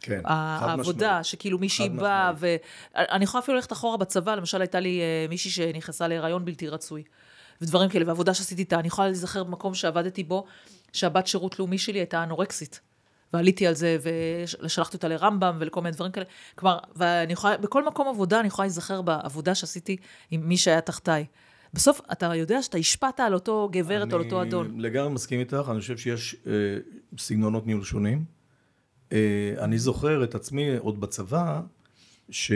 כן, 0.00 0.20
העבודה, 0.24 1.08
משמעית. 1.08 1.24
שכאילו 1.24 1.58
מישהי 1.58 1.88
באה. 1.88 2.32
ואני 2.36 3.24
יכולה 3.24 3.42
אפילו 3.42 3.54
ללכת 3.56 3.72
אחורה 3.72 3.96
בצבא, 3.96 4.34
למשל 4.34 4.60
הייתה 4.60 4.80
לי 4.80 5.00
אה, 5.00 5.26
מישהי 5.28 5.50
שנכנסה 5.50 6.08
להיריון 6.08 6.44
בלתי 6.44 6.68
רצוי, 6.68 7.02
ודברים 7.60 7.88
כאלה, 7.88 8.04
ועבודה 8.06 8.34
שעשיתי 8.34 8.60
איתה, 8.60 8.78
אני 8.78 8.88
יכולה 8.88 9.08
להיזכר 9.08 9.44
במקום 9.44 9.74
שעבדתי 9.74 10.24
בו, 10.24 10.44
שהבת 10.92 11.26
שירות 11.26 11.58
לאומי 11.58 11.78
שלי 11.78 11.98
הייתה 11.98 12.22
אנורקסית. 12.22 12.80
ועליתי 13.32 13.66
על 13.66 13.74
זה, 13.74 13.96
ושלחתי 14.62 14.96
אותה 14.96 15.08
לרמב"ם 15.08 15.56
ולכל 15.60 15.80
מיני 15.80 15.94
דברים 15.94 16.12
כאלה. 16.12 16.26
כלומר, 16.54 16.78
ואני 16.96 17.32
יכולה, 17.32 17.56
בכל 17.56 17.86
מקום 17.86 18.08
עבודה 18.08 18.40
אני 18.40 18.48
יכולה 18.48 18.66
להיזכר 18.66 19.02
בעבודה 19.02 19.54
שעשיתי 19.54 19.96
עם 20.30 20.48
מי 20.48 20.56
שהיה 20.56 20.80
תחתיי. 20.80 21.26
בסוף, 21.76 22.00
אתה 22.12 22.34
יודע 22.34 22.62
שאתה 22.62 22.78
השפעת 22.78 23.20
על 23.20 23.34
אותו 23.34 23.68
גברת 23.72 24.12
או 24.12 24.18
על 24.18 24.24
אותו 24.24 24.42
אדון. 24.42 24.70
אני 24.74 24.82
לגמרי 24.82 25.14
מסכים 25.14 25.40
איתך, 25.40 25.68
אני 25.70 25.80
חושב 25.80 25.98
שיש 25.98 26.36
אה, 26.46 26.52
סגנונות 27.18 27.66
ניהול 27.66 27.84
שונים. 27.84 28.24
אה, 29.12 29.54
אני 29.58 29.78
זוכר 29.78 30.24
את 30.24 30.34
עצמי 30.34 30.76
עוד 30.76 31.00
בצבא, 31.00 31.60
ש... 32.30 32.52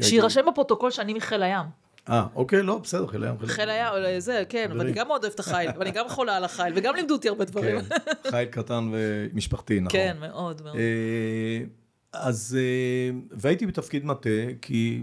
שיירשם 0.00 0.40
בפרוטוקול 0.48 0.90
שאני 0.90 1.14
מחיל 1.14 1.42
הים. 1.42 1.66
אה, 2.08 2.26
אוקיי, 2.34 2.62
לא, 2.62 2.78
בסדר, 2.78 3.06
חיל 3.06 3.24
הים. 3.24 3.34
חיל 3.46 3.70
הים, 3.70 4.20
זה, 4.20 4.42
כן, 4.48 4.70
אבל 4.70 4.80
אני 4.80 4.92
גם 4.92 5.08
מאוד 5.08 5.24
אוהבת 5.24 5.34
את 5.34 5.40
החיל, 5.40 5.70
ואני 5.78 5.90
גם 5.90 6.08
חולה 6.08 6.36
על 6.36 6.44
החיל, 6.44 6.72
וגם 6.76 6.94
לימדו 6.96 7.14
אותי 7.14 7.28
הרבה 7.28 7.44
דברים. 7.44 7.80
כן, 7.80 8.30
חיל 8.30 8.44
קטן 8.44 8.90
ומשפחתי, 8.92 9.80
נכון. 9.80 10.00
כן, 10.00 10.16
מאוד, 10.20 10.62
מאוד. 10.62 10.76
אה, 10.76 11.64
אז, 12.12 12.58
אה, 12.60 13.18
והייתי 13.30 13.66
בתפקיד 13.66 14.04
מטה, 14.04 14.30
כי 14.62 15.02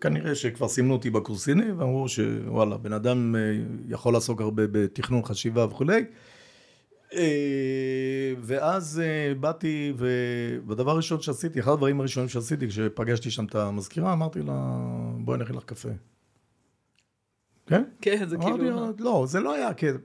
כנראה 0.00 0.34
שכבר 0.34 0.68
סימנו 0.68 0.92
אותי 0.94 1.10
בקורסיני, 1.10 1.72
ואמרו 1.72 2.08
שוואלה, 2.08 2.76
בן 2.76 2.92
אדם 2.92 3.36
אה, 3.36 3.40
יכול 3.88 4.12
לעסוק 4.12 4.40
הרבה 4.40 4.62
בתכנון 4.66 5.24
חשיבה 5.24 5.64
וכולי. 5.64 6.04
אה, 7.14 8.32
ואז 8.40 9.02
אה, 9.04 9.34
באתי, 9.34 9.92
והדבר 10.66 10.90
הראשון 10.90 11.20
שעשיתי, 11.20 11.60
אחד 11.60 11.72
הדברים 11.72 12.00
הראשונים 12.00 12.28
שעשיתי, 12.28 12.68
כשפגשתי 12.68 13.30
שם 13.30 13.44
את 13.44 13.54
המזכירה, 13.54 14.12
אמרתי 14.12 14.42
לה, 14.42 14.78
בואי 15.18 15.38
נכין 15.38 15.56
לך 15.56 15.64
קפה. 15.64 15.88
כן? 17.66 17.84
כן, 18.00 18.28
זה 18.28 18.36
כאילו... 18.36 18.92
לא, 18.98 19.24
זה 19.28 19.40
לא 19.40 19.54
היה, 19.54 19.74
כן. 19.74 19.96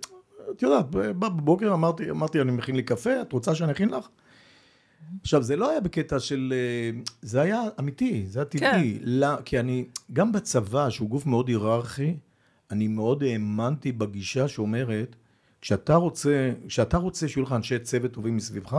את 0.52 0.62
יודעת, 0.62 0.86
בבוקר 0.90 1.74
אמרתי, 1.74 2.10
אמרתי, 2.10 2.42
אני 2.42 2.52
מכין 2.52 2.76
לי 2.76 2.84
קפה, 2.84 3.22
את 3.22 3.34
רוצה 3.34 3.56
שאני 3.56 3.72
אכין 3.72 3.90
לך? 3.90 4.08
עכשיו, 5.22 5.44
זה 5.44 5.56
לא 5.56 5.70
היה 5.70 5.80
בקטע 5.80 6.20
של... 6.20 6.54
אה, 6.56 7.00
זה 7.22 7.42
היה 7.42 7.62
אמיתי, 7.80 8.26
זה 8.28 8.40
היה 8.40 8.46
טבעי. 8.46 8.98
כן. 9.00 9.04
לא, 9.04 9.42
כי 9.46 9.60
אני, 9.60 9.86
גם 10.14 10.32
בצבא, 10.32 10.90
שהוא 10.90 11.10
גוף 11.10 11.26
מאוד 11.26 11.48
היררכי, 11.48 12.16
אני 12.72 12.88
מאוד 12.88 13.24
האמנתי 13.24 13.92
בגישה 13.92 14.48
שאומרת, 14.48 15.16
כשאתה 15.62 15.96
רוצה, 15.96 16.52
כשאתה 16.68 16.98
רוצה 16.98 17.28
שיהיו 17.28 17.44
לך 17.44 17.52
אנשי 17.52 17.80
צוות 17.80 18.12
טובים 18.12 18.36
מסביבך, 18.36 18.78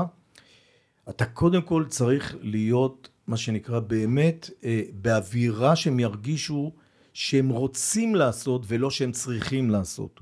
אתה 1.09 1.25
קודם 1.27 1.62
כל 1.62 1.85
צריך 1.89 2.37
להיות, 2.41 3.09
מה 3.27 3.37
שנקרא, 3.37 3.81
באמת, 3.81 4.51
אה, 4.64 4.83
באווירה 4.93 5.77
שהם 5.77 6.01
ירגישו 6.01 6.72
שהם 7.12 7.49
רוצים 7.49 8.14
לעשות 8.14 8.62
ולא 8.68 8.91
שהם 8.91 9.12
צריכים 9.12 9.70
לעשות. 9.70 10.20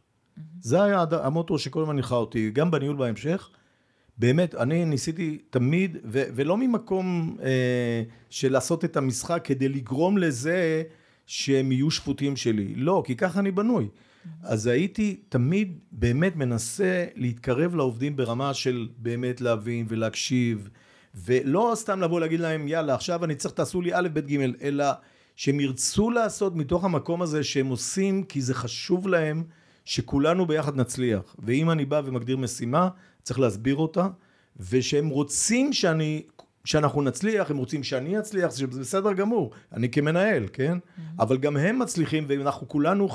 זה 0.60 0.82
היה 0.82 1.04
המוטו 1.22 1.58
שכל 1.58 1.82
הזמן 1.82 1.96
הנחה 1.96 2.14
אותי, 2.14 2.50
גם 2.50 2.70
בניהול 2.70 2.96
בהמשך. 2.96 3.50
באמת, 4.18 4.54
אני 4.54 4.84
ניסיתי 4.84 5.38
תמיד, 5.50 5.96
ו- 6.04 6.24
ולא 6.34 6.56
ממקום 6.56 7.36
אה, 7.42 8.02
של 8.30 8.52
לעשות 8.52 8.84
את 8.84 8.96
המשחק 8.96 9.40
כדי 9.44 9.68
לגרום 9.68 10.18
לזה 10.18 10.82
שהם 11.26 11.72
יהיו 11.72 11.90
שפוטים 11.90 12.36
שלי. 12.36 12.74
לא, 12.74 13.02
כי 13.06 13.16
ככה 13.16 13.40
אני 13.40 13.50
בנוי. 13.50 13.88
אז 14.42 14.66
הייתי 14.66 15.20
תמיד 15.28 15.78
באמת 15.92 16.36
מנסה 16.36 17.06
להתקרב 17.16 17.74
לעובדים 17.74 18.16
ברמה 18.16 18.54
של 18.54 18.88
באמת 18.98 19.40
להבין 19.40 19.86
ולהקשיב, 19.88 20.68
ולא 21.14 21.72
סתם 21.74 22.00
לבוא 22.00 22.20
להגיד 22.20 22.40
להם, 22.40 22.68
יאללה, 22.68 22.94
עכשיו 22.94 23.24
אני 23.24 23.34
צריך, 23.34 23.54
תעשו 23.54 23.80
לי 23.80 23.90
א', 23.94 24.08
ב', 24.12 24.18
ג', 24.18 24.40
אלא 24.62 24.84
שהם 25.36 25.60
ירצו 25.60 26.10
לעשות 26.10 26.56
מתוך 26.56 26.84
המקום 26.84 27.22
הזה 27.22 27.44
שהם 27.44 27.66
עושים, 27.66 28.24
כי 28.24 28.40
זה 28.42 28.54
חשוב 28.54 29.08
להם 29.08 29.44
שכולנו 29.84 30.46
ביחד 30.46 30.76
נצליח. 30.76 31.36
ואם 31.38 31.70
אני 31.70 31.84
בא 31.84 32.02
ומגדיר 32.04 32.36
משימה, 32.36 32.88
צריך 33.22 33.40
להסביר 33.40 33.76
אותה, 33.76 34.08
ושהם 34.70 35.08
רוצים 35.08 35.72
שאני, 35.72 36.22
שאנחנו 36.64 37.02
נצליח, 37.02 37.50
הם 37.50 37.56
רוצים 37.56 37.82
שאני 37.82 38.18
אצליח, 38.18 38.50
זה 38.50 38.66
בסדר 38.66 39.12
גמור, 39.12 39.50
אני 39.72 39.90
כמנהל, 39.90 40.46
כן? 40.52 40.78
אבל 41.18 41.36
גם 41.36 41.56
הם 41.56 41.78
מצליחים, 41.78 42.24
ואנחנו 42.28 42.68
כולנו 42.68 43.08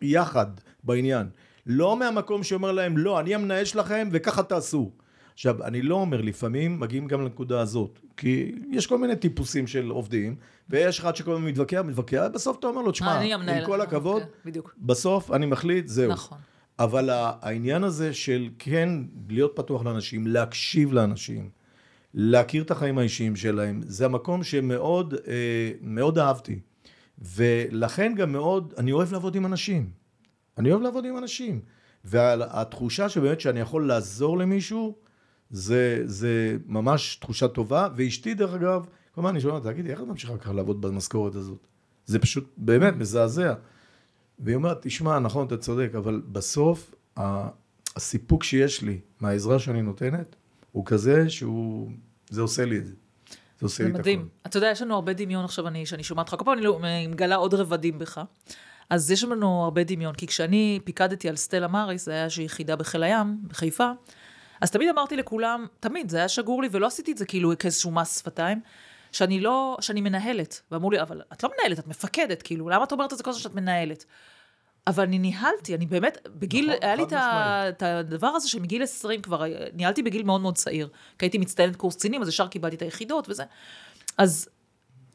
יחד 0.00 0.46
בעניין. 0.84 1.26
לא 1.66 1.96
מהמקום 1.96 2.42
שאומר 2.42 2.72
להם, 2.72 2.98
לא, 2.98 3.20
אני 3.20 3.34
המנהל 3.34 3.64
שלכם 3.64 4.08
וככה 4.12 4.42
תעשו. 4.42 4.90
עכשיו, 5.34 5.64
אני 5.64 5.82
לא 5.82 5.94
אומר, 5.94 6.20
לפעמים 6.20 6.80
מגיעים 6.80 7.06
גם 7.06 7.20
לנקודה 7.22 7.60
הזאת, 7.60 8.00
כי 8.16 8.52
יש 8.70 8.86
כל 8.86 8.98
מיני 8.98 9.16
טיפוסים 9.16 9.66
של 9.66 9.88
עובדים, 9.88 10.36
ויש 10.70 11.00
אחד 11.00 11.16
שכל 11.16 11.32
הזמן 11.32 11.44
מתווכח, 11.44 11.80
מתווכח, 11.84 12.26
בסוף 12.32 12.58
אתה 12.58 12.66
אומר 12.66 12.82
לו, 12.82 12.90
תשמע. 12.90 13.20
עם 13.20 13.66
כל 13.66 13.80
הכבוד, 13.80 14.22
כן, 14.22 14.28
בדיוק. 14.44 14.74
בסוף 14.78 15.30
אני 15.30 15.46
מחליט, 15.46 15.88
זהו. 15.88 16.12
נכון. 16.12 16.38
אבל 16.78 17.08
העניין 17.12 17.84
הזה 17.84 18.14
של 18.14 18.48
כן 18.58 18.88
להיות 19.28 19.52
פתוח 19.56 19.84
לאנשים, 19.84 20.26
להקשיב 20.26 20.92
לאנשים, 20.92 21.50
להכיר 22.14 22.62
את 22.62 22.70
החיים 22.70 22.98
האישיים 22.98 23.36
שלהם, 23.36 23.80
זה 23.86 24.04
המקום 24.04 24.44
שמאוד 24.44 25.14
אה, 25.14 25.72
מאוד 25.80 26.18
אהבתי. 26.18 26.60
ולכן 27.18 28.14
גם 28.16 28.32
מאוד, 28.32 28.74
אני 28.78 28.92
אוהב 28.92 29.12
לעבוד 29.12 29.34
עם 29.34 29.46
אנשים. 29.46 29.90
אני 30.58 30.70
אוהב 30.70 30.82
לעבוד 30.82 31.04
עם 31.04 31.18
אנשים. 31.18 31.60
והתחושה 32.04 33.08
שבאמת 33.08 33.40
שאני 33.40 33.60
יכול 33.60 33.86
לעזור 33.88 34.38
למישהו, 34.38 34.94
זה, 35.52 36.02
זה 36.04 36.56
ממש 36.66 37.16
תחושה 37.16 37.48
טובה. 37.48 37.88
ואשתי, 37.96 38.34
דרך 38.34 38.54
אגב, 38.54 38.84
כל 39.14 39.20
הזמן 39.20 39.30
אני 39.30 39.40
שואל 39.40 39.54
אותה, 39.54 39.72
תגידי, 39.72 39.90
איך 39.90 40.00
את 40.00 40.06
ממשיכה 40.06 40.36
ככה 40.38 40.52
לעבוד 40.52 40.80
במשכורת 40.80 41.34
הזאת? 41.34 41.66
זה 42.06 42.18
פשוט 42.18 42.52
באמת 42.56 42.94
מזעזע. 42.96 43.54
והיא 44.38 44.56
אומרת, 44.56 44.78
תשמע, 44.82 45.18
נכון, 45.18 45.46
אתה 45.46 45.56
צודק, 45.56 45.90
אבל 45.96 46.22
בסוף 46.32 46.94
הסיפוק 47.96 48.44
שיש 48.44 48.82
לי 48.82 49.00
מהעזרה 49.20 49.58
שאני 49.58 49.82
נותנת, 49.82 50.36
הוא 50.72 50.86
כזה 50.86 51.30
שהוא, 51.30 51.90
זה 52.30 52.40
עושה 52.40 52.64
לי 52.64 52.78
את 52.78 52.86
זה. 52.86 52.92
זה 53.60 53.66
עושה 53.66 53.76
זה 53.82 53.88
לי 53.88 53.94
את 53.94 53.98
מדהים. 53.98 54.18
הכל. 54.20 54.28
אתה 54.48 54.56
יודע, 54.56 54.68
יש 54.70 54.82
לנו 54.82 54.94
הרבה 54.94 55.12
דמיון 55.12 55.44
עכשיו, 55.44 55.68
אני, 55.68 55.86
שאני 55.86 56.04
שומעת 56.04 56.26
אותך, 56.26 56.38
כל 56.38 56.44
פעם 56.44 56.54
אני 56.54 56.62
לא- 56.62 56.80
מגלה 57.08 57.36
עוד 57.36 57.54
רבדים 57.54 57.98
בך. 57.98 58.20
אז 58.90 59.10
יש 59.10 59.24
לנו 59.24 59.64
הרבה 59.64 59.84
דמיון, 59.84 60.14
כי 60.14 60.26
כשאני 60.26 60.80
פיקדתי 60.84 61.28
על 61.28 61.36
סטלה 61.36 61.68
מאריס, 61.68 62.04
זה 62.04 62.12
היה 62.12 62.24
איזושהי 62.24 62.44
יחידה 62.44 62.76
בחיל 62.76 63.02
הים, 63.02 63.38
בחיפה, 63.48 63.90
אז 64.62 64.70
תמיד 64.70 64.88
אמרתי 64.88 65.16
לכולם, 65.16 65.66
תמיד, 65.80 66.10
זה 66.10 66.16
היה 66.16 66.28
שגור 66.28 66.62
לי, 66.62 66.68
ולא 66.72 66.86
עשיתי 66.86 67.12
את 67.12 67.18
זה 67.18 67.26
כאילו 67.26 67.52
כאיזשהו 67.58 67.90
מס 67.90 68.18
שפתיים, 68.18 68.60
שאני 69.12 69.40
לא, 69.40 69.76
שאני 69.80 70.00
מנהלת. 70.00 70.60
ואמרו 70.70 70.90
לי, 70.90 71.00
אבל 71.02 71.22
את 71.32 71.42
לא 71.42 71.50
מנהלת, 71.58 71.78
את 71.78 71.86
מפקדת, 71.86 72.42
כאילו, 72.42 72.68
למה 72.68 72.84
את 72.84 72.92
אומרת 72.92 73.12
את 73.12 73.18
זה 73.18 73.24
כל 73.24 73.30
הזמן 73.30 73.42
שאת 73.42 73.54
מנהלת? 73.54 74.04
אבל 74.86 75.02
אני 75.04 75.18
ניהלתי, 75.18 75.74
אני 75.74 75.86
באמת, 75.86 76.28
בגיל, 76.28 76.70
נכון, 76.70 76.82
היה 76.82 76.94
לי 76.94 77.02
את 77.12 77.82
הדבר 77.82 78.26
הזה 78.26 78.48
שמגיל 78.48 78.82
20 78.82 79.22
כבר, 79.22 79.44
ניהלתי 79.74 80.02
בגיל 80.02 80.22
מאוד 80.22 80.40
מאוד 80.40 80.56
צעיר, 80.56 80.88
כי 81.18 81.24
הייתי 81.24 81.38
מצטיינת 81.38 81.76
קורס 81.76 81.96
קצינים, 81.96 82.22
אז 82.22 82.28
ישר 82.28 82.48
קיבלתי 82.48 82.76
את 82.76 82.82
היחידות 82.82 83.28
וזה. 83.28 83.44
אז 84.18 84.48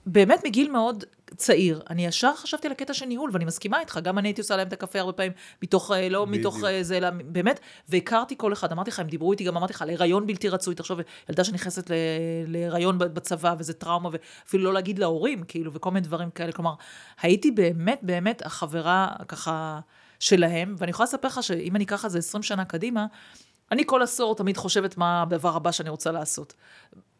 באמת 0.07 0.45
מגיל 0.45 0.71
מאוד 0.71 1.03
צעיר, 1.35 1.81
אני 1.89 2.05
ישר 2.05 2.31
חשבתי 2.35 2.67
על 2.67 2.71
הקטע 2.71 2.93
של 2.93 3.05
ניהול, 3.05 3.29
ואני 3.33 3.45
מסכימה 3.45 3.79
איתך, 3.79 3.99
גם 4.03 4.17
אני 4.17 4.27
הייתי 4.27 4.41
עושה 4.41 4.55
להם 4.55 4.67
את 4.67 4.73
הקפה 4.73 4.99
הרבה 4.99 5.13
פעמים, 5.13 5.31
מתוך, 5.63 5.91
אה, 5.91 6.09
לא 6.09 6.25
בדיוק. 6.25 6.39
מתוך 6.39 6.63
אה, 6.63 6.83
זה, 6.83 6.97
אלא 6.97 7.09
באמת, 7.09 7.59
והכרתי 7.89 8.35
כל 8.37 8.53
אחד, 8.53 8.71
אמרתי 8.71 8.91
לך, 8.91 8.99
הם 8.99 9.07
דיברו 9.07 9.31
איתי, 9.31 9.43
גם 9.43 9.57
אמרתי 9.57 9.73
לך, 9.73 9.81
על 9.81 9.89
הריון 9.89 10.27
בלתי 10.27 10.49
רצוי, 10.49 10.75
תחשוב, 10.75 10.99
ילדה 11.29 11.43
שנכנסת 11.43 11.91
להיריון 12.47 12.97
בצבא, 12.97 13.55
וזה 13.57 13.73
טראומה, 13.73 14.09
ואפילו 14.11 14.63
לא 14.63 14.73
להגיד 14.73 14.99
להורים, 14.99 15.43
כאילו, 15.47 15.73
וכל 15.73 15.91
מיני 15.91 16.07
דברים 16.07 16.29
כאלה, 16.29 16.51
כלומר, 16.51 16.73
הייתי 17.21 17.51
באמת, 17.51 17.99
באמת 18.01 18.45
החברה, 18.45 19.07
ככה, 19.27 19.79
שלהם, 20.19 20.75
ואני 20.77 20.89
יכולה 20.89 21.05
לספר 21.05 21.27
לך 21.27 21.43
שאם 21.43 21.75
אני 21.75 21.83
אקח 21.83 22.05
את 22.05 22.11
זה 22.11 22.19
20 22.19 22.43
שנה 22.43 22.65
קדימה, 22.65 23.05
אני 23.71 23.83
כל 23.85 24.01
עשור 24.01 24.35
תמיד 24.35 24.57
חושבת 24.57 24.97
מה 24.97 25.21
הדבר 25.21 25.55
הבא 25.55 25.71
שאני 25.71 25.89
רוצה 25.89 26.11
לעשות. 26.11 26.53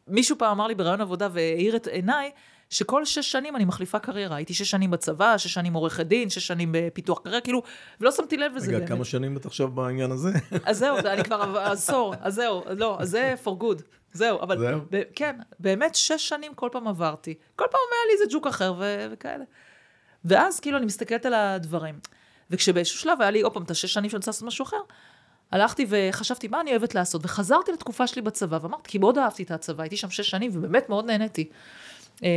מישהו 0.07 0.37
פעם 0.37 0.51
אמר 0.51 0.67
לי 0.67 0.75
בראיון 0.75 1.01
עבודה 1.01 1.27
והאיר 1.31 1.75
את 1.75 1.87
עיניי, 1.87 2.31
שכל 2.69 3.05
שש 3.05 3.31
שנים 3.31 3.55
אני 3.55 3.65
מחליפה 3.65 3.99
קריירה. 3.99 4.35
הייתי 4.35 4.53
שש 4.53 4.71
שנים 4.71 4.91
בצבא, 4.91 5.37
שש 5.37 5.53
שנים 5.53 5.73
עורכת 5.73 6.05
דין, 6.05 6.29
שש 6.29 6.47
שנים 6.47 6.69
בפיתוח 6.71 7.19
קריירה, 7.19 7.41
כאילו, 7.41 7.63
ולא 8.01 8.11
שמתי 8.11 8.37
לב 8.37 8.51
לזה. 8.55 8.67
רגע, 8.67 8.77
באמת. 8.77 8.89
כמה 8.89 9.05
שנים 9.05 9.37
את 9.37 9.45
עכשיו 9.45 9.67
בעניין 9.67 10.11
הזה? 10.11 10.29
אז 10.65 10.77
זהו, 10.77 10.97
אני 11.13 11.23
כבר 11.23 11.57
עשור, 11.59 12.13
אז 12.21 12.33
זהו, 12.35 12.63
לא, 12.77 12.97
אז 12.99 13.09
זה 13.09 13.35
for 13.45 13.61
good, 13.63 13.81
זהו, 14.13 14.41
אבל 14.41 14.59
זהו? 14.59 14.79
ב- 14.91 15.01
כן, 15.15 15.35
באמת 15.59 15.95
שש 15.95 16.29
שנים 16.29 16.53
כל 16.53 16.69
פעם 16.71 16.87
עברתי. 16.87 17.33
כל 17.55 17.65
פעם 17.71 17.81
היה 17.91 18.07
לי 18.07 18.13
איזה 18.13 18.33
ג'וק 18.33 18.47
אחר 18.47 18.73
ו- 18.79 19.05
וכאלה. 19.11 19.43
ואז 20.25 20.59
כאילו 20.59 20.77
אני 20.77 20.85
מסתכלת 20.85 21.25
על 21.25 21.33
הדברים. 21.33 21.99
וכשבאיזשהו 22.51 22.99
שלב 22.99 23.21
היה 23.21 23.31
לי 23.31 23.41
עוד 23.41 23.53
פעם 23.53 23.63
את 23.63 23.71
השש 23.71 23.93
שנים 23.93 24.09
שאני 24.09 24.17
רוצה 24.17 24.31
לעשות 24.31 24.47
משהו 24.47 24.63
אחר, 24.63 24.77
הלכתי 25.51 25.85
וחשבתי 25.89 26.47
מה 26.47 26.61
אני 26.61 26.71
אוהבת 26.71 26.95
לעשות, 26.95 27.25
וחזרתי 27.25 27.71
לתקופה 27.71 28.07
שלי 28.07 28.21
בצבא, 28.21 28.57
ואמרתי, 28.61 28.89
כי 28.91 28.97
מאוד 28.97 29.17
אהבתי 29.17 29.43
את 29.43 29.51
הצבא, 29.51 29.83
הייתי 29.83 29.97
שם 29.97 30.09
שש 30.09 30.29
שנים, 30.29 30.51
ובאמת 30.53 30.89
מאוד 30.89 31.05
נהניתי. 31.05 31.49
אה, 32.23 32.29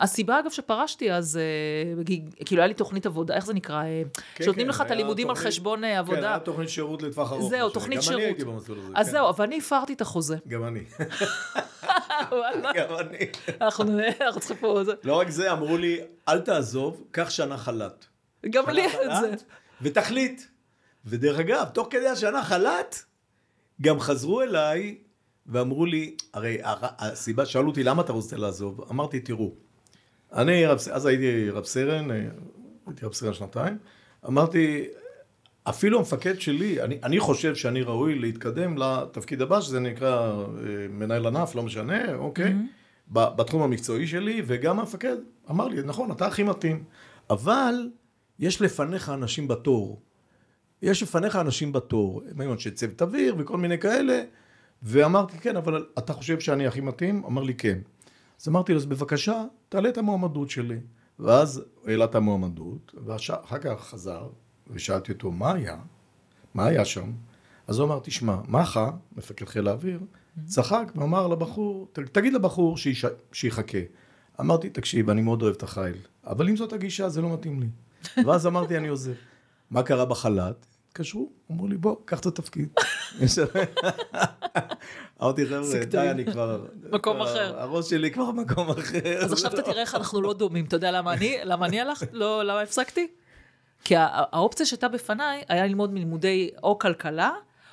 הסיבה, 0.00 0.38
אגב, 0.38 0.50
שפרשתי, 0.50 1.12
אז 1.12 1.36
אה, 1.38 2.04
כאילו, 2.44 2.62
היה 2.62 2.68
לי 2.68 2.74
תוכנית 2.74 3.06
עבודה, 3.06 3.34
איך 3.34 3.46
זה 3.46 3.54
נקרא? 3.54 3.84
אה, 3.84 4.02
שנותנים 4.42 4.68
לך 4.68 4.80
את 4.80 4.86
כן, 4.86 4.92
הלימודים 4.92 5.30
על 5.30 5.36
חשבון 5.36 5.84
אה, 5.84 5.90
כן, 5.90 5.96
עבודה. 5.96 6.28
היה 6.28 6.38
תוכנית 6.38 6.68
שירות 6.68 7.02
לטווח 7.02 7.32
ארוך. 7.32 7.50
זהו. 7.50 7.70
תוכנית 7.70 7.96
גם 7.96 8.02
שירות. 8.02 8.20
אני 8.20 8.26
הייתי 8.28 8.44
במסלול 8.44 8.78
הזה. 8.78 8.88
אז 8.94 9.06
כן. 9.06 9.12
זהו, 9.12 9.28
אבל 9.28 9.44
אני 9.44 9.58
הפרתי 9.58 9.92
את 9.92 10.00
החוזה. 10.00 10.36
גם 10.48 10.64
אני. 10.64 10.80
גם 12.76 12.96
אני. 13.00 13.18
אנחנו 13.60 14.40
צריכים 14.40 14.56
פה... 14.56 14.80
לא 15.04 15.14
רק 15.14 15.30
זה, 15.30 15.52
אמרו 15.52 15.76
לי, 15.76 16.00
אל 16.28 16.40
תעזוב, 16.40 17.04
קח 17.10 17.30
שנה 17.30 17.58
חל"ת. 17.58 18.06
גם 18.50 18.70
לי 18.70 18.86
את 18.86 18.92
זה. 18.92 18.98
חל"ת, 18.98 19.42
ותחליט. 19.82 20.42
ודרך 21.04 21.38
אגב, 21.38 21.68
תוך 21.74 21.88
כדי 21.90 22.08
השנה 22.08 22.44
חל"ת, 22.44 23.04
גם 23.82 24.00
חזרו 24.00 24.42
אליי 24.42 24.98
ואמרו 25.48 25.86
לי, 25.86 26.14
הרי 26.34 26.58
הר- 26.62 26.76
הסיבה, 26.98 27.46
שאלו 27.46 27.68
אותי 27.68 27.82
למה 27.84 28.02
אתה 28.02 28.12
רוצה 28.12 28.36
לעזוב, 28.36 28.80
אמרתי, 28.90 29.20
תראו, 29.20 29.52
אני, 30.32 30.66
רב, 30.66 30.78
אז 30.92 31.06
הייתי 31.06 31.50
רב 31.50 31.64
סרן, 31.64 32.10
אה, 32.10 32.16
הייתי 32.86 33.06
רב 33.06 33.12
סרן 33.12 33.34
שנתיים, 33.34 33.78
אמרתי, 34.26 34.84
אפילו 35.64 35.98
המפקד 35.98 36.40
שלי, 36.40 36.82
אני, 36.82 36.98
אני 37.02 37.20
חושב 37.20 37.54
שאני 37.54 37.82
ראוי 37.82 38.14
להתקדם 38.18 38.78
לתפקיד 38.78 39.42
הבא, 39.42 39.60
שזה 39.60 39.80
נקרא 39.80 40.30
אה, 40.30 40.44
מנהל 40.90 41.26
ענף, 41.26 41.54
לא 41.54 41.62
משנה, 41.62 42.14
אוקיי? 42.14 42.54
ב- 43.12 43.36
בתחום 43.36 43.62
המקצועי 43.62 44.06
שלי, 44.06 44.42
וגם 44.46 44.78
המפקד 44.80 45.16
אמר 45.50 45.68
לי, 45.68 45.82
נכון, 45.84 46.10
אתה 46.10 46.26
הכי 46.26 46.42
מתאים, 46.42 46.84
אבל 47.30 47.74
יש 48.38 48.62
לפניך 48.62 49.08
אנשים 49.08 49.48
בתור. 49.48 50.00
יש 50.82 51.02
לפניך 51.02 51.36
אנשים 51.36 51.72
בתור, 51.72 52.22
הם 52.30 52.40
היו 52.40 52.52
אנשי 52.52 52.70
צוות 52.70 53.02
אוויר 53.02 53.34
וכל 53.38 53.56
מיני 53.56 53.78
כאלה, 53.78 54.22
ואמרתי, 54.88 55.38
כן, 55.38 55.56
אבל 55.56 55.86
אתה 55.98 56.12
חושב 56.12 56.40
שאני 56.40 56.66
הכי 56.66 56.80
מתאים? 56.80 57.22
אמר 57.26 57.42
לי, 57.42 57.54
כן. 57.54 57.78
אז 58.40 58.48
אמרתי 58.48 58.72
לו, 58.72 58.78
אז 58.78 58.86
בבקשה, 58.86 59.44
תעלה 59.68 59.88
את 59.88 59.98
המועמדות 59.98 60.50
שלי. 60.50 60.78
ואז 61.18 61.62
העלה 61.86 62.04
את 62.04 62.14
המועמדות, 62.14 62.94
ואחר 63.04 63.58
כך 63.58 63.80
חזר, 63.88 64.28
ושאלתי 64.70 65.12
אותו, 65.12 65.30
מה 65.30 65.52
היה? 65.52 65.76
מה 66.54 66.66
היה 66.66 66.84
שם? 66.84 67.12
אז 67.66 67.78
הוא 67.78 67.86
אמר, 67.86 67.98
תשמע, 68.02 68.36
מח"א, 68.48 68.90
מפקד 69.16 69.48
חיל 69.48 69.68
האוויר, 69.68 70.00
צחק 70.44 70.92
ואמר 70.96 71.26
לבחור, 71.26 71.88
"ת- 71.92 71.98
תגיד 71.98 72.32
לבחור 72.32 72.76
שיחכה. 73.32 73.78
אמרתי, 74.40 74.70
תקשיב, 74.70 75.10
אני 75.10 75.22
מאוד 75.22 75.42
אוהב 75.42 75.54
את 75.54 75.62
החיל, 75.62 75.96
אבל 76.26 76.48
אם 76.48 76.56
זאת 76.56 76.72
הגישה, 76.72 77.08
זה 77.08 77.22
לא 77.22 77.32
מתאים 77.34 77.60
לי. 77.60 77.68
ואז 78.26 78.46
אמרתי, 78.46 78.76
אני 78.76 78.88
עוזב. 78.88 79.12
מה 79.70 79.82
קרה 79.82 80.04
בחל"ת? 80.04 80.66
התקשרו, 80.88 81.30
אמרו 81.52 81.68
לי, 81.68 81.76
בוא, 81.76 81.96
קח 82.04 82.20
את 82.20 82.26
התפקיד. 82.26 82.68
אמרתי, 85.22 85.46
חבר'ה, 85.46 85.84
די. 85.84 85.98
אני 86.10 86.24
כבר... 86.24 86.66
מקום 86.90 87.20
אחר. 87.22 87.60
הראש 87.60 87.90
שלי 87.90 88.10
כבר 88.10 88.30
במקום 88.30 88.70
אחר. 88.70 89.18
אז 89.24 89.32
עכשיו 89.32 89.54
אתה 89.54 89.62
תראה 89.62 89.80
איך 89.80 89.94
אנחנו 89.94 90.20
לא 90.22 90.32
דומים. 90.32 90.64
אתה 90.64 90.76
יודע 90.76 90.90
למה 90.90 91.12
אני, 91.12 91.36
למה 91.44 91.66
אני 91.66 91.80
הלכת? 91.80 92.08
לא, 92.12 92.42
למה 92.42 92.60
הפסקתי? 92.60 93.08
כי 93.84 93.96
הא- 93.96 94.08
האופציה 94.32 94.66
שהייתה 94.66 94.88
בפניי 94.88 95.42
היה 95.48 95.66
ללמוד 95.66 95.92
מלימודי 95.92 96.50
או 96.62 96.78
כלכלה, 96.78 97.30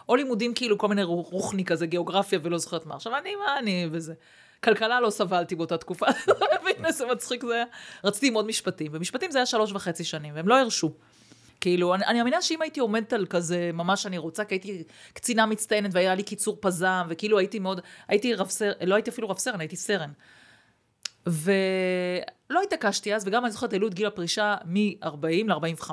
או 0.09 0.15
לימודים 0.15 0.53
כאילו 0.53 0.77
כל 0.77 0.87
מיני 0.87 1.03
רוחני 1.03 1.65
כזה, 1.65 1.85
גיאוגרפיה 1.85 2.39
ולא 2.43 2.57
זוכרת 2.57 2.85
מה. 2.85 2.95
עכשיו, 2.95 3.17
אני, 3.17 3.35
מה 3.35 3.59
אני 3.59 3.87
וזה. 3.91 4.13
כלכלה 4.63 5.01
לא 5.01 5.09
סבלתי 5.09 5.55
באותה 5.55 5.77
תקופה, 5.77 6.05
איזה 6.85 7.05
מצחיק 7.05 7.43
זה 7.45 7.53
היה? 7.53 7.65
רציתי 8.03 8.25
ללמוד 8.27 8.45
משפטים, 8.45 8.91
ומשפטים 8.95 9.31
זה 9.31 9.37
היה 9.37 9.45
שלוש 9.45 9.71
וחצי 9.71 10.03
שנים, 10.03 10.35
והם 10.35 10.47
לא 10.47 10.59
הרשו. 10.59 10.91
כאילו, 11.61 11.95
אני, 11.95 12.05
אני 12.05 12.17
מאמינה 12.17 12.41
שאם 12.41 12.61
הייתי 12.61 12.79
עומדת 12.79 13.13
על 13.13 13.25
כזה, 13.25 13.71
ממש 13.73 14.05
אני 14.05 14.17
רוצה, 14.17 14.45
כי 14.45 14.55
הייתי 14.55 14.83
קצינה 15.13 15.45
מצטיינת 15.45 15.91
והיה 15.93 16.15
לי 16.15 16.23
קיצור 16.23 16.57
פזם, 16.59 17.05
וכאילו 17.09 17.39
הייתי 17.39 17.59
מאוד, 17.59 17.81
הייתי 18.07 18.33
רב 18.33 18.49
סרן, 18.49 18.71
לא 18.85 18.95
הייתי 18.95 19.09
אפילו 19.09 19.29
רב 19.29 19.37
סרן, 19.37 19.59
הייתי 19.59 19.75
סרן. 19.75 20.11
ולא 21.27 22.61
התעקשתי 22.63 23.15
אז, 23.15 23.27
וגם 23.27 23.45
אני 23.45 23.51
זוכרת 23.51 23.73
העלו 23.73 23.87
את 23.87 23.93
גיל 23.93 24.05
הפרישה 24.07 24.55
מ-40 24.65 25.07
ל-45. 25.47 25.91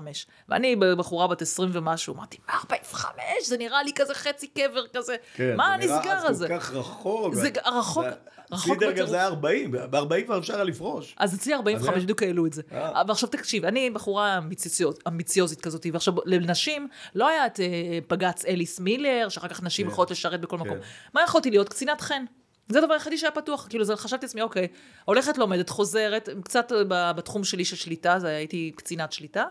ואני 0.49 0.77
בחורה 0.77 1.27
בת 1.27 1.43
20 1.43 1.71
ומשהו, 1.73 2.15
אמרתי, 2.15 2.39
מה 2.49 2.55
45? 2.55 3.15
זה 3.47 3.57
נראה 3.59 3.83
לי 3.83 3.93
כזה 3.95 4.15
חצי 4.15 4.47
קבר 4.47 4.87
כזה. 4.97 5.17
כן, 5.35 5.57
מה 5.57 5.77
זה 5.81 5.87
נראה 5.87 5.97
הנסגר 5.99 6.27
הזה? 6.27 6.45
אז 6.45 6.51
כל 6.51 6.59
כך 6.59 6.73
רחוק. 6.73 7.35
זה 7.35 7.49
רחוק, 7.67 8.05
זה- 8.05 8.11
רחוק 8.53 8.77
בטירוף. 8.83 9.11
זה 9.11 9.17
היה 9.17 9.27
40, 9.27 9.71
ב-40 9.71 10.25
כבר 10.27 10.39
אפשר 10.39 10.55
היה 10.55 10.65
לפרוש. 10.65 11.15
אז 11.19 11.35
אצלי 11.35 11.55
45 11.55 11.97
אז- 11.97 12.03
בדיוק 12.03 12.23
העלו 12.23 12.47
את 12.47 12.53
זה. 12.53 12.63
אה. 12.73 13.01
אבל 13.01 13.11
עכשיו 13.11 13.29
תקשיב, 13.29 13.65
אני 13.65 13.91
בחורה 13.91 14.39
אמביציוז- 14.39 14.99
אמביציוזית 15.09 15.61
כזאת, 15.61 15.87
ועכשיו 15.93 16.15
לנשים 16.27 16.89
לא 17.15 17.29
היה 17.29 17.47
את 17.47 17.61
אה, 17.61 17.67
בג"ץ 18.11 18.45
אליס 18.45 18.81
מילר, 18.81 19.27
שאחר 19.29 19.49
כך 19.49 19.63
נשים 19.63 19.87
כן. 19.87 19.93
יכולות 19.93 20.11
לשרת 20.11 20.41
בכל 20.41 20.57
כן. 20.59 20.63
מקום. 20.65 20.77
מה 21.15 21.23
יכולתי 21.23 21.51
להיות? 21.51 21.69
קצינת 21.69 22.01
חן. 22.01 22.25
זה 22.71 22.79
הדבר 22.79 22.93
היחידי 22.93 23.19
שהיה 23.19 23.31
פתוח, 23.31 23.67
כאילו 23.69 23.85
זה 23.85 23.97
חשבתי 23.97 24.27
לעצמי, 24.27 24.43
אוקיי, 24.43 24.69
הולכת 25.05 25.39
לומדת, 25.39 25.69
חוזרת, 25.69 26.29
קצת 26.45 26.73
בתחום 26.89 27.45
שלי 27.45 27.65
של 27.65 27.77
שליטה, 27.77 28.19
זה 28.19 28.29
הייתי 28.29 28.73
קצינת 28.77 29.13
שליטה, 29.13 29.45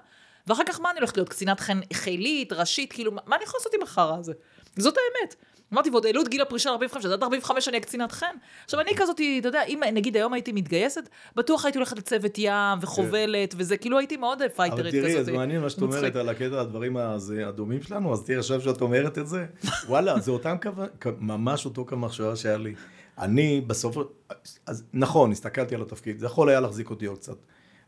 ואחר 0.47 0.63
כך 0.63 0.79
מה 0.79 0.91
אני 0.91 0.99
הולכת 0.99 1.17
להיות? 1.17 1.29
קצינת 1.29 1.59
חן 1.59 1.79
חילית, 1.93 2.53
ראשית, 2.53 2.93
כאילו, 2.93 3.11
מה 3.11 3.35
אני 3.35 3.43
יכולה 3.43 3.59
לעשות 3.59 3.73
עם 3.73 3.81
החרא 3.81 4.17
הזה? 4.17 4.33
זאת 4.77 4.95
האמת. 4.97 5.35
אמרתי, 5.73 5.89
ועוד 5.89 6.05
העלו 6.05 6.21
את 6.21 6.27
גיל 6.27 6.41
הפרישה 6.41 6.71
ל-45, 6.71 6.97
אז 6.97 7.05
עד 7.05 7.23
45 7.23 7.67
אני 7.67 7.77
אהיה 7.77 7.85
קצינת 7.85 8.11
חן. 8.11 8.35
עכשיו, 8.65 8.79
אני 8.79 8.91
כזאת, 8.95 9.21
אתה 9.39 9.47
יודע, 9.47 9.63
אם 9.63 9.81
נגיד 9.93 10.15
היום 10.15 10.33
הייתי 10.33 10.51
מתגייסת, 10.51 11.09
בטוח 11.35 11.65
הייתי 11.65 11.77
הולכת 11.77 11.97
לצוות 11.97 12.37
ים 12.37 12.79
וחובלת, 12.81 13.55
וזה 13.57 13.77
כאילו 13.77 13.97
הייתי 13.97 14.17
מאוד 14.17 14.41
אבל 14.41 14.51
פייטרית 14.51 14.95
תראי, 14.95 15.09
כזאת. 15.09 15.19
אז 15.19 15.29
מעניין 15.29 15.61
מה 15.61 15.69
שאת. 15.69 15.81
אומרת 15.81 16.15
על 16.15 16.29
הקטע 16.29 16.61
הדברים 16.61 16.97
הדומים 16.97 17.81
שלנו, 17.81 18.13
אז 18.13 18.23
תראי 18.25 18.37
עכשיו 18.39 18.61
שאת 18.61 18.81
אומרת 18.81 19.17
את 19.17 19.27
זה, 19.27 19.45
וואלה, 19.87 20.19
זה 20.19 20.31
אותם 20.31 20.55
ממש 21.19 21.65
אותו 21.65 21.85
קו 21.85 21.95
מחשבה 21.95 22.35
שהיה 22.35 22.57
לי. 22.57 22.73
אני 23.19 23.61
בסוף, 23.61 23.97
אז 24.65 24.83
נכון, 24.93 25.31
הסתכלתי 25.31 25.75
על 25.75 25.81
התפקיד, 25.81 26.19
זה 26.19 26.25
יכול 26.25 26.49
היה 26.49 26.59
להחזיק 26.59 26.89
אותי 26.89 27.05
עוד 27.05 27.17
קצת, 27.17 27.37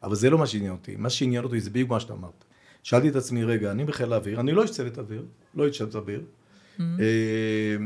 אבל 0.03 0.15
זה 0.15 0.29
לא 0.29 0.37
מה 0.37 0.47
שעניין 0.47 0.71
אותי, 0.71 0.95
מה 0.95 1.09
שעניין 1.09 1.43
אותי 1.43 1.59
זה 1.59 1.69
בדיוק 1.69 1.89
מה 1.89 1.99
שאתה 1.99 2.13
אמרת. 2.13 2.43
שאלתי 2.83 3.09
את 3.09 3.15
עצמי, 3.15 3.43
רגע, 3.43 3.71
אני 3.71 3.85
בחיל 3.85 4.13
האוויר, 4.13 4.39
אני 4.39 4.51
לא 4.51 4.61
איש 4.61 4.71
צוות 4.71 4.97
אוויר, 4.99 5.25
לא 5.55 5.65
איש 5.67 5.77
צוות 5.77 5.95
אוויר, 5.95 6.21
Mm-hmm. 6.77 7.01
אה, 7.01 7.85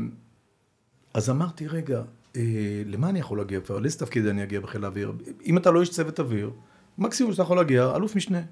אז 1.14 1.30
אמרתי, 1.30 1.66
רגע, 1.66 2.02
אה, 2.36 2.82
למה 2.86 3.08
אני 3.08 3.18
יכול 3.18 3.38
להגיע 3.38 3.60
כבר? 3.60 3.78
לאיזה 3.78 3.98
תפקיד 3.98 4.26
אני 4.26 4.42
אגיע 4.42 4.60
בחיל 4.60 4.84
האוויר? 4.84 5.12
אם 5.46 5.58
אתה 5.58 5.70
לא 5.70 5.80
איש 5.80 5.90
צוות 5.90 6.20
אוויר, 6.20 6.50
מקסימום 6.98 7.32
שאתה 7.32 7.42
יכול 7.42 7.56
להגיע, 7.56 7.92
אלוף 7.96 8.16
משנה. 8.16 8.42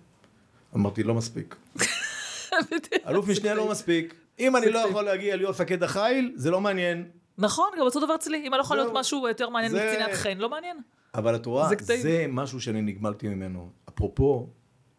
אמרתי, 0.74 1.02
לא 1.02 1.14
מספיק. 1.14 1.56
אלוף 3.08 3.28
משנה 3.28 3.54
לא 3.54 3.70
מספיק. 3.70 4.14
אם 4.38 4.56
אני 4.56 4.70
לא 4.70 4.78
יכול 4.78 5.04
להגיע 5.04 5.36
להיות 5.36 5.50
מפקד 5.50 5.82
החיל, 5.82 6.32
זה 6.36 6.50
לא 6.50 6.60
מעניין. 6.60 7.04
נכון, 7.38 7.68
גם 7.78 7.82
אותו 7.82 8.00
דבר 8.00 8.14
אצלי, 8.14 8.38
אם 8.38 8.54
אני 8.54 8.58
לא 8.58 8.62
יכולה 8.62 8.80
להיות. 8.82 8.94
משהו 8.96 9.28
יותר 9.28 9.48
מעניין 9.48 9.72
זה- 9.72 9.90
מקצינת 9.92 10.14
חן, 10.18 10.38
לא 10.38 10.50
מעניין. 10.50 10.76
אבל 11.14 11.34
את 11.36 11.46
רואה, 11.46 11.68
זה 11.68 11.76
קטעים. 11.76 12.00
זה 12.02 12.26
משהו 12.28 12.60
שאני 12.60 12.82
נגמלתי 12.82 13.28
ממנו. 13.28 13.70
אפרופו, 13.88 14.48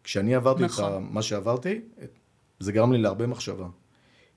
כשאני 0.04 0.34
עברתי 0.34 0.64
את 0.64 0.68
נכון. 0.70 0.92
ה- 0.92 0.98
מה 0.98 1.22
שעברתי, 1.22 1.80
זה 2.60 2.72
גרם 2.72 2.92
לי 2.92 2.98
להרבה 2.98 3.26
מחשבה. 3.26 3.66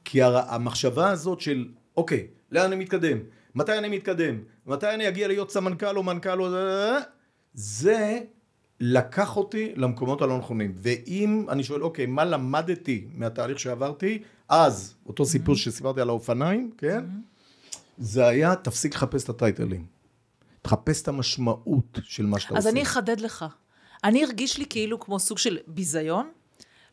כי 0.06 0.22
הר- 0.22 0.54
המחשבה 0.54 1.10
הזאת 1.10 1.42
של, 1.42 1.68
אוקיי, 1.98 2.28
לאן 2.52 2.66
אני 2.66 2.76
מתקדם? 2.76 3.18
מתי 3.56 3.78
אני 3.78 3.90
מתקדם? 3.90 4.36
מתי 4.66 4.94
אני 4.94 5.08
אגיע 5.08 5.28
להיות 5.28 5.52
סמנכ"ל 5.52 5.98
או 5.98 6.04
מנכ"ל 6.04 6.42
או 6.42 6.50
זה... 6.52 6.98
זה 7.54 8.20
לקח 8.80 9.38
אותי 9.38 9.72
למקומות 9.76 10.22
הלא 10.22 10.38
נכונים. 10.38 10.74
ואם 10.78 11.46
אני 11.50 11.64
שואל, 11.64 11.84
אוקיי, 11.84 12.06
מה 12.06 12.26
למדתי 12.26 13.08
מהתהליך 13.14 13.60
שעברתי, 13.60 14.20
אז, 14.50 14.96
אותו 15.06 15.26
סיפור 15.26 15.56
שסיפרתי 15.56 16.02
על 16.02 16.10
האופניים, 16.10 16.72
כן? 16.78 17.04
זה 18.00 18.28
היה, 18.28 18.56
תפסיק 18.56 18.96
לחפש 18.96 19.24
את 19.24 19.30
הטייטלים. 19.30 19.86
תחפש 20.62 21.02
את 21.02 21.08
המשמעות 21.08 22.00
של 22.04 22.26
מה 22.26 22.40
שאתה 22.40 22.54
אז 22.54 22.66
עושה. 22.66 22.70
אני 22.70 22.84
אחדד 22.84 23.20
לך. 23.20 23.46
אני 24.04 24.24
הרגיש 24.24 24.58
לי 24.58 24.66
כאילו 24.70 25.00
כמו 25.00 25.20
סוג 25.20 25.38
של 25.38 25.58
ביזיון, 25.68 26.30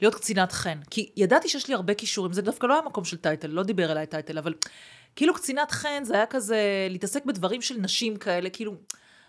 להיות 0.00 0.14
קצינת 0.14 0.52
חן. 0.52 0.78
כי 0.90 1.10
ידעתי 1.16 1.48
שיש 1.48 1.68
לי 1.68 1.74
הרבה 1.74 1.94
כישורים, 1.94 2.32
זה 2.32 2.42
דווקא 2.42 2.66
לא 2.66 2.72
היה 2.72 2.82
מקום 2.82 3.04
של 3.04 3.16
טייטל, 3.16 3.48
לא 3.48 3.62
דיבר 3.62 3.92
אליי 3.92 4.06
טייטל, 4.06 4.38
אבל 4.38 4.54
כאילו 5.16 5.34
קצינת 5.34 5.70
חן 5.70 6.04
זה 6.04 6.14
היה 6.14 6.26
כזה 6.26 6.86
להתעסק 6.90 7.24
בדברים 7.24 7.62
של 7.62 7.76
נשים 7.78 8.16
כאלה, 8.16 8.50
כאילו, 8.50 8.74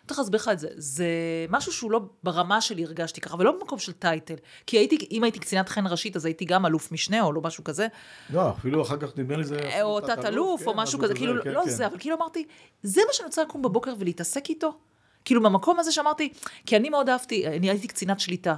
צריך 0.08 0.20
להסביר 0.20 0.39
לך 0.39 0.49
את 0.53 0.60
זה. 0.60 0.68
זה 0.76 1.05
משהו 1.49 1.72
שהוא 1.72 1.91
לא 1.91 2.01
ברמה 2.24 2.62
שלי 2.62 2.84
הרגשתי 2.84 3.22
ככה, 3.22 3.36
ולא 3.39 3.51
במקום 3.51 3.80
של 3.80 3.91
טייטל. 3.91 4.36
כי 4.68 4.78
הייתי, 4.78 5.08
אם 5.12 5.24
הייתי 5.24 5.39
קצינת 5.39 5.70
חן 5.70 5.88
ראשית, 5.88 6.16
אז 6.16 6.26
הייתי 6.26 6.45
גם 6.45 6.66
אלוף 6.66 6.91
משנה, 6.91 7.22
או 7.22 7.34
לא 7.34 7.41
משהו 7.41 7.64
כזה. 7.64 7.88
לא, 8.34 8.49
אפילו 8.49 8.82
אחר 8.82 8.97
כך 8.97 9.18
נדמה 9.18 9.38
לי 9.38 9.43
זה... 9.43 9.82
או 9.82 10.01
תת-אלוף, 10.01 10.62
כן, 10.62 10.68
או 10.68 10.76
משהו 10.76 10.99
כזה, 10.99 11.14
כאילו, 11.16 11.43
כן, 11.43 11.51
לא 11.51 11.62
כן. 11.66 11.70
זה, 11.70 11.88
אבל 11.88 11.97
כאילו 11.99 12.16
אמרתי, 12.16 12.45
זה 12.84 13.01
מה 13.08 13.14
שאני 13.14 13.26
רוצה 13.26 13.43
לקום 13.43 13.62
בבוקר 13.62 13.93
ולהתעסק 13.99 14.49
איתו? 14.49 14.78
כאילו, 15.26 15.43
במקום 15.43 15.80
הזה 15.80 15.91
שאמרתי, 15.91 16.34
כי 16.66 16.78
אני 16.78 16.89
מאוד 16.89 17.10
אהבתי, 17.10 17.47
אני 17.47 17.70
הייתי 17.70 17.88
קצינת 17.88 18.20
שליטה. 18.20 18.55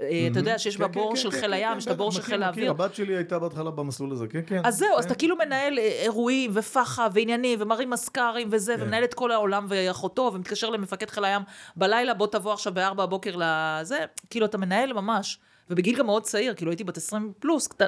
אה, 0.00 0.28
אתה 0.32 0.38
יודע 0.38 0.58
שיש 0.58 0.76
כן, 0.76 0.84
בבור 0.84 1.10
כן, 1.10 1.16
של 1.16 1.30
כן, 1.30 1.36
חיל 1.40 1.46
כן, 1.46 1.52
הים, 1.52 1.78
יש 1.78 1.86
את 1.86 1.90
הבור 1.90 2.12
של 2.12 2.22
חיל. 2.22 2.42
האוויר. 2.42 2.70
הבת 2.70 2.94
שלי 2.94 3.16
הייתה 3.16 3.38
בהתחלה 3.38 3.70
במסלול 3.70 4.12
הזה, 4.12 4.26
כן, 4.26 4.40
כן. 4.46 4.60
אז 4.64 4.76
זהו, 4.78 4.98
אז. 4.98 5.04
אתה 5.04 5.14
כאילו 5.14 5.36
מנהל 5.36 5.78
אה, 5.78 5.84
אירועים 6.02 6.50
ופח"ע 6.54 7.08
ועניינים 7.12 7.58
ומרים 7.62 7.90
מזכ"רים 7.90 8.48
וזה. 8.50 8.74
ומנהל 8.78 9.04
את 9.04 9.14
כל 9.14 9.30
העולם 9.30 9.66
ואחותו, 9.68 10.30
ומתקשר 10.34 10.70
למפקד 10.70 11.10
חיל 11.10 11.24
הים 11.24 11.42
בלילה, 11.76 12.14
בוא 12.14 12.26
תבוא 12.26 12.52
עכשיו 12.52 12.74
בארבע 12.74 13.06
בבוקר 13.06 13.36
לזה, 13.38 13.98
כאילו 14.30 14.46
אתה 14.46 14.58
מנהל 14.58 14.92
ממש. 14.92 15.38
ובגיל 15.70 15.96
גם 15.98 16.06
מאוד 16.06 16.22
צעיר, 16.22 16.54
כאילו 16.54 16.70
הייתי 16.70 16.84
בת 16.84 16.96
20 16.96 17.32
פלוס, 17.38 17.66
כן. 17.66 17.86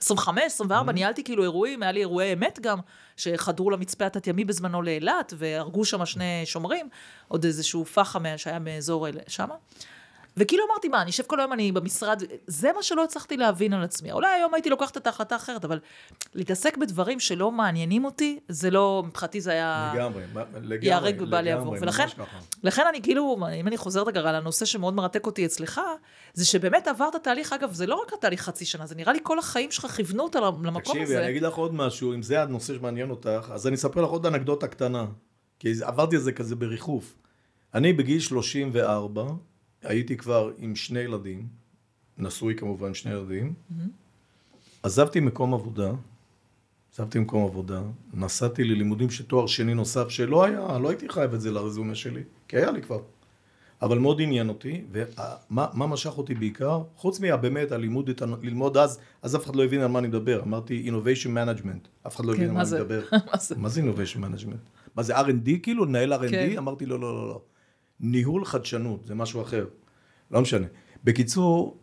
25, 0.00 0.42
Mm-hmm. 0.42 0.46
24, 0.46 0.92
ניהלתי 0.92 1.24
כאילו 1.24 1.42
אירועים, 1.42 1.82
היה 1.82 1.92
לי 1.92 2.00
אירועי 2.00 2.32
אמת 2.32 2.58
גם, 2.62 2.78
שחדרו 3.16 3.70
למצפה 3.70 4.06
התת-ימי 4.06 4.44
בזמנו 4.44 4.82
לאילת, 4.82 5.32
והרגו 5.36 5.84
שם 5.84 6.06
שני 6.06 6.42
שומרים, 6.44 6.88
עוד 7.28 7.44
איזשהו 7.44 7.84
פח"ע 7.84 8.18
מה- 8.18 8.38
שהיה 8.38 8.58
מאזור 8.58 9.08
אל- 9.08 9.18
שמה. 9.26 9.54
וכאילו 10.38 10.64
אמרתי, 10.70 10.88
מה, 10.88 11.02
אני 11.02 11.10
אשב 11.10 11.22
כל 11.26 11.40
היום, 11.40 11.52
אני 11.52 11.72
במשרד, 11.72 12.22
זה 12.46 12.72
מה 12.76 12.82
שלא 12.82 13.04
הצלחתי 13.04 13.36
להבין 13.36 13.72
על 13.72 13.82
עצמי. 13.82 14.12
אולי 14.12 14.28
היום 14.28 14.54
הייתי 14.54 14.70
לוקחת 14.70 14.96
את 14.96 15.06
ההחלטה 15.06 15.36
אחרת, 15.36 15.64
אבל 15.64 15.78
להתעסק 16.34 16.76
בדברים 16.76 17.20
שלא 17.20 17.52
מעניינים 17.52 18.04
אותי, 18.04 18.38
זה 18.48 18.70
לא, 18.70 19.02
מבחינתי 19.06 19.40
זה 19.40 19.50
היה... 19.50 19.92
לגמרי, 19.94 20.22
לגמרי, 20.54 20.78
ייהרג 20.82 21.14
ובל 21.20 21.26
לגמרי, 21.26 21.50
יעבור. 21.50 21.76
ולכן, 21.80 22.02
ממש 22.02 22.14
ככה. 22.14 22.38
לכן 22.62 22.82
אני 22.88 23.02
כאילו, 23.02 23.38
אם 23.60 23.68
אני 23.68 23.76
חוזרת 23.76 24.08
רגע 24.08 24.20
על 24.20 24.34
הנושא 24.34 24.64
שמאוד 24.64 24.94
מרתק 24.94 25.26
אותי 25.26 25.46
אצלך, 25.46 25.80
זה 26.34 26.44
שבאמת 26.44 26.88
עברת 26.88 27.16
תהליך, 27.22 27.52
אגב, 27.52 27.72
זה 27.72 27.86
לא 27.86 28.02
רק 28.06 28.12
התהליך 28.12 28.42
חצי 28.42 28.64
שנה, 28.64 28.86
זה 28.86 28.94
נראה 28.94 29.12
לי 29.12 29.18
כל 29.22 29.38
החיים 29.38 29.70
שלך 29.70 29.86
כיוונו 29.86 30.22
אותה 30.22 30.40
למקום 30.40 30.80
תקשיבי, 30.80 31.02
הזה. 31.02 31.20
אני 31.20 31.30
אגיד 31.30 31.42
לך 31.42 31.54
עוד 31.54 31.74
משהו, 31.74 32.14
אם 32.14 32.22
זה 32.22 32.42
הנושא 32.42 32.74
שמעניין 32.74 33.10
אותך, 33.10 33.50
אז 33.52 33.66
אני 33.66 33.74
אספר 33.74 34.02
לך 34.02 34.10
עוד 34.10 34.26
אנקדוטה 34.26 34.66
קטנה, 34.66 35.06
כי 35.58 35.72
עברתי 35.82 36.16
את 36.16 36.22
זה 36.22 36.32
כזה 36.32 36.56
בריחוף. 36.56 37.14
אני 37.74 37.92
בגיל 37.92 38.20
34, 38.20 39.24
הייתי 39.82 40.16
כבר 40.16 40.52
עם 40.58 40.76
שני 40.76 41.00
ילדים, 41.00 41.46
נשוי 42.18 42.54
כמובן, 42.54 42.94
שני 42.94 43.12
ילדים, 43.12 43.54
עזבתי 44.82 45.20
מקום 45.20 45.54
עבודה, 45.54 45.90
עזבתי 46.92 47.18
מקום 47.18 47.44
עבודה, 47.44 47.82
נסעתי 48.14 48.64
ללימודים 48.64 49.10
של 49.10 49.24
תואר 49.24 49.46
שני 49.46 49.74
נוסף, 49.74 50.08
שלא 50.08 50.44
היה, 50.44 50.78
לא 50.78 50.88
הייתי 50.88 51.08
חייב 51.08 51.34
את 51.34 51.40
זה 51.40 51.50
לרזומה 51.50 51.94
שלי, 51.94 52.22
כי 52.48 52.56
היה 52.56 52.70
לי 52.70 52.82
כבר. 52.82 53.00
אבל 53.82 53.98
מאוד 53.98 54.20
עניין 54.20 54.48
אותי, 54.48 54.84
ומה 54.92 55.66
מה 55.72 55.86
משך 55.86 56.18
אותי 56.18 56.34
בעיקר? 56.34 56.82
חוץ 56.96 57.20
מהבאמת 57.20 57.72
הלימוד, 57.72 58.10
ללמוד 58.42 58.76
אז, 58.76 58.98
אז 59.22 59.36
אף 59.36 59.44
אחד 59.44 59.56
לא 59.56 59.64
הבין 59.64 59.80
על 59.80 59.86
מה 59.86 59.98
אני 59.98 60.08
מדבר. 60.08 60.42
אמרתי 60.42 60.90
innovation 60.90 61.28
management, 61.28 61.88
אף 62.06 62.16
אחד 62.16 62.24
לא 62.24 62.32
כן, 62.32 62.38
הבין 62.38 62.48
על 62.48 62.54
מה? 62.54 62.62
אני 62.62 62.80
מדבר. 62.80 63.02
מה 63.56 63.68
זה? 63.68 63.80
innovation 63.82 64.18
management? 64.18 64.80
מה 64.96 65.02
זה 65.02 65.20
R&D 65.20 65.50
כאילו? 65.62 65.84
לנהל 65.84 66.12
R&D? 66.12 66.30
כן. 66.30 66.54
אמרתי 66.58 66.86
לא, 66.86 67.00
לא, 67.00 67.14
לא, 67.14 67.28
לא. 67.28 67.40
ניהול 68.00 68.44
חדשנות, 68.44 69.06
זה 69.06 69.14
משהו 69.14 69.42
אחר. 69.42 69.66
לא 70.30 70.40
משנה. 70.40 70.66
בקיצור, 71.04 71.76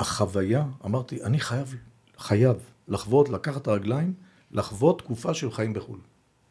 החוויה, 0.00 0.64
אמרתי, 0.84 1.22
אני 1.22 1.40
חייב, 1.40 1.76
חייב 2.18 2.56
לחוות, 2.88 3.28
לקחת 3.28 3.62
את 3.62 3.66
הרגליים, 3.66 4.14
לחוות 4.50 4.98
תקופה 4.98 5.34
של 5.34 5.50
חיים 5.50 5.72
בחו"ל. 5.72 5.98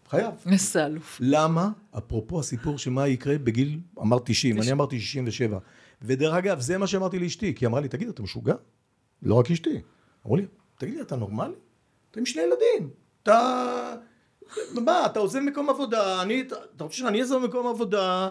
חייב. 0.09 0.33
איזה 0.51 0.85
אלוף. 0.85 1.17
למה? 1.19 1.69
אפרופו 1.97 2.39
הסיפור 2.39 2.77
שמה 2.77 3.07
יקרה 3.07 3.37
בגיל, 3.37 3.79
אמרת 3.99 4.21
90, 4.25 4.61
אני 4.61 4.71
אמרתי 4.71 4.99
67. 4.99 5.57
ודרך 6.01 6.33
אגב, 6.33 6.59
זה 6.59 6.77
מה 6.77 6.87
שאמרתי 6.87 7.19
לאשתי, 7.19 7.55
כי 7.55 7.65
היא 7.65 7.69
אמרה 7.69 7.81
לי, 7.81 7.87
תגיד, 7.87 8.09
אתה 8.09 8.21
משוגע? 8.21 8.55
לא 9.23 9.35
רק 9.35 9.51
אשתי. 9.51 9.81
אמרו 10.25 10.35
לי, 10.35 10.45
תגיד 10.77 10.95
לי, 10.95 11.01
אתה 11.01 11.15
נורמלי? 11.15 11.53
אתה 12.11 12.19
עם 12.19 12.25
שני 12.25 12.41
ילדים. 12.41 12.89
אתה... 13.23 13.93
מה, 14.85 15.05
אתה 15.05 15.19
עוזב 15.19 15.39
מקום 15.39 15.69
עבודה, 15.69 16.21
אני, 16.21 16.41
אתה 16.75 16.83
רוצה 16.83 16.97
שאני 16.97 17.21
אעזוב 17.21 17.45
מקום 17.45 17.67
עבודה, 17.67 18.29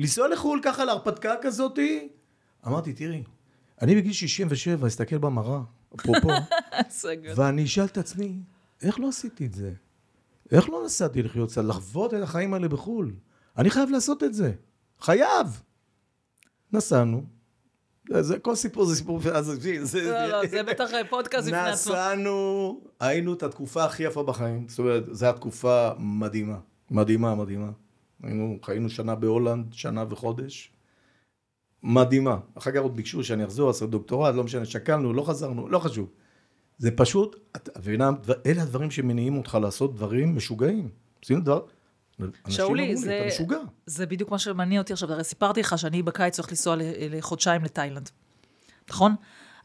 לנסוע 0.00 0.28
לחו"ל 0.28 0.60
ככה 0.62 0.84
להרפתקה 0.84 1.34
כזאתי? 1.42 2.08
אמרתי, 2.66 2.92
תראי, 2.92 3.22
אני 3.82 3.94
בגיל 3.94 4.12
67 4.12 4.86
אסתכל 4.86 5.18
במראה, 5.18 5.60
אפרופו. 5.94 6.28
ואני 7.36 7.64
אשאל 7.64 7.84
את 7.84 7.98
עצמי, 7.98 8.38
איך 8.82 9.00
לא 9.00 9.08
עשיתי 9.08 9.46
את 9.46 9.54
זה? 9.54 9.72
איך 10.52 10.68
לא 10.68 10.82
נסעתי 10.84 11.22
לחיות 11.22 11.50
קצת, 11.50 11.64
לחוות 11.64 12.14
את 12.14 12.22
החיים 12.22 12.54
האלה 12.54 12.68
בחו"ל? 12.68 13.12
אני 13.58 13.70
חייב 13.70 13.90
לעשות 13.90 14.22
את 14.22 14.34
זה. 14.34 14.52
חייב! 15.00 15.62
נסענו. 16.72 17.22
זה, 18.20 18.38
כל 18.38 18.54
סיפור 18.54 18.84
זה 18.84 18.96
סיפור, 18.96 19.20
אז 19.32 19.52
זה, 19.82 20.02
לא, 20.02 20.26
לא, 20.26 20.46
זה 20.46 20.62
בטח 20.62 20.90
פודקאסט 21.10 21.46
בפני 21.46 21.58
עצמו. 21.58 21.92
נסענו, 21.92 22.80
היינו 23.00 23.34
את 23.34 23.42
התקופה 23.42 23.84
הכי 23.84 24.02
יפה 24.02 24.22
בחיים. 24.22 24.68
זאת 24.68 24.78
אומרת, 24.78 25.04
זו 25.10 25.26
הייתה 25.26 25.38
תקופה 25.38 25.90
מדהימה. 25.98 26.58
מדהימה, 26.90 27.34
מדהימה. 27.34 27.70
היינו, 28.22 28.58
חיינו 28.62 28.90
שנה 28.90 29.14
בהולנד, 29.14 29.72
שנה 29.72 30.04
וחודש. 30.10 30.72
מדהימה. 31.82 32.36
אחר 32.54 32.70
כך 32.70 32.78
עוד 32.78 32.96
ביקשו 32.96 33.24
שאני 33.24 33.44
אחזור, 33.44 33.68
לעשות 33.68 33.90
דוקטורט, 33.90 34.34
לא 34.34 34.44
משנה, 34.44 34.64
שקלנו, 34.64 35.12
לא 35.12 35.22
חזרנו, 35.22 35.68
לא 35.68 35.78
חשוב. 35.78 36.10
זה 36.78 36.90
פשוט, 36.90 37.36
את 37.56 37.78
מבינה, 37.78 38.10
אלה 38.46 38.62
הדברים 38.62 38.90
שמניעים 38.90 39.36
אותך 39.36 39.58
לעשות 39.62 39.94
דברים 39.94 40.36
משוגעים. 40.36 40.88
עושים 41.20 41.40
דבר... 41.40 41.60
שאולי, 42.48 42.62
אמרו 42.62 42.74
לי, 42.74 42.96
זה-. 42.96 43.28
זה 43.86 44.06
בדיוק 44.06 44.30
מה 44.30 44.38
שמניע 44.38 44.80
אותי 44.80 44.92
עכשיו. 44.92 45.12
הרי 45.12 45.24
סיפרתי 45.24 45.60
לך 45.60 45.78
שאני 45.78 46.02
בקיץ 46.02 46.38
הולך 46.38 46.50
לנסוע 46.50 46.76
לחודשיים 47.10 47.64
לתאילנד. 47.64 48.10
נכון? 48.90 49.14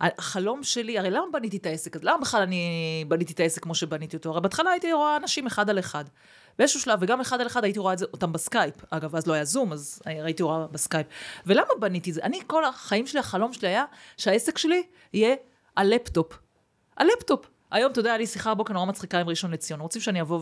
החלום 0.01 0.63
שלי, 0.63 0.99
הרי 0.99 1.11
למה 1.11 1.25
בניתי 1.33 1.57
את 1.57 1.65
העסק 1.65 1.95
הזה? 1.95 2.05
למה 2.05 2.17
בכלל 2.17 2.41
אני 2.41 3.05
בניתי 3.07 3.33
את 3.33 3.39
העסק 3.39 3.63
כמו 3.63 3.75
שבניתי 3.75 4.17
אותו? 4.17 4.29
הרי 4.29 4.41
בהתחלה 4.41 4.71
הייתי 4.71 4.93
רואה 4.93 5.17
אנשים 5.17 5.47
אחד 5.47 5.69
על 5.69 5.79
אחד. 5.79 6.05
באיזשהו 6.59 6.79
שלב, 6.79 6.99
וגם 7.01 7.21
אחד 7.21 7.41
על 7.41 7.47
אחד 7.47 7.63
הייתי 7.63 7.79
רואה 7.79 7.93
את 7.93 7.97
זה, 7.97 8.05
אותם 8.13 8.33
בסקייפ. 8.33 8.73
אגב, 8.89 9.15
אז 9.15 9.27
לא 9.27 9.33
היה 9.33 9.45
זום, 9.45 9.73
אז 9.73 10.01
הייתי 10.05 10.43
רואה 10.43 10.67
בסקייפ. 10.67 11.07
ולמה 11.45 11.69
בניתי 11.79 12.09
את 12.09 12.15
זה? 12.15 12.21
אני, 12.23 12.39
כל 12.47 12.65
החיים 12.65 13.07
שלי, 13.07 13.19
החלום 13.19 13.53
שלי 13.53 13.67
היה 13.67 13.85
שהעסק 14.17 14.57
שלי 14.57 14.83
יהיה 15.13 15.35
הלפטופ. 15.77 16.37
הלפטופ. 16.97 17.45
היום, 17.71 17.91
אתה 17.91 17.99
יודע, 17.99 18.09
היה 18.09 18.17
לי 18.17 18.27
שיחה 18.27 18.51
הבוקר 18.51 18.73
נורא 18.73 18.85
מצחיקה 18.85 19.19
עם 19.19 19.29
ראשון 19.29 19.51
לציון. 19.51 19.79
רוצים 19.79 20.01
שאני 20.01 20.21
אבוא 20.21 20.39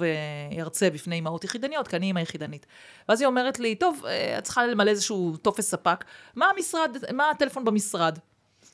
וארצה 0.51 0.89
בפני 0.89 1.19
אמהות 1.19 1.43
יחידניות, 1.43 1.87
כי 1.87 1.95
אני 1.95 2.11
אמא 2.11 2.19
יחידנית. 2.19 2.65
ואז 3.09 3.21
היא 3.21 3.27
אומרת 3.27 3.59
לי, 3.59 3.75
טוב, 3.75 4.03
אה, 4.05 4.37
את 4.37 4.43
צריכה 4.43 4.67
למלא 4.67 4.89
איזשהו 4.89 5.37
טופס 5.37 5.69
ספק. 5.69 6.05
מה 6.35 6.45
המשרד, 6.49 6.97
מה 7.13 7.29
הטלפון 7.29 7.65
במשרד? 7.65 8.19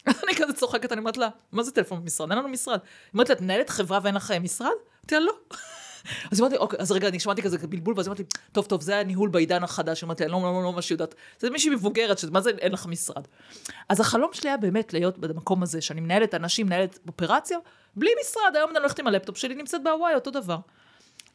אני 0.23 0.35
כזה 0.35 0.53
צוחקת, 0.53 0.91
אני 0.91 0.99
אומרת 0.99 1.17
לה, 1.17 1.29
מה 1.51 1.63
זה 1.63 1.71
טלפון 1.71 2.01
במשרד? 2.01 2.29
אין 2.29 2.39
לנו 2.39 2.49
משרד. 2.49 2.79
היא 2.83 3.13
אומרת 3.13 3.29
לה, 3.29 3.35
את 3.35 3.41
מנהלת 3.41 3.69
חברה 3.69 3.99
ואין 4.03 4.15
לך 4.15 4.31
אה, 4.31 4.39
משרד? 4.39 4.67
אמרתי 4.67 5.15
לה, 5.15 5.19
לא. 5.19 5.33
אז 6.31 6.41
אמרתי, 6.41 6.57
אוקיי, 6.57 6.79
אז 6.79 6.91
רגע, 6.91 7.07
אני 7.07 7.19
שמעתי 7.19 7.41
כזה 7.41 7.57
בלבול, 7.57 7.93
ואז 7.97 8.07
אמרתי, 8.07 8.23
טוב, 8.51 8.65
טוב, 8.65 8.81
זה 8.81 8.99
הניהול 8.99 9.29
בעידן 9.29 9.63
החדש. 9.63 10.03
אמרתי, 10.03 10.27
לא, 10.27 10.41
לא, 10.41 10.53
לא, 10.53 10.63
לא 10.63 10.71
ממש 10.73 10.91
יודעת. 10.91 11.15
זה 11.39 11.49
מישהי 11.49 11.69
מבוגרת, 11.69 12.23
מה 12.31 12.41
זה 12.41 12.49
אין 12.49 12.71
לך 12.71 12.85
משרד? 12.85 13.27
אז 13.89 13.99
החלום 13.99 14.29
שלי 14.33 14.49
היה 14.49 14.57
באמת 14.57 14.93
להיות 14.93 15.17
במקום 15.17 15.63
הזה, 15.63 15.81
שאני 15.81 16.01
מנהלת 16.01 16.35
אנשים, 16.35 16.65
מנהלת 16.65 16.99
אופרציה, 17.07 17.57
בלי 17.95 18.09
משרד. 18.21 18.55
היום 18.55 18.69
אני 18.69 18.79
הולכת 18.79 18.99
עם 18.99 19.07
הלפטופ 19.07 19.37
שלי, 19.37 19.55
נמצאת 19.55 19.83
בהוואי, 19.83 20.15
אותו 20.15 20.31
דבר. 20.31 20.57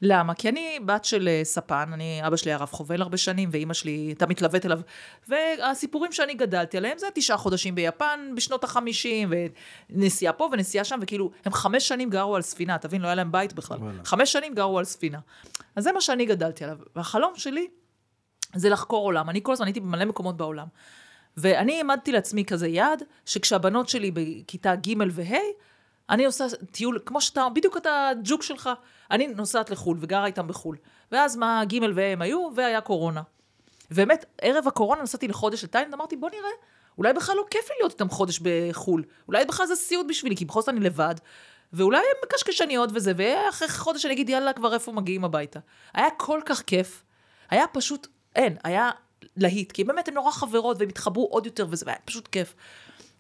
למה? 0.07 0.35
כי 0.35 0.49
אני 0.49 0.79
בת 0.85 1.05
של 1.05 1.29
אה, 1.29 1.41
ספן, 1.45 1.91
אני, 1.93 2.21
אבא 2.27 2.37
שלי 2.37 2.51
היה 2.51 2.59
רב 2.59 2.69
חובל 2.71 3.03
הרבה 3.03 3.17
שנים, 3.17 3.49
ואימא 3.53 3.75
שלי 3.75 3.91
הייתה 3.91 4.27
מתלוות 4.27 4.67
אליו, 4.67 4.81
והסיפורים 5.29 6.13
שאני 6.13 6.35
גדלתי 6.35 6.77
עליהם 6.77 6.99
זה 6.99 7.07
תשעה 7.15 7.37
חודשים 7.37 7.75
ביפן 7.75 8.33
בשנות 8.37 8.65
החמישים, 8.65 9.33
ונסיעה 9.91 10.33
פה 10.33 10.49
ונסיעה 10.53 10.85
שם, 10.85 10.99
וכאילו, 11.03 11.31
הם 11.45 11.53
חמש 11.53 11.89
שנים 11.89 12.11
גרו 12.11 12.37
על 12.37 12.43
ספינה, 12.43 12.79
תבין, 12.79 13.03
לא 13.03 13.07
היה 13.07 13.15
להם 13.15 13.33
בית 13.33 13.53
בכלל. 13.53 13.79
וואלה. 13.79 14.05
חמש 14.05 14.33
שנים 14.33 14.55
גרו 14.55 14.79
על 14.79 14.85
ספינה. 14.85 15.19
אז 15.77 15.85
זה 15.85 15.93
מה 15.93 16.01
שאני 16.01 16.27
גדלתי 16.27 16.65
עליו. 16.65 16.79
והחלום 16.97 17.33
שלי 17.37 17.69
זה 18.55 18.69
לחקור 18.69 19.05
עולם. 19.05 19.31
אני 19.31 19.41
כל 19.43 19.53
הזמן 19.53 19.67
הייתי 19.67 19.81
במלא 19.81 20.05
מקומות 20.05 20.37
בעולם. 20.37 20.67
ואני 21.37 21.77
העמדתי 21.77 22.13
לעצמי 22.13 22.45
כזה 22.45 22.69
יעד, 22.69 23.03
שכשהבנות 23.27 23.89
שלי 23.89 24.11
בכיתה 24.11 24.75
ג' 24.75 24.95
וה', 25.11 25.37
אני 26.11 26.25
עושה 26.25 26.45
טיול, 26.71 26.99
כמו 27.07 27.21
שאתה, 27.21 27.49
בדיוק 27.55 27.77
את 27.77 27.87
הג'וק 27.87 28.43
שלך. 28.43 28.71
אני 29.11 29.27
נוסעת 29.27 29.71
לחו"ל 29.71 29.97
וגרה 30.01 30.27
איתם 30.27 30.49
בחו"ל. 30.49 30.77
ואז 31.13 31.37
מה 31.37 31.63
ג' 31.65 31.83
וה' 31.95 32.03
הם 32.03 32.23
היו, 32.23 32.49
והיה 32.55 32.81
קורונה. 32.81 33.23
באמת, 33.91 34.25
ערב 34.41 34.69
הקורונה 34.69 35.03
נסעתי 35.03 35.29
לחודש 35.29 35.65
לתאילנד, 35.65 35.95
אמרתי, 35.95 36.17
בוא 36.17 36.31
נראה, 36.31 36.51
אולי 36.99 37.13
בכלל 37.13 37.37
לא 37.37 37.45
כיף 37.51 37.71
לי 37.71 37.77
להיות 37.81 37.93
איתם 37.93 38.09
חודש 38.09 38.41
בחו"ל. 38.43 39.05
אולי 39.29 39.45
בכלל 39.45 39.67
זה 39.67 39.77
סיוט 39.77 40.07
בשבילי, 40.09 40.37
כי 40.37 40.45
בכל 40.45 40.61
זאת 40.61 40.69
אני 40.69 40.81
לבד. 40.81 41.15
ואולי 41.73 41.99
הם 41.99 42.29
קשקשניות 42.29 42.91
וזה, 42.95 43.13
ואחרי 43.17 43.69
חודש 43.69 44.05
אני 44.05 44.15
אגיד, 44.15 44.29
יאללה, 44.29 44.53
כבר 44.53 44.75
איפה 44.75 44.93
מגיעים 44.93 45.25
הביתה. 45.25 45.61
היה 45.95 46.11
כל 46.11 46.41
כך 46.47 46.63
כיף. 46.63 47.03
היה 47.51 47.67
פשוט, 47.73 48.07
אין, 48.37 48.57
היה 48.65 48.91
להיט, 49.37 49.73
כי 49.73 49.85
באמת 49.85 50.09
הן 50.09 50.15
נורא 50.15 50.31
חברות, 50.31 50.77
והם 50.81 50.89
התחברו 50.89 51.29
עוד 51.31 51.47
יותר 51.47 51.67
וזה, 51.71 51.85
והיה 51.87 51.99
פשוט 52.05 52.29
כיף. 52.29 52.55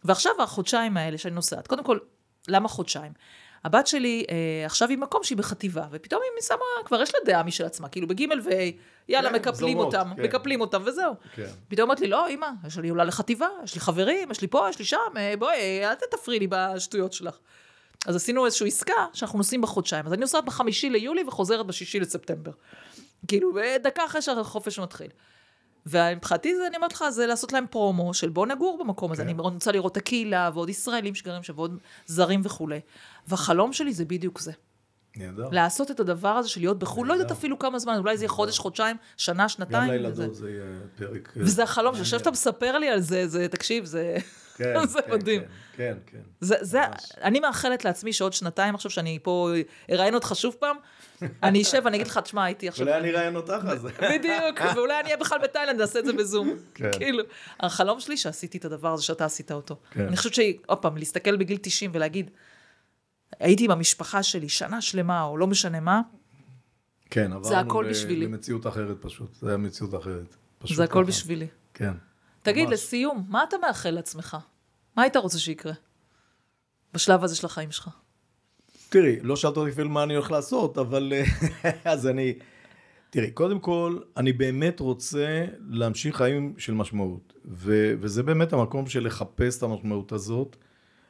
ועכשיו 0.04 0.32
החודשיים 0.42 0.96
האלה 0.96 1.18
שאני 1.18 1.34
נוסעת, 1.34 1.66
קודם 1.66 1.84
כל, 1.84 1.98
למה 2.48 2.68
חודשיים? 2.68 3.12
הבת 3.64 3.86
שלי 3.86 4.24
אה, 4.30 4.66
עכשיו 4.66 4.88
היא 4.88 4.98
מקום 4.98 5.24
שהיא 5.24 5.38
בחטיבה, 5.38 5.86
ופתאום 5.90 6.20
היא 6.36 6.42
שמה, 6.42 6.84
כבר 6.84 7.02
יש 7.02 7.14
לה 7.14 7.20
דעה 7.24 7.42
משל 7.42 7.64
עצמה, 7.64 7.88
כאילו 7.88 8.08
בג' 8.08 8.28
וה', 8.44 8.52
יאללה, 9.08 9.28
כן, 9.28 9.34
מקפלים 9.34 9.54
זורמות, 9.54 9.94
אותם, 9.94 10.10
כן. 10.16 10.22
מקפלים 10.22 10.60
אותם 10.60 10.82
וזהו. 10.86 11.14
כן. 11.34 11.46
פתאום 11.68 11.88
אמרתי 11.88 12.04
לי, 12.04 12.10
לא, 12.10 12.28
אמא, 12.28 12.46
יש 12.66 12.78
לי 12.78 12.88
עולה 12.88 13.04
לחטיבה, 13.04 13.48
יש 13.64 13.74
לי 13.74 13.80
חברים, 13.80 14.30
יש 14.30 14.40
לי 14.40 14.48
פה, 14.48 14.66
יש 14.68 14.78
לי 14.78 14.84
שם, 14.84 14.98
אה, 15.16 15.34
בואי, 15.38 15.84
אל 15.84 15.94
תתפרי 15.94 16.38
לי 16.38 16.46
בשטויות 16.50 17.12
שלך. 17.12 17.38
אז 18.06 18.16
עשינו 18.16 18.46
איזושהי 18.46 18.68
עסקה 18.68 19.06
שאנחנו 19.12 19.38
נוסעים 19.38 19.60
בחודשיים. 19.60 20.06
אז 20.06 20.12
אני 20.12 20.20
נוסעת 20.20 20.44
בחמישי 20.44 20.90
ליולי 20.90 21.24
וחוזרת 21.28 21.66
בשישי 21.66 22.00
לספטמבר. 22.00 22.50
כאילו, 23.28 23.52
דקה 23.82 24.04
אחרי 24.04 24.22
שהחופש 24.22 24.78
מתחיל. 24.78 25.08
ומבחינתי 25.86 26.56
זה, 26.56 26.66
אני 26.66 26.76
אומרת 26.76 26.92
לך, 26.92 27.04
זה 27.10 27.26
לעשות 27.26 27.52
להם 27.52 27.66
פרומו 27.70 28.14
של 28.14 28.28
בוא 28.28 28.46
נגור 28.46 28.78
במקום 28.84 29.12
הזה. 29.12 29.22
כן. 29.22 29.28
אני 29.28 29.38
רוצה 29.40 29.72
לראות 29.72 29.92
את 29.92 29.96
הקהילה, 29.96 30.50
ועוד 30.54 30.68
ישראלים 30.68 31.14
שגרים 31.14 31.42
שם, 31.42 31.52
ועוד 31.56 31.78
זרים 32.06 32.40
וכולי. 32.44 32.80
והחלום 33.28 33.72
שלי 33.72 33.92
זה 33.92 34.04
בדיוק 34.04 34.40
זה. 34.40 34.52
נהדר. 35.16 35.48
לעשות 35.52 35.90
את 35.90 36.00
הדבר 36.00 36.28
הזה 36.28 36.48
של 36.48 36.60
להיות 36.60 36.78
בחו"ל, 36.78 37.08
לא 37.08 37.12
יודעת. 37.12 37.30
אפילו 37.30 37.58
כמה 37.58 37.78
זמן, 37.78 37.98
אולי 37.98 38.16
זה 38.16 38.24
יהיה 38.24 38.28
חודש, 38.30 38.58
חודשיים, 38.58 38.96
שנה, 39.16 39.42
גם 39.42 39.48
שנתיים. 39.48 39.82
וזה- 39.90 39.92
לילדות 40.02 40.34
זה 40.34 40.50
יהיה 40.50 40.64
פרק... 40.96 41.32
וזה 41.36 41.62
החלום. 41.62 41.96
שעכשיו 41.96 42.18
שאתה 42.18 42.30
מספר 42.30 42.78
לי 42.78 42.88
על 42.88 43.00
זה, 43.00 43.28
זה, 43.28 43.48
תקשיב, 43.48 43.84
זה... 43.84 44.16
כן, 44.56 44.86
זה 44.86 44.98
כן, 45.02 45.12
מדהים. 45.12 45.40
כן, 45.40 45.46
כן, 45.76 45.96
כן. 46.06 46.18
זה, 46.40 46.54
זה. 46.60 46.80
אני 47.22 47.40
מאחלת 47.40 47.84
לעצמי 47.84 48.12
שעוד 48.12 48.32
שנתיים 48.32 48.74
עכשיו, 48.74 48.90
שאני 48.90 49.18
פה 49.22 49.50
אראיין 49.90 50.14
אותך 50.14 50.32
שוב 50.34 50.54
פעם, 50.58 50.76
אני 51.42 51.62
אשב 51.62 51.82
ואני 51.84 51.96
אגיד 51.96 52.06
לך, 52.06 52.18
תשמע, 52.18 52.44
הייתי 52.44 52.68
עכשיו... 52.68 52.86
אולי 52.86 52.98
אני 52.98 53.10
אראיין 53.10 53.36
אותך 53.36 53.74
זה. 53.76 53.88
בדיוק, 54.14 54.60
ואולי 54.76 55.00
אני 55.00 55.04
אהיה 55.04 55.16
בכלל 55.16 55.38
בתאילנד, 55.42 55.80
נעשה 55.80 55.98
את 55.98 56.04
זה 56.04 56.12
בזום. 56.12 56.54
כן. 56.74 56.90
כאילו, 56.92 57.24
החלום 57.60 58.00
שלי 58.00 58.16
שעשיתי 58.16 58.58
את 58.58 58.64
הדבר 58.64 58.92
הזה, 58.92 59.02
שאתה 59.02 59.24
עשית 59.24 59.52
אותו. 59.52 59.76
כן. 59.90 60.06
אני 60.06 60.16
חושבת 60.16 60.34
שעוד 60.34 60.78
פעם, 60.78 60.96
להסתכל 60.96 61.36
בגיל 61.36 61.58
90 61.62 61.90
ולהגיד, 61.94 62.30
הייתי 63.40 63.64
עם 63.64 63.70
המשפחה 63.70 64.22
שלי 64.22 64.48
שנה 64.48 64.80
שלמה, 64.80 65.22
או 65.22 65.36
לא 65.36 65.46
משנה 65.46 65.80
מה, 65.80 66.00
כן, 67.10 67.32
עברנו. 67.32 67.82
למציאות 68.08 68.66
אחרת 68.66 68.96
פשוט. 69.00 69.34
זה 69.34 69.48
היה 69.48 69.56
מציאות 69.56 69.94
אחרת. 69.94 70.36
זה 70.64 70.84
הכל. 70.84 71.04
בשבילי. 71.04 71.46
כן. 71.74 71.92
תגיד. 72.42 72.68
לסיום, 72.68 73.26
מה 73.28 73.44
אתה 73.48 73.56
מאחל 73.58 73.90
לעצמך? 73.90 74.36
מה 74.96 75.02
היית 75.02 75.16
רוצה 75.16 75.38
שיקרה? 75.38 75.72
בשלב 76.94 77.24
הזה 77.24 77.36
של 77.36 77.46
החיים 77.46 77.70
שלך. 77.70 77.88
תראי, 78.94 79.16
לא 79.22 79.36
שאלת 79.36 79.56
אותי 79.56 79.70
אפילו 79.70 79.88
מה 79.90 80.02
אני 80.02 80.14
הולך 80.14 80.30
לעשות, 80.30 80.78
אבל 80.78 81.12
אה, 81.12 81.24
אז 81.92 82.06
אני... 82.06 82.34
תראי, 83.10 83.30
קודם 83.30 83.58
כל, 83.58 83.98
אני 84.16 84.32
באמת 84.32 84.80
רוצה 84.80 85.44
להמשיך 85.68 86.16
חיים 86.16 86.54
של 86.58 86.74
משמעות. 86.74 87.32
ו- 87.44 87.94
וזה 88.00 88.22
באמת 88.22 88.52
המקום 88.52 88.86
של 88.86 89.06
לחפש 89.06 89.58
את 89.58 89.62
המשמעות 89.62 90.12
הזאת. 90.12 90.56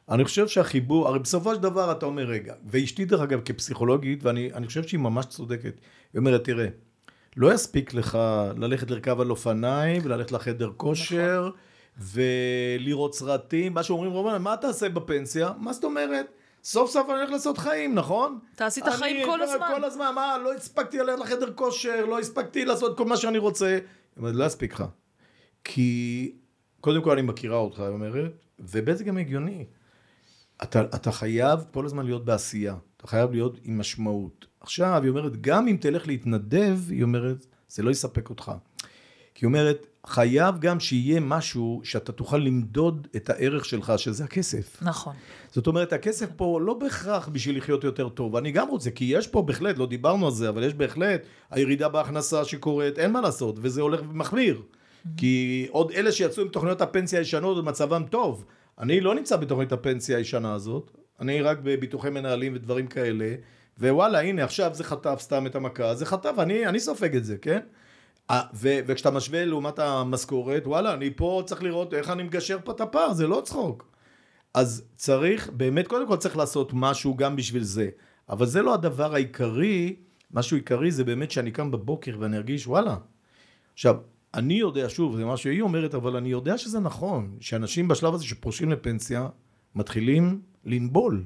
אני 0.09 0.23
חושב 0.23 0.47
שהחיבור, 0.47 1.07
הרי 1.07 1.19
בסופו 1.19 1.55
של 1.55 1.61
דבר 1.61 1.91
אתה 1.91 2.05
אומר, 2.05 2.23
רגע, 2.23 2.53
ואשתי 2.65 3.05
דרך 3.05 3.21
אגב 3.21 3.41
כפסיכולוגית, 3.45 4.23
ואני 4.23 4.53
אני 4.53 4.67
חושב 4.67 4.83
שהיא 4.83 4.99
ממש 4.99 5.25
צודקת. 5.25 5.79
היא 6.13 6.19
אומרת, 6.19 6.43
תראה, 6.43 6.67
לא 7.37 7.53
יספיק 7.53 7.93
לך 7.93 8.17
ללכת 8.57 8.91
לרכב 8.91 9.21
על 9.21 9.29
אופניים, 9.29 10.01
וללכת 10.05 10.31
לחדר 10.31 10.71
כושר, 10.77 11.49
ולראות 11.97 13.15
סרטים, 13.15 13.73
מה 13.73 13.83
שאומרים, 13.83 14.11
רובן, 14.11 14.41
מה 14.41 14.57
תעשה 14.57 14.89
בפנסיה? 14.89 15.51
מה 15.59 15.73
זאת 15.73 15.83
אומרת? 15.83 16.25
סוף 16.65 16.91
סוף 16.91 17.09
אני 17.09 17.17
הולך 17.17 17.31
לעשות 17.31 17.57
חיים, 17.57 17.95
נכון? 17.95 18.39
אתה 18.55 18.65
עשית 18.65 18.83
חיים 18.89 19.25
כל 19.25 19.41
הזמן. 19.41 19.67
כל 19.75 19.83
הזמן, 19.83 20.11
מה, 20.15 20.37
לא 20.37 20.53
הספקתי 20.53 20.97
ללכת 20.97 21.19
לחדר 21.19 21.53
כושר, 21.53 22.05
לא 22.05 22.19
הספקתי 22.19 22.65
לעשות 22.65 22.97
כל 22.97 23.05
מה 23.05 23.17
שאני 23.17 23.37
רוצה. 23.37 23.79
אומרת, 24.17 24.35
לא 24.35 24.45
יספיק 24.45 24.73
לך. 24.73 24.83
כי 25.63 26.31
קודם 26.81 27.03
כל 27.03 27.11
אני 27.11 27.21
מכירה 27.21 27.57
אותך, 27.57 27.79
היא 27.79 27.87
אומרת, 27.87 28.31
ובזה 28.59 29.03
גם 29.03 29.17
הגיוני. 29.17 29.65
אתה, 30.63 30.81
אתה 30.81 31.11
חייב 31.11 31.59
כל 31.73 31.85
הזמן 31.85 32.05
להיות 32.05 32.25
בעשייה, 32.25 32.75
אתה 32.97 33.07
חייב 33.07 33.31
להיות 33.31 33.57
עם 33.63 33.79
משמעות. 33.79 34.45
עכשיו, 34.59 35.01
היא 35.03 35.09
אומרת, 35.09 35.41
גם 35.41 35.67
אם 35.67 35.77
תלך 35.81 36.07
להתנדב, 36.07 36.77
היא 36.89 37.03
אומרת, 37.03 37.45
זה 37.67 37.83
לא 37.83 37.91
יספק 37.91 38.29
אותך. 38.29 38.51
כי 39.33 39.45
היא 39.45 39.47
אומרת, 39.47 39.87
חייב 40.07 40.59
גם 40.59 40.79
שיהיה 40.79 41.19
משהו 41.19 41.81
שאתה 41.83 42.11
תוכל 42.11 42.37
למדוד 42.37 43.07
את 43.15 43.29
הערך 43.29 43.65
שלך, 43.65 43.93
שזה 43.97 44.23
הכסף. 44.23 44.77
נכון. 44.81 45.13
זאת 45.51 45.67
אומרת, 45.67 45.93
הכסף 45.93 46.29
פה 46.35 46.59
לא 46.61 46.73
בהכרח 46.73 47.27
בשביל 47.27 47.57
לחיות 47.57 47.83
יותר 47.83 48.09
טוב. 48.09 48.35
אני 48.35 48.51
גם 48.51 48.69
רוצה, 48.69 48.91
כי 48.91 49.05
יש 49.05 49.27
פה 49.27 49.41
בהחלט, 49.41 49.77
לא 49.77 49.85
דיברנו 49.85 50.25
על 50.25 50.31
זה, 50.31 50.49
אבל 50.49 50.63
יש 50.63 50.73
בהחלט 50.73 51.21
הירידה 51.51 51.89
בהכנסה 51.89 52.45
שקורית, 52.45 52.99
אין 52.99 53.11
מה 53.11 53.21
לעשות, 53.21 53.55
וזה 53.61 53.81
הולך 53.81 54.01
ומחמיר. 54.09 54.61
כי 55.17 55.67
עוד 55.71 55.91
אלה 55.91 56.11
שיצאו 56.11 56.43
עם 56.43 56.49
תוכניות 56.49 56.81
הפנסיה 56.81 57.19
הישנות, 57.19 57.65
מצבם 57.65 58.03
טוב. 58.09 58.45
אני 58.79 59.01
לא 59.01 59.15
נמצא 59.15 59.35
בתוכנית 59.35 59.71
הפנסיה 59.71 60.17
הישנה 60.17 60.53
הזאת, 60.53 60.91
אני 61.19 61.41
רק 61.41 61.57
בביטוחי 61.63 62.09
מנהלים 62.09 62.55
ודברים 62.55 62.87
כאלה, 62.87 63.35
ווואלה, 63.79 64.21
הנה, 64.21 64.43
עכשיו 64.43 64.73
זה 64.73 64.83
חטף 64.83 65.17
סתם 65.19 65.47
את 65.47 65.55
המכה, 65.55 65.95
זה 65.95 66.05
חטף, 66.05 66.33
אני, 66.37 66.67
אני 66.67 66.79
סופג 66.79 67.15
את 67.15 67.25
זה, 67.25 67.37
כן? 67.37 67.59
אה, 68.31 68.41
וכשאתה 68.53 69.11
משווה 69.11 69.45
לעומת 69.45 69.79
המשכורת, 69.79 70.67
וואלה, 70.67 70.93
אני 70.93 71.09
פה 71.15 71.43
צריך 71.45 71.63
לראות 71.63 71.93
איך 71.93 72.09
אני 72.09 72.23
מגשר 72.23 72.57
פה 72.63 72.71
את 72.71 72.81
הפער, 72.81 73.13
זה 73.13 73.27
לא 73.27 73.41
צחוק. 73.45 73.87
אז 74.53 74.83
צריך, 74.95 75.49
באמת, 75.49 75.87
קודם 75.87 76.07
כל 76.07 76.15
צריך 76.15 76.37
לעשות 76.37 76.69
משהו 76.73 77.15
גם 77.15 77.35
בשביל 77.35 77.63
זה. 77.63 77.89
אבל 78.29 78.45
זה 78.45 78.61
לא 78.61 78.73
הדבר 78.73 79.13
העיקרי, 79.13 79.95
משהו 80.31 80.57
עיקרי 80.57 80.91
זה 80.91 81.03
באמת 81.03 81.31
שאני 81.31 81.51
קם 81.51 81.71
בבוקר 81.71 82.17
ואני 82.19 82.37
ארגיש, 82.37 82.67
וואלה. 82.67 82.97
עכשיו, 83.73 83.95
אני 84.33 84.53
יודע, 84.53 84.89
שוב, 84.89 85.17
זה 85.17 85.25
מה 85.25 85.37
שהיא 85.37 85.61
אומרת, 85.61 85.95
אבל 85.95 86.15
אני 86.15 86.29
יודע 86.29 86.57
שזה 86.57 86.79
נכון, 86.79 87.37
שאנשים 87.39 87.87
בשלב 87.87 88.13
הזה 88.13 88.25
שפורשים 88.25 88.71
לפנסיה, 88.71 89.27
מתחילים 89.75 90.41
לנבול. 90.65 91.23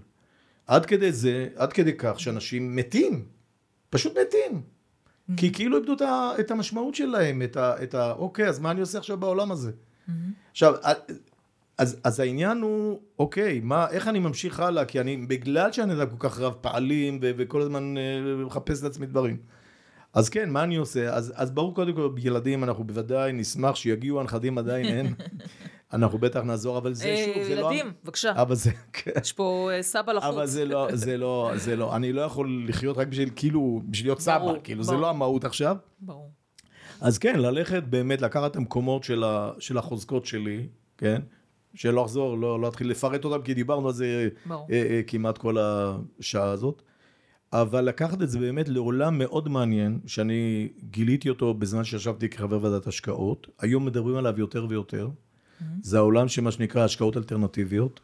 עד 0.68 0.86
כדי 0.86 1.12
זה, 1.12 1.48
עד 1.56 1.74
כדי 1.74 1.94
כך 1.98 2.20
שאנשים 2.20 2.76
מתים. 2.76 3.26
פשוט 3.90 4.18
מתים. 4.18 4.62
כי 5.38 5.54
כאילו 5.54 5.78
איבדו 5.78 5.94
את 6.40 6.52
המשמעות 6.52 6.96
שלהם, 6.96 7.42
את 7.42 7.58
ה, 7.58 7.84
את 7.84 7.96
ה... 7.96 8.12
אוקיי, 8.12 8.48
אז 8.48 8.60
מה 8.60 8.72
אני 8.72 8.82
עושה 8.82 8.98
עכשיו 8.98 9.18
בעולם 9.18 9.52
הזה? 9.52 9.72
עכשיו, 10.52 10.74
אז, 11.78 11.98
אז 12.04 12.20
העניין 12.20 12.58
הוא, 12.62 13.00
אוקיי, 13.20 13.60
מה, 13.64 13.90
איך 13.90 14.08
אני 14.08 14.20
ממשיך 14.20 14.60
הלאה? 14.60 14.86
כי 14.86 15.00
אני, 15.00 15.18
בגלל 15.18 15.72
שאני 15.72 15.92
יודע 15.92 16.06
כל 16.06 16.30
כך 16.30 16.40
רב 16.40 16.54
פעלים 16.62 17.20
ו- 17.22 17.32
וכל 17.38 17.62
הזמן 17.62 17.98
אה, 17.98 18.46
מחפש 18.46 18.84
לעצמי 18.84 19.06
דברים. 19.06 19.38
אז 20.14 20.30
כן, 20.30 20.50
מה 20.50 20.64
אני 20.64 20.76
עושה? 20.76 21.14
אז, 21.14 21.34
אז 21.36 21.52
ברור 21.52 21.76
קודם 21.76 21.94
כל, 21.94 22.16
ילדים, 22.18 22.64
אנחנו 22.64 22.84
בוודאי 22.84 23.34
נשמח 23.34 23.76
שיגיעו, 23.76 24.20
הנכדים 24.20 24.58
עדיין 24.58 24.86
אין. 24.86 25.14
אנחנו 25.94 26.18
בטח 26.18 26.40
נעזור, 26.40 26.78
אבל 26.78 26.94
זה 26.94 27.06
אה, 27.06 27.26
שוב, 27.26 27.44
זה 27.44 27.56
לא... 27.56 27.60
ילדים, 27.60 27.92
בבקשה. 28.04 28.32
אבל 28.32 28.56
זה, 28.56 28.72
כן. 28.94 29.12
יש 29.22 29.34
פה 29.34 29.70
אה, 29.74 29.84
סבא 29.84 30.14
לחוץ. 30.14 30.34
אבל 30.34 30.46
זה 30.46 30.66
לא, 30.66 30.88
זה 30.94 31.18
לא, 31.18 31.52
זה 31.56 31.76
לא, 31.76 31.96
אני 31.96 32.14
לא 32.14 32.22
יכול 32.22 32.66
לחיות 32.68 32.98
רק 32.98 33.08
בשביל, 33.08 33.30
כאילו, 33.36 33.82
בשביל 33.86 34.08
להיות 34.08 34.20
סבא, 34.20 34.54
כאילו, 34.64 34.84
זה. 34.84 34.96
לא 34.96 35.10
המהות 35.10 35.46
עכשיו. 35.46 35.76
ברור. 36.00 36.32
אז 37.02 37.18
כן, 37.18 37.40
ללכת 37.40 37.84
באמת, 37.84 38.22
לקחת 38.22 38.52
את 38.52 38.56
המקומות 38.56 39.04
של, 39.04 39.24
ה, 39.24 39.52
של 39.60 39.78
החוזקות 39.78 40.26
שלי, 40.26 40.68
כן? 40.98 41.22
שלא 41.74 42.06
אחזור, 42.06 42.38
לא, 42.38 42.62
לא 42.62 42.68
אתחיל 42.68 42.90
לפרט 42.90 43.26
אותם, 43.26 43.42
כי 43.44 43.54
דיברנו 43.54 43.88
על 43.88 43.94
זה 43.94 44.30
ברור. 44.46 44.68
אה, 44.72 44.88
אה, 44.90 45.02
כמעט 45.08 45.38
כל 45.38 45.58
השעה 45.60 46.50
הזאת. 46.50 46.82
אבל 47.54 47.82
לקחת 47.82 48.22
את 48.22 48.30
זה 48.30 48.40
באמת 48.40 48.70
לעולם 48.70 49.18
מאוד 49.18 49.50
מעניין, 49.50 50.00
שאני 50.06 50.70
גיליתי 50.84 51.30
אותו 51.30 51.54
בזמן 51.54 51.84
שישבתי 51.84 52.30
כחבר 52.30 52.64
ועדת 52.64 52.88
השקעות. 52.88 53.48
היום 53.60 53.86
מדברים 53.86 54.16
עליו 54.16 54.40
יותר 54.40 54.66
ויותר. 54.70 55.10
זה 55.82 55.98
העולם 55.98 56.28
שמה 56.28 56.52
שנקרא 56.52 56.84
השקעות 56.84 57.18
אלטרנטיביות. 57.18 58.00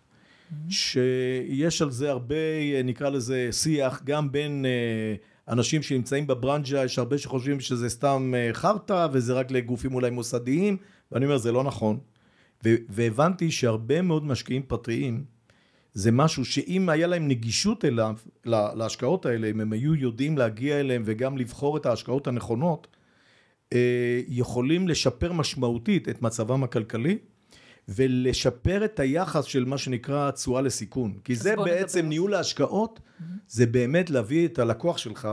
שיש 0.70 1.82
על 1.82 1.92
זה 1.92 2.10
הרבה, 2.10 2.36
נקרא 2.84 3.10
לזה 3.10 3.50
שיח, 3.52 4.02
גם 4.06 4.32
בין 4.32 4.66
אה, 4.66 5.16
אנשים 5.54 5.82
שנמצאים 5.82 6.28
בברנז'ה, 6.28 6.86
יש 6.86 7.00
הרבה 7.00 7.18
שחושבים 7.18 7.60
שזה 7.60 7.90
סתם 7.90 8.34
אה, 8.38 8.50
חרטא, 8.54 9.08
וזה 9.12 9.34
רק 9.34 9.52
לגופים 9.52 9.94
אולי 9.94 10.10
מוסדיים, 10.10 10.78
ואני 11.12 11.26
אומר, 11.26 11.38
זה 11.38 11.52
לא 11.52 11.64
נכון. 11.64 12.00
והבנתי 12.64 13.52
שהרבה 13.52 14.02
מאוד 14.02 14.26
משקיעים 14.26 14.62
פרטיים, 14.64 15.24
זה 15.94 16.12
משהו 16.12 16.46
שאם 16.46 16.90
היה 16.90 17.08
להם 17.08 17.28
נגישות 17.28 17.86
אליו, 17.86 18.16
לה- 18.46 18.76
להשקעות 18.76 19.26
האלה, 19.26 19.50
אם 19.50 19.62
הם 19.62 19.74
היו 19.74 19.96
יודעים 19.96 20.38
להגיע 20.38 20.80
אליהם 20.80 21.04
וגם 21.06 21.38
לבחור 21.38 21.78
את 21.78 21.86
ההשקעות 21.86 22.28
הנכונות, 22.28 22.88
אה, 23.74 24.22
יכולים 24.28 24.88
לשפר 24.88 25.32
משמעותית 25.34 26.10
את 26.10 26.22
מצבם 26.22 26.64
הכלכלי, 26.64 27.18
ולשפר 27.90 28.86
את 28.86 29.00
היחס 29.00 29.44
של 29.46 29.66
מה 29.66 29.78
שנקרא 29.78 30.32
תשואה 30.32 30.62
לסיכון. 30.62 31.14
כי 31.24 31.36
זה 31.36 31.52
נדבר 31.52 31.64
בעצם 31.64 32.00
על 32.00 32.06
ניהול 32.06 32.34
ההשקעות, 32.34 33.00
זה 33.48 33.66
באמת 33.66 34.10
להביא 34.10 34.48
את 34.48 34.60
הלקוח 34.60 34.98
שלך 34.98 35.28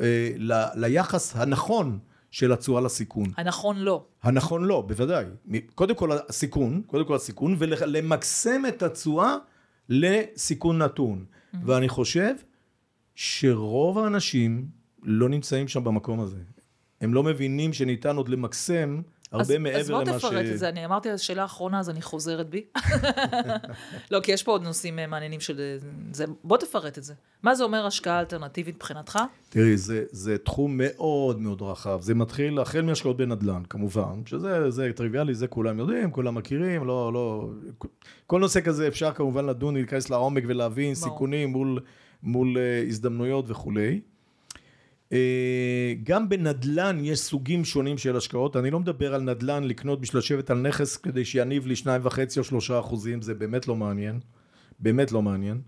אה, 0.00 0.32
ל- 0.36 0.84
ליחס 0.84 1.36
הנכון 1.36 1.98
של 2.30 2.52
התשואה 2.52 2.80
לסיכון. 2.80 3.26
הנכון 3.36 3.76
לא. 3.78 4.04
הנכון 4.22 4.64
לא, 4.64 4.80
בוודאי. 4.88 5.24
קודם 5.74 5.94
כל 5.94 6.10
הסיכון, 6.28 6.82
קודם 6.86 7.04
כל 7.04 7.14
הסיכון, 7.14 7.56
ולמקסם 7.58 8.62
את 8.68 8.82
התשואה 8.82 9.36
לסיכון 9.88 10.78
נתון. 10.82 11.24
ואני 11.64 11.88
חושב 11.88 12.34
שרוב 13.14 13.98
האנשים 13.98 14.68
לא 15.02 15.28
נמצאים 15.28 15.68
שם 15.68 15.84
במקום 15.84 16.20
הזה. 16.20 16.38
הם 17.00 17.14
לא 17.14 17.22
מבינים 17.22 17.72
שניתן 17.72 18.16
עוד 18.16 18.28
למקסם 18.28 19.00
הרבה 19.32 19.42
אז, 19.42 19.50
מעבר 19.50 19.78
אז 19.78 19.90
בוא 19.90 20.02
למה 20.02 20.18
ש... 20.18 20.24
תפרט 20.24 20.46
את 20.52 20.58
זה, 20.58 20.68
אני 20.68 20.84
אמרתי 20.84 21.10
השאלה 21.10 21.42
האחרונה, 21.42 21.78
אז 21.78 21.90
אני 21.90 22.02
חוזרת 22.02 22.50
בי. 22.50 22.64
לא, 24.10 24.20
כי 24.20 24.32
יש 24.32 24.42
פה 24.42 24.52
עוד 24.52 24.62
נושאים 24.62 24.98
אה, 24.98 25.06
מעניינים 25.06 25.40
של 25.40 25.60
אה, 25.60 25.76
זה. 26.12 26.24
בוא 26.44 26.56
תפרט 26.56 26.98
את 26.98 27.04
זה. 27.04 27.14
מה 27.42 27.54
זה 27.54 27.64
אומר 27.64 27.86
השקעה 27.86 28.20
אלטרנטיבית 28.20 28.74
מבחינתך? 28.74 29.18
תראי, 29.48 29.76
זה, 29.76 30.04
זה 30.10 30.38
תחום 30.38 30.74
מאוד 30.76 31.40
מאוד 31.40 31.62
רחב. 31.62 32.00
זה 32.02 32.14
מתחיל 32.14 32.58
החל 32.58 32.80
מהשקעות 32.80 33.16
בנדל"ן, 33.16 33.62
כמובן, 33.70 34.22
שזה 34.26 34.70
זה 34.70 34.90
טריוויאלי, 34.96 35.34
זה 35.34 35.46
כולם 35.46 35.78
יודעים, 35.78 36.10
כולם 36.10 36.34
מכירים, 36.34 36.86
לא, 36.86 37.12
לא... 37.12 37.48
כל 38.26 38.40
נושא 38.40 38.60
כזה 38.60 38.88
אפשר 38.88 39.12
כמובן 39.12 39.46
לדון, 39.46 39.74
להיכנס 39.74 40.10
לעומק 40.10 40.44
ולהבין 40.46 40.94
ברור. 40.94 41.04
סיכונים 41.04 41.48
מול, 41.48 41.80
מול 42.22 42.56
אה, 42.56 42.88
הזדמנויות 42.88 43.44
וכולי. 43.48 44.00
אה, 45.10 45.12
גם 46.02 46.28
בנדל"ן 46.28 46.98
יש 47.02 47.18
סוגים 47.18 47.64
שונים 47.64 47.98
של 47.98 48.16
השקעות. 48.16 48.56
אני 48.56 48.70
לא 48.70 48.80
מדבר 48.80 49.14
על 49.14 49.22
נדל"ן 49.22 49.64
לקנות 49.64 50.00
בשביל 50.00 50.18
לשבת 50.18 50.50
על 50.50 50.58
נכס 50.58 50.96
כדי 50.96 51.24
שיניב 51.24 51.66
לי 51.66 51.76
שניים 51.76 52.00
וחצי 52.04 52.38
או 52.38 52.44
שלושה 52.44 52.78
אחוזים, 52.78 53.22
זה 53.22 53.34
באמת 53.34 53.68
לא 53.68 53.76
מעניין. 53.76 54.20
באמת 54.78 55.12
לא 55.12 55.22
מעניין. 55.22 55.60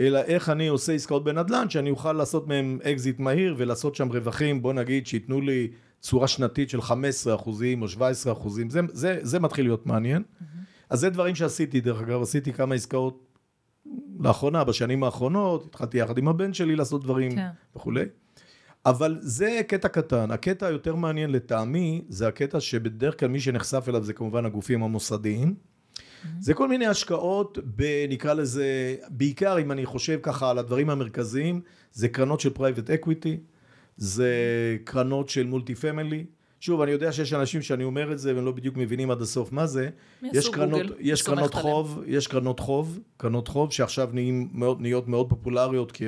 אלא 0.00 0.18
איך 0.18 0.48
אני 0.48 0.68
עושה 0.68 0.92
עסקאות 0.92 1.24
בנדל"ן, 1.24 1.70
שאני 1.70 1.90
אוכל 1.90 2.12
לעשות 2.12 2.48
מהם 2.48 2.78
אקזיט 2.82 3.18
מהיר 3.18 3.54
ולעשות 3.58 3.94
שם 3.94 4.08
רווחים, 4.08 4.62
בוא 4.62 4.72
נגיד 4.72 5.06
שייתנו 5.06 5.40
לי 5.40 5.68
צורה 6.00 6.28
שנתית 6.28 6.70
של 6.70 6.82
15 6.82 7.34
אחוזים 7.34 7.82
או 7.82 7.88
17 7.88 8.32
אחוזים, 8.32 8.70
זה, 8.70 8.80
זה, 8.92 9.18
זה 9.22 9.40
מתחיל 9.40 9.64
להיות 9.64 9.86
מעניין. 9.86 10.22
אז 10.90 11.00
זה 11.00 11.10
דברים 11.10 11.34
שעשיתי, 11.34 11.80
דרך 11.80 12.00
אגב, 12.00 12.22
עשיתי 12.22 12.52
כמה 12.52 12.74
עסקאות 12.74 13.36
לאחרונה, 14.20 14.64
בשנים 14.64 15.04
האחרונות, 15.04 15.64
התחלתי 15.64 15.98
יחד 15.98 16.18
עם 16.18 16.28
הבן 16.28 16.52
שלי 16.52 16.76
לעשות 16.76 17.02
דברים 17.04 17.34
כן. 17.34 17.48
וכולי. 17.76 18.04
אבל 18.86 19.18
זה 19.20 19.60
קטע 19.68 19.88
קטן. 19.88 20.30
הקטע 20.30 20.66
היותר 20.66 20.94
מעניין 20.94 21.30
לטעמי, 21.30 22.04
זה 22.08 22.28
הקטע 22.28 22.60
שבדרך 22.60 23.20
כלל 23.20 23.28
מי 23.28 23.40
שנחשף 23.40 23.84
אליו 23.88 24.04
זה 24.04 24.12
כמובן 24.12 24.46
הגופים 24.46 24.82
המוסדיים. 24.82 25.54
זה 26.40 26.54
כל 26.54 26.68
מיני 26.68 26.86
השקעות, 26.86 27.58
ב, 27.76 28.06
נקרא 28.08 28.34
לזה, 28.34 28.96
בעיקר 29.08 29.58
אם 29.58 29.72
אני 29.72 29.86
חושב 29.86 30.18
ככה 30.22 30.50
על 30.50 30.58
הדברים 30.58 30.90
המרכזיים, 30.90 31.60
זה 31.92 32.08
קרנות 32.08 32.40
של 32.40 32.50
private 32.50 32.90
equity, 32.90 33.36
זה 33.96 34.32
קרנות 34.84 35.28
של 35.28 35.46
multi 35.46 35.74
family. 35.74 36.24
שוב, 36.60 36.80
אני 36.80 36.90
יודע 36.90 37.12
שיש 37.12 37.32
אנשים 37.32 37.62
שאני 37.62 37.84
אומר 37.84 38.12
את 38.12 38.18
זה 38.18 38.34
והם 38.34 38.44
לא 38.44 38.52
בדיוק 38.52 38.76
מבינים 38.76 39.10
עד 39.10 39.22
הסוף 39.22 39.52
מה 39.52 39.66
זה. 39.66 39.88
יש 40.22 40.48
קרנות, 40.48 40.82
גוגל? 40.82 40.94
יש 41.00 41.22
קרנות 41.22 41.54
עליהם. 41.54 41.62
חוב, 41.62 42.02
יש 42.06 42.26
קרנות 42.26 42.60
חוב, 42.60 42.98
קרנות 43.16 43.48
חוב 43.48 43.72
שעכשיו 43.72 44.10
נהיים 44.12 44.48
מאוד, 44.52 44.80
נהיות 44.80 45.08
מאוד 45.08 45.28
פופולריות, 45.28 45.92
כי 45.92 46.06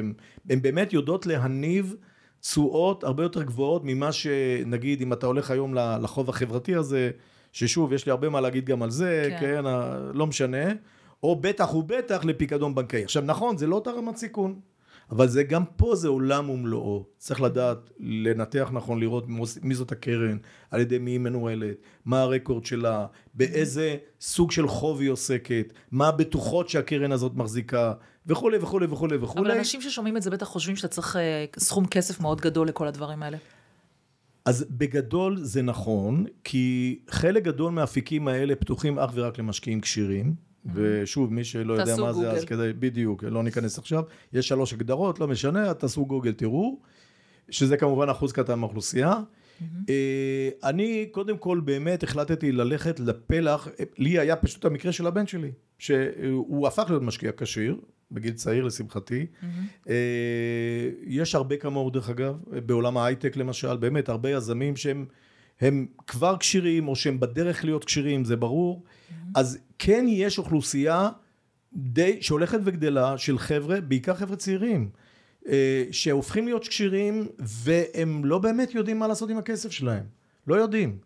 הן 0.51 0.63
באמת 0.63 0.93
יודעות 0.93 1.27
להניב 1.27 1.95
תשואות 2.45 3.05
הרבה 3.05 3.23
יותר 3.23 3.43
גבוהות 3.43 3.83
ממה 3.85 4.13
שנגיד 4.13 5.03
אם 5.03 5.13
אתה 5.13 5.27
הולך 5.27 5.51
היום 5.51 5.75
לחוב 5.75 6.29
החברתי 6.29 6.75
הזה, 6.75 7.11
ששוב 7.53 7.93
יש 7.93 8.07
לי 8.07 8.11
הרבה 8.11 8.29
מה 8.29 8.41
להגיד 8.41 8.67
גם 8.67 8.83
על 8.83 8.91
זה, 8.91 9.29
כן. 9.31 9.41
כן, 9.41 9.65
לא 10.15 10.27
משנה, 10.27 10.65
או 11.23 11.37
בטח 11.37 11.75
ובטח 11.75 12.25
לפיקדון 12.25 12.75
בנקאי. 12.75 13.05
עכשיו 13.05 13.23
נכון, 13.27 13.57
זה 13.57 13.67
לא 13.67 13.75
אותה 13.75 13.91
רמת 13.91 14.17
סיכון, 14.17 14.61
אבל 15.11 15.29
זה 15.29 15.43
גם 15.43 15.65
פה 15.77 15.97
זה 15.97 16.09
עולם 16.09 16.51
ומלואו. 16.51 17.05
צריך 17.19 17.41
לדעת, 17.41 17.91
לנתח 17.99 18.71
נכון, 18.73 19.01
לראות 19.01 19.25
מי 19.63 19.75
זאת 19.75 19.93
הקרן, 19.93 20.37
על 20.71 20.81
ידי 20.81 20.99
מי 20.99 21.11
היא 21.11 21.21
מנוהלת, 21.21 21.77
מה 22.05 22.21
הרקורד 22.21 22.65
שלה, 22.65 23.07
באיזה 23.35 23.97
סוג 24.21 24.51
של 24.51 24.69
חוב 24.69 25.01
היא 25.01 25.11
עוסקת, 25.11 25.73
מה 25.91 26.09
הבטוחות 26.09 26.69
שהקרן 26.69 27.13
הזאת 27.13 27.35
מחזיקה, 27.35 27.93
וכולי 28.27 28.59
וכולי 28.59 28.87
וכולי 28.91 29.17
אבל 29.17 29.25
וכולי. 29.25 29.59
אנשים 29.59 29.81
ששומעים 29.81 30.17
את 30.17 30.23
זה 30.23 30.31
בטח 30.31 30.47
חושבים 30.47 30.77
שאתה 30.77 30.89
צריך 30.89 31.17
אה, 31.17 31.45
סכום 31.59 31.87
כסף 31.87 32.21
מאוד 32.21 32.41
גדול 32.41 32.69
לכל 32.69 32.89
הדברים 32.89 33.23
האלה. 33.23 33.39
אז 34.45 34.67
בגדול 34.71 35.37
זה 35.37 35.63
נכון, 35.63 36.25
כי 36.45 36.99
חלק 37.11 37.43
גדול 37.43 37.73
מהאפיקים 37.73 38.29
האלה 38.29 38.55
פתוחים 38.55 38.99
אך 38.99 39.11
ורק 39.15 39.39
למשקיעים 39.39 39.81
כשירים. 39.81 40.35
ושוב, 40.75 41.33
מי 41.33 41.45
שלא 41.45 41.73
יודע 41.73 41.97
מה 41.97 42.13
זה, 42.13 42.31
אז 42.31 42.35
גוגל. 42.35 42.47
כדאי, 42.47 42.73
בדיוק, 42.73 43.25
לא 43.25 43.43
ניכנס 43.43 43.79
עכשיו. 43.79 44.03
יש 44.33 44.49
שלוש 44.49 44.73
הגדרות, 44.73 45.21
לא 45.21 45.29
משנה, 45.29 45.75
תעשו 45.75 46.07
גוגל, 46.07 46.33
תראו, 46.33 46.79
שזה 47.51 47.77
כמובן 47.77 48.09
אחוז 48.09 48.33
קטן 48.33 48.59
מהאוכלוסייה. 48.59 49.15
אה, 49.89 50.49
אני 50.65 51.07
קודם 51.11 51.39
כל 51.39 51.61
באמת 51.65 52.03
החלטתי 52.03 52.53
ללכת 52.53 53.01
לפלח, 53.01 53.69
לי 53.99 54.19
היה 54.19 54.37
פשוט 54.37 54.65
המקרה 54.65 54.93
של 54.93 55.07
הבן 55.07 55.27
שלי, 55.27 55.51
שהוא 55.79 56.67
הפך 56.67 56.85
להיות 56.89 57.03
משקיע 57.03 57.31
כשיר, 57.37 57.77
בגיל 58.13 58.33
צעיר 58.33 58.65
לשמחתי. 58.65 59.27
אה, 59.89 59.95
יש 61.07 61.35
הרבה 61.35 61.57
כמוהו 61.57 61.91
דרך 61.91 62.11
אגב, 62.11 62.37
בעולם 62.67 62.97
ההייטק 62.97 63.37
למשל, 63.37 63.77
באמת 63.77 64.09
הרבה 64.09 64.31
יזמים 64.31 64.77
שהם 64.77 65.07
הם 65.61 65.87
כבר 66.07 66.37
כשירים 66.37 66.89
או 66.89 66.97
שהם 66.97 67.21
בדרך 67.21 67.65
להיות 67.65 67.85
כשירים, 67.85 68.25
זה 68.25 68.37
ברור. 68.37 68.85
אז 69.35 69.59
כן 69.79 70.05
יש 70.09 70.39
אוכלוסייה 70.39 71.09
די, 71.73 72.19
שהולכת 72.21 72.59
וגדלה 72.65 73.19
של 73.19 73.39
חבר'ה, 73.39 73.81
בעיקר 73.81 74.15
חבר'ה 74.15 74.37
צעירים. 74.37 74.91
אה, 75.49 75.85
שהופכים 75.91 76.45
להיות 76.45 76.69
כשירים 76.69 77.29
והם 77.39 78.25
לא 78.25 78.39
באמת 78.39 78.75
יודעים 78.75 78.99
מה 78.99 79.09
לעשות 79.09 79.31
עם 79.31 79.39
הכסף 79.39 79.71
שלהם, 79.71 80.05
לא 80.47 80.55
יודעים. 80.55 80.99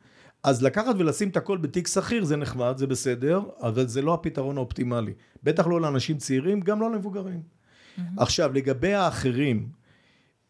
אז 0.42 0.62
לקחת 0.62 0.94
ולשים 0.98 1.28
את 1.28 1.36
הכל 1.36 1.58
בתיק 1.58 1.86
שכיר 1.86 2.24
זה 2.24 2.36
נחמד, 2.36 2.74
זה 2.76 2.86
בסדר, 2.86 3.40
אבל 3.60 3.86
זה 3.86 4.02
לא 4.02 4.14
הפתרון 4.14 4.56
האופטימלי. 4.56 5.12
בטח 5.42 5.66
לא 5.66 5.80
לאנשים 5.80 6.18
צעירים, 6.18 6.60
גם 6.60 6.80
לא 6.80 6.90
למבוגרים. 6.92 7.40
Mm-hmm. 7.40 8.00
עכשיו, 8.16 8.52
לגבי 8.52 8.94
האחרים, 8.94 9.68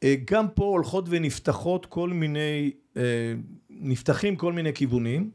אה, 0.02 0.14
גם 0.24 0.48
פה 0.48 0.64
הולכות 0.64 1.04
ונפתחות 1.09 1.86
כל 1.86 2.09
מיני, 2.09 2.70
אה, 2.96 3.34
נפתחים 3.70 4.36
כל 4.36 4.52
מיני 4.52 4.72
כיוונים. 4.74 5.30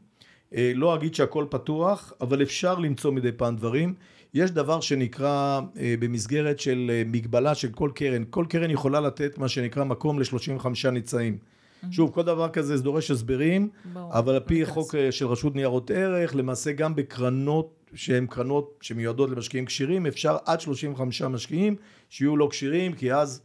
לא 0.74 0.94
אגיד 0.94 1.14
שהכל 1.14 1.44
פתוח, 1.50 2.12
אבל 2.20 2.42
אפשר 2.42 2.78
למצוא 2.78 3.12
מדי 3.12 3.32
פעם 3.32 3.56
דברים. 3.56 3.94
יש 4.34 4.50
דבר 4.50 4.80
שנקרא 4.80 5.60
אה, 5.78 5.94
במסגרת 5.98 6.60
של 6.60 6.90
אה, 6.94 7.02
מגבלה 7.06 7.54
של 7.54 7.68
כל 7.68 7.90
קרן, 7.94 8.22
כל 8.30 8.46
קרן 8.48 8.70
יכולה 8.70 9.00
לתת 9.00 9.38
מה 9.38 9.48
שנקרא 9.48 9.84
מקום 9.84 10.18
ל-35 10.18 10.90
ניצאים. 10.92 11.38
Mm-hmm. 11.38 11.86
שוב, 11.90 12.10
כל 12.10 12.22
דבר 12.22 12.48
כזה 12.48 12.76
זה 12.76 12.82
דורש 12.82 13.10
הסברים, 13.10 13.68
אבל 13.96 14.34
על 14.34 14.40
פי 14.40 14.66
חוק 14.66 14.94
אה, 14.94 15.12
של 15.12 15.26
רשות 15.26 15.56
ניירות 15.56 15.90
ערך, 15.90 16.36
למעשה 16.36 16.72
גם 16.72 16.96
בקרנות 16.96 17.84
שהן 17.94 18.26
קרנות 18.26 18.78
שמיועדות 18.80 19.30
למשקיעים 19.30 19.66
כשירים, 19.66 20.06
אפשר 20.06 20.36
עד 20.44 20.60
35 20.60 21.22
משקיעים 21.22 21.76
שיהיו 22.10 22.36
לא 22.36 22.48
כשירים, 22.50 22.92
כי 22.92 23.12
אז 23.12 23.42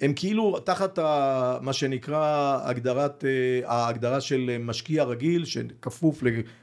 הם 0.00 0.12
כאילו 0.16 0.60
תחת 0.60 0.98
ה, 0.98 1.58
מה 1.62 1.72
שנקרא 1.72 2.58
הגדרת, 2.62 3.24
אה, 3.24 3.60
ההגדרה 3.72 4.20
של 4.20 4.56
משקיע 4.60 5.04
רגיל 5.04 5.44
שכפוף, 5.44 6.22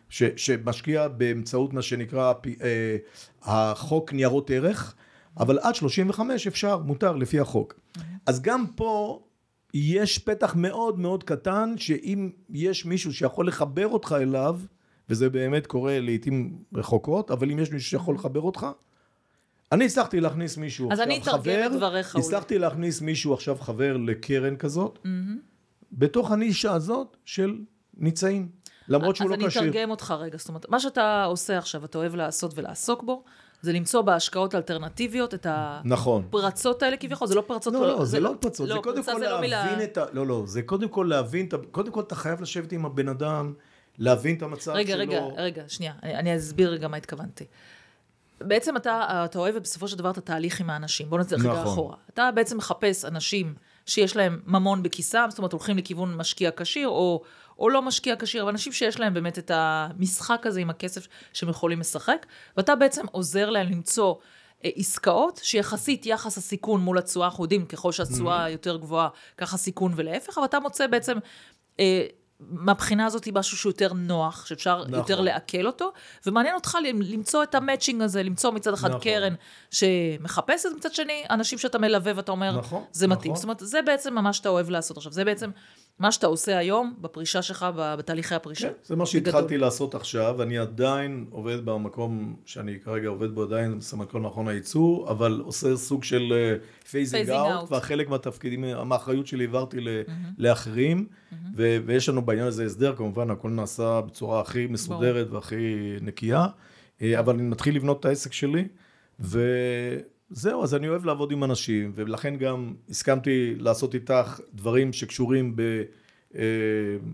ש, 0.10 0.24
שמשקיע 0.36 1.08
באמצעות 1.08 1.74
מה 1.74 1.82
שנקרא 1.82 2.34
אה, 2.62 2.98
החוק 3.44 4.14
ניירות 4.14 4.50
ערך, 4.50 4.96
אבל 5.40 5.60
עד 5.60 5.76
35 5.76 6.48
אפשר, 6.48 6.78
מותר 6.78 7.16
לפי 7.16 7.40
החוק. 7.40 7.80
אז 8.26 8.42
גם 8.42 8.66
פה 8.76 9.24
יש 9.74 10.18
פתח 10.18 10.56
מאוד 10.56 11.00
מאוד 11.00 11.24
קטן 11.24 11.74
שאם 11.78 12.30
יש 12.50 12.86
מישהו 12.86 13.14
שיכול 13.14 13.48
לחבר 13.48 13.88
אותך 13.88 14.16
אליו, 14.22 14.60
וזה 15.10 15.30
באמת 15.30 15.68
קורה 15.68 16.00
לעיתים 16.00 16.58
רחוקות, 16.74 17.32
אבל 17.32 17.52
אם 17.52 17.60
יש 17.60 17.72
מישהו 17.72 17.90
שיכול 17.90 18.16
לחבר 18.16 18.42
אותך, 18.42 18.68
אני 19.72 19.86
הצלחתי 19.86 20.20
להכניס 20.20 20.58
מישהו 20.58 20.92
עכשיו 20.92 21.06
חבר. 21.06 21.14
אז 21.14 21.20
אני 21.20 21.22
אתרגם 21.22 21.66
את 21.66 21.78
דבריך. 21.78 22.16
הצלחתי 22.16 22.60
להכניס 22.60 23.02
מישהו 23.02 23.34
עכשיו 23.34 23.56
חבר 23.56 23.98
לקרן 23.98 24.56
כזאת, 24.56 25.00
mm-hmm. 25.04 25.08
בתוך 25.92 26.32
הנישה 26.32 26.74
הזאת 26.74 27.18
של 27.26 27.60
ניצאים. 27.98 28.50
למרות 28.88 29.16
שהוא 29.16 29.30
לא 29.30 29.36
כשיר. 29.36 29.48
אז 29.48 29.58
אני 29.58 29.70
אתרגם 29.70 29.92
אותך 29.92 30.14
רגע. 30.20 30.38
זאת 30.38 30.50
אומרת, 30.50 30.70
מה 30.70 30.80
שאתה 30.80 31.24
עושה 31.24 31.58
עכשיו, 31.58 31.86
אתה 31.86 31.98
אוהב 31.98 32.16
לעשות 32.16 32.52
ולעסוק 32.56 33.04
בו, 33.04 33.24
זה 33.62 33.74
למצוא 33.74 34.02
בהשקעות 34.02 34.56
אלטרנטיביות 34.56 35.34
את 35.34 35.48
נכון. 35.86 36.24
הפרצות 36.28 36.84
האלה 36.84 36.98
כביכול, 36.98 37.28
זה 37.28 37.36
לא 37.36 37.44
פרצות. 37.48 37.74
לא, 37.74 37.88
לא, 37.88 38.06
זה 38.06 38.20
לא 38.20 38.34
פרצות, 38.40 38.70
לא, 38.70 38.76
זה 38.76 38.82
קודם 38.82 39.04
כל 39.04 39.12
לא 39.12 39.42
להבין 39.42 39.80
לא 39.80 39.84
את 39.84 39.98
ה... 39.98 40.06
לא, 40.14 40.28
לא, 40.28 40.44
זה 40.46 40.62
קודם 40.62 40.90
כל 40.90 41.08
להבין, 41.10 41.50
קודם 41.72 41.92
כל 41.92 42.02
אתה 42.02 42.16
חייב 42.16 42.42
לשבת 42.42 42.72
עם 42.72 42.86
הבן 42.86 43.08
אדם, 43.08 43.54
להבין 43.98 44.36
את 44.36 44.42
המצב 44.42 44.72
רגע, 44.72 44.94
שלו. 44.94 45.00
רגע, 45.00 45.20
רגע, 45.26 45.42
רגע, 45.42 45.64
שנייה, 45.68 45.94
אני, 46.04 46.16
אני 46.16 46.38
אסביר 46.38 46.72
רגע 46.72 46.88
מה 46.88 46.98
התכוונתי. 46.98 47.46
בעצם 48.42 48.78
אתה, 48.78 49.26
אתה 49.26 49.40
אוהב 49.40 49.58
בסופו 49.58 49.88
של 49.88 49.98
דבר 49.98 50.12
את 50.12 50.18
התהליך 50.18 50.62
עם 50.62 50.70
האנשים. 50.70 51.10
בוא 51.10 51.20
רגע 51.20 51.38
נכון. 51.38 51.74
אחורה. 51.74 51.96
אתה 52.14 52.30
בעצם 52.36 52.58
מחפש 52.58 53.06
אנשים 53.06 53.56
שיש 53.86 54.16
להם 54.16 54.40
ממון 54.46 54.84
בכיסם, 54.84 55.28
זאת 55.30 55.38
אומרת, 55.38 55.52
הולכים 55.52 55.78
לכיוון 55.78 56.16
משקיע 56.16 56.52
כשיר, 56.58 56.88
או, 56.88 57.22
או 57.60 57.70
לא 57.70 57.82
משקיע 57.82 58.16
כשיר, 58.20 58.44
אבל 58.44 58.52
אנשים 58.52 58.74
שיש 58.74 59.00
להם 59.00 59.14
באמת 59.14 59.40
את 59.40 59.52
המשחק 59.54 60.46
הזה 60.46 60.60
עם 60.60 60.70
הכסף 60.70 61.08
שהם 61.34 61.50
יכולים 61.50 61.80
לשחק, 61.80 62.26
ואתה 62.58 62.76
בעצם 62.76 63.06
עוזר 63.12 63.50
להם 63.50 63.68
למצוא 63.68 64.16
אה, 64.66 64.70
עסקאות 64.76 65.40
שיחסית 65.44 66.06
יחס 66.06 66.38
הסיכון 66.38 66.82
מול 66.82 66.98
התשואה, 66.98 67.28
אנחנו 67.28 67.44
יודעים, 67.44 67.66
ככל 67.66 67.92
שהתשואה 67.92 68.46
mm-hmm. 68.46 68.50
יותר 68.50 68.78
גבוהה, 68.78 69.10
ככה 69.38 69.58
סיכון 69.58 69.94
ולהפך, 69.96 70.38
אבל 70.38 70.46
אתה 70.46 70.60
מוצא 70.60 70.88
בעצם... 70.88 71.18
מהבחינה 72.40 73.06
הזאת 73.06 73.26
היא 73.26 73.34
משהו 73.34 73.58
שהוא 73.58 73.70
יותר 73.70 73.94
נוח, 73.94 74.46
שאפשר 74.46 74.84
נכון. 74.84 74.94
יותר 74.94 75.22
לעכל 75.22 75.68
אותו, 75.68 75.92
ומעניין 76.26 76.56
אותך 76.56 76.78
למצוא 76.84 77.44
את 77.44 77.56
המצ'ינג 77.56 78.02
הזה, 78.02 78.24
למצוא 78.24 78.52
מצד 78.52 78.74
אחד 78.74 78.90
נכון. 78.90 79.02
קרן 79.02 79.34
שמחפשת, 79.72 80.70
מצד 80.78 80.94
שני, 80.94 81.24
אנשים 81.30 81.60
שאתה 81.60 81.78
מלווה 81.80 82.14
ואתה 82.16 82.32
אומר, 82.32 82.58
נכון, 82.58 82.84
זה 82.92 83.08
מתאים. 83.08 83.32
נכון. 83.32 83.36
זאת 83.36 83.44
אומרת, 83.44 83.60
זה 83.60 83.82
בעצם 83.82 84.14
מה 84.14 84.34
שאתה 84.34 84.50
אוהב 84.50 84.70
לעשות 84.70 84.98
עכשיו. 84.98 85.12
זה 85.12 85.26
בעצם 85.26 85.52
מה 86.00 86.12
שאתה 86.12 86.28
עושה 86.28 86.58
היום 86.58 86.94
בפרישה 87.02 87.42
שלך, 87.42 87.66
בתהליכי 87.76 88.36
הפרישה. 88.36 88.68
כן, 88.68 88.74
זה 88.84 88.96
מה 88.96 89.06
שהתחלתי 89.06 89.58
לעשות 89.58 89.96
עכשיו, 89.96 90.42
אני 90.42 90.58
עדיין 90.58 91.26
עובד 91.30 91.66
במקום 91.66 92.36
שאני 92.46 92.80
כרגע 92.80 93.08
עובד 93.08 93.32
בו 93.32 93.44
עדיין, 93.44 93.82
סמנכ"ל 93.82 94.20
מכון 94.20 94.48
הייצור, 94.48 95.12
אבל 95.12 95.42
עושה 95.46 95.76
סוג 95.76 96.04
של 96.04 96.56
phasing 96.90 97.30
out, 97.30 97.72
וחלק 97.72 98.10
מהתפקידים, 98.10 98.66
מהאחריות 98.86 99.28
שלי 99.28 99.44
העברתי 99.44 99.78
mm-hmm. 99.78 100.12
לאחרים, 100.38 101.08
mm-hmm. 101.10 101.36
ויש 101.56 102.10
לנו 102.10 102.22
בעניין 102.22 102.48
הזה 102.48 102.66
הסדר, 102.66 102.96
כמובן 102.96 103.32
הכל 103.32 103.50
נעשה 103.50 104.02
בצורה 104.02 104.42
הכי 104.42 104.68
מסודרת 104.68 105.28
בוא. 105.28 105.36
והכי 105.36 105.96
נקייה, 106.02 106.46
אה, 107.02 107.20
אבל 107.20 107.34
אני 107.34 107.44
מתחיל 107.44 107.76
לבנות 107.76 108.00
את 108.00 108.06
העסק 108.06 108.34
שלי, 108.34 108.68
ו... 109.20 109.40
זהו, 110.30 110.64
אז 110.64 110.76
אני 110.76 110.90
אוהב 110.90 111.06
לעבוד 111.06 111.32
עם 111.32 111.44
אנשים, 111.44 111.92
ולכן 111.96 112.36
גם 112.36 112.74
הסכמתי 112.90 113.56
לעשות 113.58 113.96
איתך 113.96 114.40
דברים 114.54 114.94
שקשורים 114.94 115.56
ב... 115.56 115.62
אה, 116.36 116.42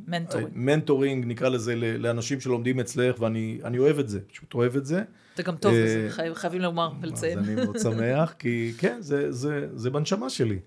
מנטורינג. 0.08 0.50
מנטורינג, 0.56 1.26
נקרא 1.26 1.50
לזה, 1.50 1.76
לאנשים 1.76 2.40
שלומדים 2.40 2.80
אצלך, 2.80 3.22
ואני 3.22 3.78
אוהב 3.80 4.00
את 4.00 4.10
זה, 4.10 4.20
פשוט 4.32 4.54
אוהב 4.54 4.78
את 4.78 4.86
זה. 4.86 5.04
אתה 5.36 5.44
גם 5.44 5.56
טוב 5.56 5.74
בזה, 5.74 6.10
אה, 6.20 6.36
חייבים 6.36 6.62
לומר 6.62 6.92
ולציין. 7.02 7.40
אז 7.40 7.50
אני 7.50 7.56
מאוד 7.56 7.78
שמח, 7.80 8.34
כי 8.40 8.74
כן, 8.78 8.98
זה 9.74 9.90
בנשמה 9.92 10.30
שלי. 10.30 10.60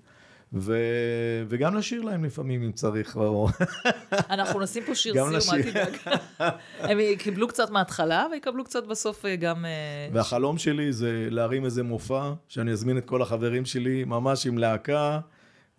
ו... 0.53 0.79
וגם 1.49 1.75
לשיר 1.75 2.03
להם 2.03 2.25
לפעמים 2.25 2.63
אם 2.63 2.73
צריך. 2.73 3.19
אנחנו 4.31 4.61
נשים 4.61 4.83
פה 4.87 4.95
שיר 4.95 5.13
סיום, 5.13 5.29
אל 5.55 5.63
תדאג. 5.63 5.97
הם 6.81 6.99
קיבלו 7.19 7.49
קצת 7.49 7.71
מההתחלה 7.71 8.27
ויקבלו 8.33 8.65
קצת 8.65 8.87
בסוף 8.87 9.25
אה, 9.25 9.37
גם... 9.37 9.65
אה, 9.65 10.09
והחלום 10.13 10.59
שלי 10.59 10.93
זה 10.93 11.27
להרים 11.31 11.65
איזה 11.65 11.83
מופע, 11.83 12.33
שאני 12.49 12.73
אזמין 12.73 12.99
את 12.99 13.05
כל 13.05 13.23
החברים 13.23 13.65
שלי, 13.65 14.05
ממש 14.05 14.47
עם 14.47 14.59
להקה. 14.59 15.21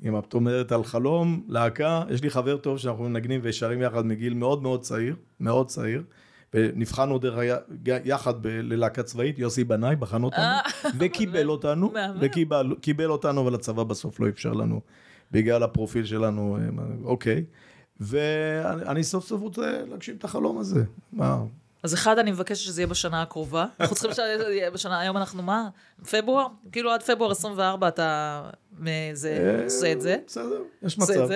אם 0.05 0.19
את 0.19 0.33
אומרת 0.33 0.71
על 0.71 0.83
חלום, 0.83 1.43
להקה, 1.47 2.03
יש 2.09 2.23
לי 2.23 2.29
חבר 2.29 2.57
טוב 2.57 2.77
שאנחנו 2.77 3.03
מנגנים 3.03 3.39
ושרים 3.43 3.81
יחד 3.81 4.05
מגיל 4.05 4.33
מאוד 4.33 4.61
מאוד 4.61 4.81
צעיר, 4.81 5.15
מאוד 5.39 5.67
צעיר. 5.67 6.03
ונבחנו 6.53 7.19
דרך 7.19 7.35
יחד 7.85 8.45
ללהקה 8.45 9.03
צבאית, 9.03 9.39
יוסי 9.39 9.63
בנאי 9.63 9.95
בחן 9.95 10.23
אותנו, 10.23 10.41
אה, 10.41 10.61
וקיבל 10.99 11.49
אותנו, 11.49 11.93
וקיבל 12.19 13.11
אותנו, 13.11 13.41
אבל 13.41 13.55
הצבא 13.55 13.83
בסוף 13.83 14.19
לא 14.19 14.29
אפשר 14.29 14.53
לנו, 14.53 14.81
בגלל 15.31 15.63
הפרופיל 15.63 16.05
שלנו, 16.05 16.57
אה, 16.61 16.83
אוקיי. 17.03 17.45
ואני 17.99 19.03
סוף 19.03 19.27
סוף 19.27 19.41
רוצה 19.41 19.81
להגשים 19.89 20.15
את 20.15 20.23
החלום 20.23 20.57
הזה. 20.57 20.83
מה? 21.13 21.37
אז 21.83 21.93
אחד, 21.93 22.19
אני 22.19 22.31
מבקשת 22.31 22.65
שזה 22.65 22.81
יהיה 22.81 22.87
בשנה 22.87 23.21
הקרובה. 23.21 23.65
אנחנו 23.79 23.95
צריכים 23.95 24.11
שזה 24.11 24.47
יהיה 24.49 24.71
בשנה, 24.71 24.99
היום 24.99 25.17
אנחנו 25.17 25.43
מה? 25.43 25.69
פברואר? 26.11 26.47
כאילו 26.71 26.91
עד 26.91 27.03
פברואר 27.03 27.31
24 27.31 27.87
אתה 27.87 28.41
אה, 28.87 29.11
עושה 29.63 29.91
את 29.91 30.01
זה. 30.01 30.17
בסדר, 30.27 30.61
יש 30.83 30.97
מצב. 30.97 31.29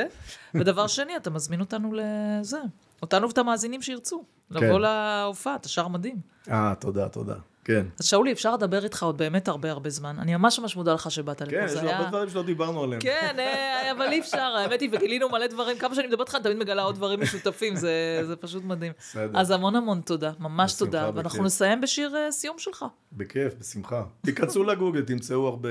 ודבר 0.56 0.88
שני, 0.88 1.18
אתה 1.18 1.30
מזמין 1.30 1.60
אותנו 1.60 1.94
לזה. 1.94 2.60
אותנו 3.02 3.28
ואת 3.28 3.38
המאזינים 3.38 3.82
שירצו. 3.82 4.24
כן. 4.60 4.66
לבוא 4.66 4.80
להופעה, 4.80 5.56
אתה 5.56 5.70
שר 5.70 5.88
מדהים. 5.88 6.16
אה, 6.50 6.74
תודה, 6.80 7.10
תודה. 7.10 7.36
כן. 7.64 7.86
אז 8.00 8.06
שאולי, 8.06 8.32
אפשר 8.32 8.54
לדבר 8.54 8.84
איתך 8.84 9.04
עוד 9.04 9.18
באמת 9.18 9.48
הרבה 9.48 9.72
הרבה 9.72 9.90
זמן. 9.90 10.16
אני 10.20 10.36
ממש 10.36 10.60
ממש 10.60 10.76
מודה 10.76 10.94
לך 10.94 11.12
שבאת 11.12 11.42
לפה. 11.42 11.52
כן, 11.52 11.66
יש 11.66 11.76
הרבה 11.76 12.10
דברים 12.10 12.30
שלא 12.30 12.44
דיברנו 12.44 12.84
עליהם. 12.84 13.02
כן, 13.02 13.36
אה, 13.40 13.92
אבל 13.92 14.12
אי 14.12 14.20
אפשר, 14.20 14.38
האמת 14.58 14.82
היא, 14.82 14.90
וגילינו 14.92 15.30
מלא 15.30 15.48
דברים. 15.48 15.78
כמה 15.78 15.96
שאני 15.96 16.08
מדברת 16.08 16.28
איתך, 16.28 16.36
אני 16.36 16.44
תמיד 16.44 16.58
מגלה 16.58 16.82
עוד 16.82 16.96
דברים 16.96 17.22
משותפים, 17.22 17.76
זה 17.76 18.36
פשוט 18.40 18.64
מדהים. 18.64 18.94
בסדר. 19.00 19.40
אז 19.40 19.52
המון 19.52 19.76
המון 19.76 20.02
תודה, 20.02 20.32
ממש 20.40 20.74
תודה. 20.74 21.10
ואנחנו 21.16 21.44
נסיים 21.44 21.82
בשיר 21.82 22.16
אה, 22.16 22.32
סיום 22.32 22.60
שלך. 22.60 22.86
בכיף, 23.14 23.54
בשמחה. 23.60 24.04
תיכנסו 24.22 24.64
לגוגל, 24.64 25.02
תמצאו 25.02 25.48
הרבה. 25.48 25.70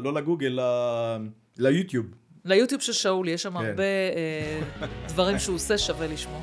לא 0.00 0.14
לגוגל, 0.14 0.58
ליוטיוב. 1.58 2.06
ליוטיוב 2.44 2.80
של 2.80 2.92
שאולי, 2.92 3.30
יש 3.30 3.42
שם 3.42 3.58
כן. 3.58 3.66
הרבה 3.66 3.82
אה, 3.82 4.86
דברים 5.08 5.38
שהוא 5.38 5.56
עושה, 5.56 5.78
שווה 5.78 6.06
לשמוע. 6.06 6.40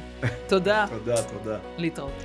תודה. 0.48 0.86
תודה, 0.90 1.24
תודה. 1.24 1.58
להתראות. 1.78 2.24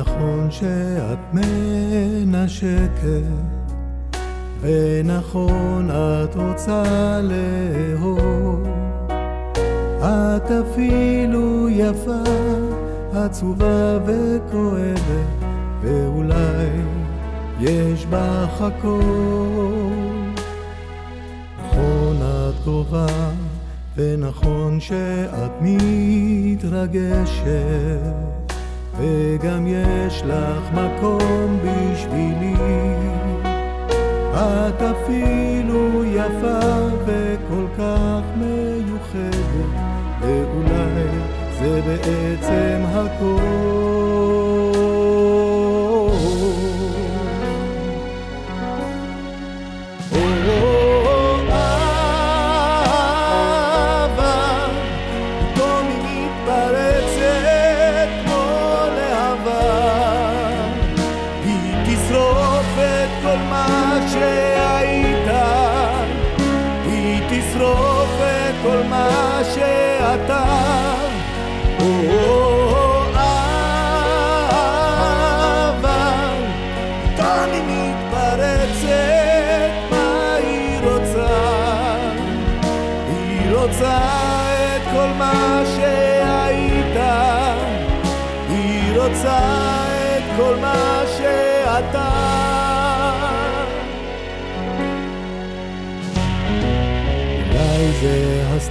ונכון 0.00 0.50
שאת 0.50 1.18
מנשקת, 1.32 3.22
ונכון 4.60 5.88
את 5.90 6.36
רוצה 6.36 7.20
לאהוב. 7.22 8.66
את 9.98 10.50
אפילו 10.50 11.68
יפה, 11.68 12.22
עצובה 13.12 13.98
וכואבת, 14.06 15.44
ואולי 15.82 16.68
יש 17.60 18.06
בך 18.06 18.60
הכל. 18.60 19.00
נכון 21.58 22.16
את 22.22 22.54
קרובה, 22.64 23.06
ונכון 23.96 24.80
שאת 24.80 25.52
מתרגשת, 25.60 27.40
וגם 29.00 29.66
יש 29.66 30.22
לך 30.26 30.72
מקום 30.72 31.58
בשבילי. 31.62 32.54
את 34.34 34.82
אפילו 34.82 36.04
יפה 36.04 36.60
וכל 37.06 37.66
כך 37.78 38.20
מיוחדת, 38.36 39.70
ואולי 40.20 41.06
זה 41.60 41.80
בעצם 41.86 42.84
הכל. 42.94 43.40
או, 50.12 50.16
אהבה, 50.16 50.99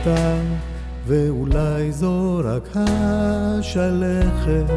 הסתם, 0.10 0.46
ואולי 1.08 1.92
זו 1.92 2.42
רק 2.44 2.70
השלכת, 2.76 4.74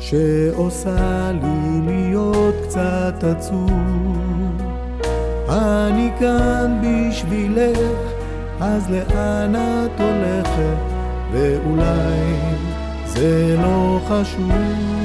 שעושה 0.00 1.32
לי 1.32 1.80
להיות 1.86 2.54
קצת 2.64 3.24
עצוב. 3.24 4.62
אני 5.48 6.10
כאן 6.18 6.82
בשבילך, 6.82 7.98
אז 8.60 8.90
לאן 8.90 9.54
את 9.56 10.00
הולכת? 10.00 10.76
ואולי 11.32 12.36
זה 13.06 13.56
לא 13.62 14.00
חשוב. 14.08 15.03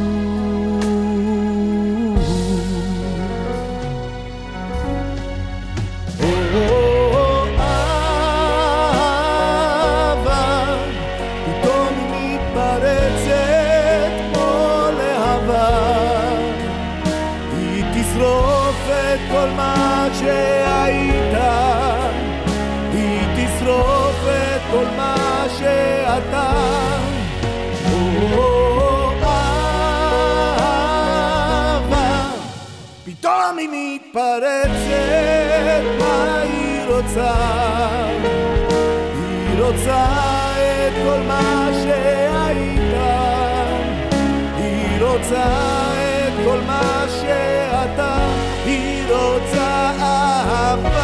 פתאום 33.05 33.57
היא 33.57 33.69
מתפרצת, 33.71 35.83
מה 35.99 36.41
היא 36.41 36.85
רוצה? 36.87 37.33
היא 39.13 39.63
רוצה 39.63 40.05
את 40.87 40.93
כל 41.03 41.19
מה 41.27 41.69
שהיית, 41.83 42.93
היא 44.57 45.03
רוצה 45.03 45.43
את 46.27 46.33
כל 46.45 46.59
מה 46.67 47.05
שאתה, 47.21 48.17
היא 48.65 49.13
רוצה 49.13 49.91
אהבה. 49.99 50.98